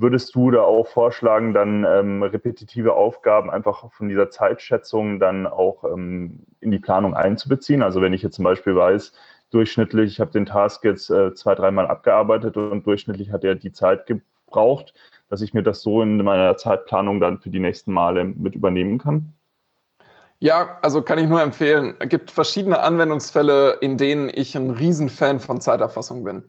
Würdest 0.00 0.34
du 0.34 0.50
da 0.52 0.62
auch 0.62 0.86
vorschlagen, 0.86 1.54
dann 1.54 1.84
ähm, 1.84 2.22
repetitive 2.22 2.94
Aufgaben 2.94 3.50
einfach 3.50 3.90
von 3.92 4.08
dieser 4.08 4.30
Zeitschätzung 4.30 5.18
dann 5.18 5.46
auch 5.46 5.82
ähm, 5.82 6.40
in 6.60 6.70
die 6.70 6.78
Planung 6.78 7.14
einzubeziehen? 7.14 7.82
Also 7.82 8.00
wenn 8.00 8.12
ich 8.12 8.22
jetzt 8.22 8.36
zum 8.36 8.44
Beispiel 8.44 8.76
weiß, 8.76 9.12
durchschnittlich, 9.50 10.12
ich 10.12 10.20
habe 10.20 10.30
den 10.30 10.46
Task 10.46 10.84
jetzt 10.84 11.10
äh, 11.10 11.34
zwei, 11.34 11.54
dreimal 11.56 11.88
abgearbeitet 11.88 12.56
und 12.56 12.86
durchschnittlich 12.86 13.32
hat 13.32 13.42
er 13.42 13.56
die 13.56 13.72
Zeit 13.72 14.06
gebraucht, 14.06 14.94
dass 15.28 15.40
ich 15.40 15.52
mir 15.52 15.62
das 15.62 15.82
so 15.82 16.00
in 16.00 16.22
meiner 16.22 16.56
Zeitplanung 16.56 17.18
dann 17.18 17.38
für 17.38 17.50
die 17.50 17.60
nächsten 17.60 17.92
Male 17.92 18.24
mit 18.24 18.54
übernehmen 18.54 18.98
kann? 18.98 19.32
Ja, 20.40 20.78
also 20.82 21.02
kann 21.02 21.18
ich 21.18 21.26
nur 21.26 21.42
empfehlen. 21.42 21.96
Es 21.98 22.08
gibt 22.08 22.30
verschiedene 22.30 22.78
Anwendungsfälle, 22.78 23.78
in 23.80 23.96
denen 23.96 24.30
ich 24.32 24.56
ein 24.56 24.70
Riesenfan 24.70 25.40
von 25.40 25.60
Zeiterfassung 25.60 26.22
bin. 26.22 26.44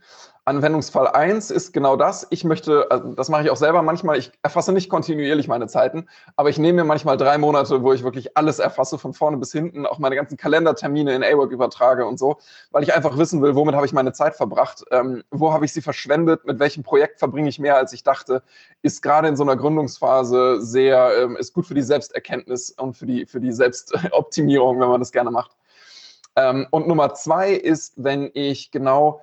Anwendungsfall 0.50 1.08
1 1.08 1.52
ist 1.52 1.74
genau 1.74 1.96
das. 1.96 2.26
Ich 2.32 2.44
möchte, 2.44 2.90
also 2.90 3.14
das 3.14 3.30
mache 3.30 3.44
ich 3.44 3.52
auch 3.52 3.56
selber 3.56 3.84
manchmal, 3.84 4.18
ich 4.18 4.32
erfasse 4.42 4.74
nicht 4.74 4.90
kontinuierlich 4.90 5.48
meine 5.48 5.68
Zeiten, 5.68 6.08
aber 6.36 6.50
ich 6.50 6.58
nehme 6.58 6.82
mir 6.82 6.86
manchmal 6.86 7.18
drei 7.18 7.38
Monate, 7.38 7.84
wo 7.84 7.94
ich 7.94 8.04
wirklich 8.04 8.36
alles 8.36 8.58
erfasse, 8.58 8.98
von 8.98 9.14
vorne 9.14 9.38
bis 9.38 9.52
hinten, 9.52 9.86
auch 9.86 10.00
meine 10.00 10.16
ganzen 10.16 10.38
Kalendertermine 10.38 11.14
in 11.14 11.24
A-Work 11.24 11.52
übertrage 11.52 12.08
und 12.08 12.18
so, 12.18 12.38
weil 12.72 12.82
ich 12.82 12.96
einfach 12.96 13.16
wissen 13.16 13.44
will, 13.44 13.54
womit 13.54 13.76
habe 13.76 13.86
ich 13.86 13.94
meine 13.94 14.12
Zeit 14.12 14.36
verbracht, 14.36 14.84
ähm, 14.90 15.24
wo 15.30 15.54
habe 15.54 15.66
ich 15.66 15.72
sie 15.72 15.84
verschwendet, 15.84 16.44
mit 16.46 16.58
welchem 16.58 16.82
Projekt 16.82 17.20
verbringe 17.20 17.48
ich 17.48 17.60
mehr, 17.60 17.76
als 17.76 17.94
ich 17.94 18.02
dachte, 18.02 18.42
ist 18.82 19.04
gerade 19.04 19.28
in 19.28 19.36
so 19.36 19.44
einer 19.44 19.56
Gründungsphase 19.56 20.62
sehr, 20.62 21.12
ähm, 21.22 21.38
ist 21.38 21.54
gut 21.54 21.68
für 21.68 21.76
die 21.76 21.84
Selbsterkenntnis 21.84 22.72
und 22.72 22.98
für 22.98 23.06
die, 23.06 23.28
für 23.28 23.40
die 23.40 23.52
Selbstoptimierung, 23.52 24.80
wenn 24.80 24.90
man 24.90 25.00
das 25.00 25.12
gerne 25.12 25.30
macht. 25.30 25.52
Ähm, 26.36 26.66
und 26.72 26.88
Nummer 26.88 27.14
zwei 27.14 27.52
ist, 27.52 27.94
wenn 27.98 28.32
ich 28.34 28.72
genau 28.72 29.22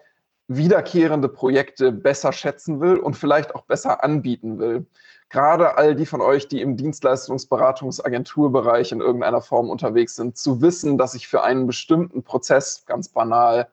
wiederkehrende 0.49 1.29
Projekte 1.29 1.93
besser 1.93 2.33
schätzen 2.33 2.81
will 2.81 2.97
und 2.97 3.17
vielleicht 3.17 3.55
auch 3.55 3.63
besser 3.63 4.03
anbieten 4.05 4.59
will. 4.59 4.87
Gerade 5.29 5.77
all 5.77 5.97
die 5.97 6.07
von 6.07 6.21
euch, 6.21 6.47
die 6.47 6.61
im 6.61 6.77
Dienstleistungsberatungsagenturbereich 6.77 8.93
in 8.93 9.01
irgendeiner 9.01 9.41
Form 9.41 9.71
unterwegs 9.71 10.15
sind, 10.15 10.37
zu 10.37 10.63
wissen, 10.63 10.99
dass 10.99 11.15
ich 11.15 11.27
für 11.27 11.43
einen 11.43 11.67
bestimmten 11.67 12.23
Prozess 12.23 12.85
ganz 12.87 13.09
banal 13.09 13.67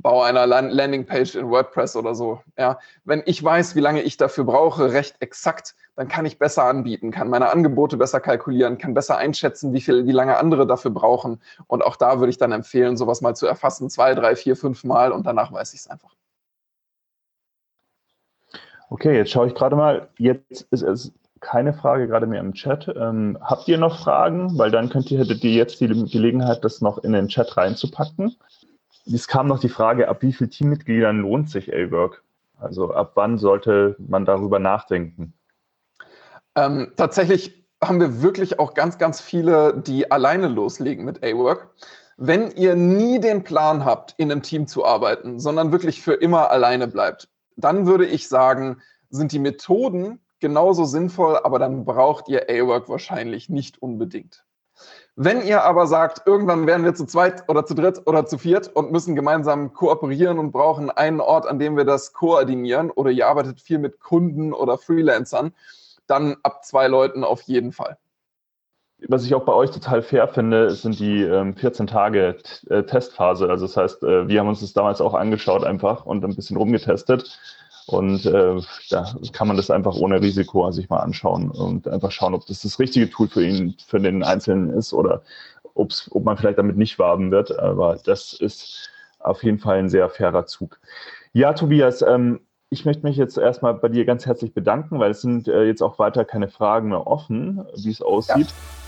Bau 0.00 0.22
einer 0.22 0.46
Landingpage 0.46 1.34
in 1.34 1.50
WordPress 1.50 1.96
oder 1.96 2.14
so. 2.14 2.42
Ja, 2.56 2.78
wenn 3.04 3.22
ich 3.26 3.42
weiß, 3.42 3.76
wie 3.76 3.80
lange 3.80 4.02
ich 4.02 4.16
dafür 4.16 4.44
brauche, 4.44 4.92
recht 4.92 5.16
exakt, 5.20 5.74
dann 5.96 6.08
kann 6.08 6.26
ich 6.26 6.38
besser 6.38 6.64
anbieten, 6.64 7.10
kann 7.10 7.28
meine 7.28 7.50
Angebote 7.50 7.96
besser 7.96 8.20
kalkulieren, 8.20 8.78
kann 8.78 8.94
besser 8.94 9.16
einschätzen, 9.16 9.72
wie 9.72 9.80
viel, 9.80 10.06
wie 10.06 10.12
lange 10.12 10.36
andere 10.36 10.66
dafür 10.66 10.90
brauchen. 10.90 11.40
Und 11.66 11.84
auch 11.84 11.96
da 11.96 12.20
würde 12.20 12.30
ich 12.30 12.38
dann 12.38 12.52
empfehlen, 12.52 12.96
sowas 12.96 13.20
mal 13.20 13.34
zu 13.34 13.46
erfassen, 13.46 13.90
zwei, 13.90 14.14
drei, 14.14 14.36
vier, 14.36 14.56
fünf 14.56 14.84
Mal 14.84 15.12
und 15.12 15.26
danach 15.26 15.52
weiß 15.52 15.74
ich 15.74 15.80
es 15.80 15.86
einfach. 15.88 16.14
Okay, 18.90 19.16
jetzt 19.16 19.30
schaue 19.30 19.48
ich 19.48 19.54
gerade 19.54 19.76
mal. 19.76 20.08
Jetzt 20.16 20.62
ist 20.70 20.82
es 20.82 21.12
keine 21.40 21.72
Frage 21.72 22.08
gerade 22.08 22.26
mehr 22.26 22.40
im 22.40 22.54
Chat. 22.54 22.88
Ähm, 22.96 23.38
habt 23.40 23.68
ihr 23.68 23.78
noch 23.78 24.00
Fragen? 24.00 24.58
Weil 24.58 24.70
dann 24.70 24.88
könnt 24.88 25.10
ihr, 25.10 25.18
hättet 25.18 25.44
ihr 25.44 25.52
jetzt 25.52 25.80
die 25.80 25.86
Gelegenheit, 25.86 26.64
das 26.64 26.80
noch 26.80 26.98
in 26.98 27.12
den 27.12 27.28
Chat 27.28 27.56
reinzupacken 27.56 28.36
es 29.12 29.28
kam 29.28 29.46
noch 29.46 29.58
die 29.58 29.68
Frage, 29.68 30.08
ab 30.08 30.22
wie 30.22 30.32
vielen 30.32 30.50
Teammitgliedern 30.50 31.20
lohnt 31.20 31.50
sich 31.50 31.72
A-Work? 31.72 32.22
Also 32.58 32.92
ab 32.92 33.12
wann 33.14 33.38
sollte 33.38 33.96
man 33.98 34.24
darüber 34.24 34.58
nachdenken? 34.58 35.32
Ähm, 36.56 36.92
tatsächlich 36.96 37.64
haben 37.82 38.00
wir 38.00 38.22
wirklich 38.22 38.58
auch 38.58 38.74
ganz, 38.74 38.98
ganz 38.98 39.20
viele, 39.20 39.80
die 39.80 40.10
alleine 40.10 40.48
loslegen 40.48 41.04
mit 41.04 41.24
A-Work. 41.24 41.70
Wenn 42.16 42.50
ihr 42.50 42.74
nie 42.74 43.20
den 43.20 43.44
Plan 43.44 43.84
habt, 43.84 44.14
in 44.18 44.32
einem 44.32 44.42
Team 44.42 44.66
zu 44.66 44.84
arbeiten, 44.84 45.38
sondern 45.38 45.70
wirklich 45.70 46.02
für 46.02 46.14
immer 46.14 46.50
alleine 46.50 46.88
bleibt, 46.88 47.28
dann 47.56 47.86
würde 47.86 48.06
ich 48.06 48.28
sagen, 48.28 48.82
sind 49.10 49.30
die 49.30 49.38
Methoden 49.38 50.20
genauso 50.40 50.84
sinnvoll, 50.84 51.38
aber 51.42 51.58
dann 51.60 51.84
braucht 51.84 52.28
ihr 52.28 52.48
A-Work 52.50 52.88
wahrscheinlich 52.88 53.48
nicht 53.48 53.80
unbedingt. 53.80 54.44
Wenn 55.20 55.44
ihr 55.44 55.64
aber 55.64 55.88
sagt, 55.88 56.28
irgendwann 56.28 56.68
werden 56.68 56.84
wir 56.84 56.94
zu 56.94 57.04
zweit 57.04 57.48
oder 57.48 57.66
zu 57.66 57.74
dritt 57.74 58.02
oder 58.06 58.24
zu 58.24 58.38
viert 58.38 58.68
und 58.68 58.92
müssen 58.92 59.16
gemeinsam 59.16 59.72
kooperieren 59.72 60.38
und 60.38 60.52
brauchen 60.52 60.92
einen 60.92 61.20
Ort, 61.20 61.44
an 61.48 61.58
dem 61.58 61.76
wir 61.76 61.84
das 61.84 62.12
koordinieren 62.12 62.92
oder 62.92 63.10
ihr 63.10 63.26
arbeitet 63.26 63.60
viel 63.60 63.80
mit 63.80 63.98
Kunden 63.98 64.52
oder 64.52 64.78
Freelancern, 64.78 65.54
dann 66.06 66.36
ab 66.44 66.64
zwei 66.64 66.86
Leuten 66.86 67.24
auf 67.24 67.42
jeden 67.42 67.72
Fall. 67.72 67.98
Was 69.08 69.24
ich 69.24 69.34
auch 69.34 69.44
bei 69.44 69.52
euch 69.52 69.72
total 69.72 70.02
fair 70.02 70.28
finde, 70.28 70.70
sind 70.70 71.00
die 71.00 71.22
ähm, 71.22 71.56
14 71.56 71.88
Tage 71.88 72.36
äh, 72.70 72.84
Testphase. 72.84 73.50
Also 73.50 73.66
das 73.66 73.76
heißt, 73.76 74.04
äh, 74.04 74.28
wir 74.28 74.38
haben 74.38 74.48
uns 74.48 74.60
das 74.60 74.72
damals 74.72 75.00
auch 75.00 75.14
angeschaut 75.14 75.64
einfach 75.64 76.06
und 76.06 76.24
ein 76.24 76.36
bisschen 76.36 76.56
rumgetestet. 76.56 77.40
Und 77.88 78.26
äh, 78.26 78.60
da 78.90 79.14
kann 79.32 79.48
man 79.48 79.56
das 79.56 79.70
einfach 79.70 79.96
ohne 79.96 80.20
Risiko 80.20 80.70
sich 80.70 80.90
mal 80.90 80.98
anschauen 80.98 81.50
und 81.50 81.88
einfach 81.88 82.10
schauen, 82.10 82.34
ob 82.34 82.44
das 82.44 82.60
das 82.60 82.78
richtige 82.78 83.08
Tool 83.08 83.28
für 83.28 83.42
ihn, 83.42 83.76
für 83.86 83.98
den 83.98 84.22
Einzelnen 84.22 84.68
ist 84.68 84.92
oder 84.92 85.22
ob's, 85.72 86.06
ob 86.12 86.22
man 86.22 86.36
vielleicht 86.36 86.58
damit 86.58 86.76
nicht 86.76 86.98
warben 86.98 87.30
wird. 87.30 87.58
Aber 87.58 87.96
das 88.04 88.34
ist 88.34 88.90
auf 89.20 89.42
jeden 89.42 89.58
Fall 89.58 89.78
ein 89.78 89.88
sehr 89.88 90.10
fairer 90.10 90.44
Zug. 90.44 90.78
Ja, 91.32 91.54
Tobias, 91.54 92.02
ähm, 92.02 92.40
ich 92.68 92.84
möchte 92.84 93.06
mich 93.06 93.16
jetzt 93.16 93.38
erstmal 93.38 93.72
bei 93.72 93.88
dir 93.88 94.04
ganz 94.04 94.26
herzlich 94.26 94.52
bedanken, 94.52 94.98
weil 94.98 95.12
es 95.12 95.22
sind 95.22 95.48
äh, 95.48 95.64
jetzt 95.64 95.82
auch 95.82 95.98
weiter 95.98 96.26
keine 96.26 96.48
Fragen 96.48 96.90
mehr 96.90 97.06
offen, 97.06 97.64
wie 97.74 97.90
es 97.90 98.02
aussieht. 98.02 98.48
Ja. 98.48 98.87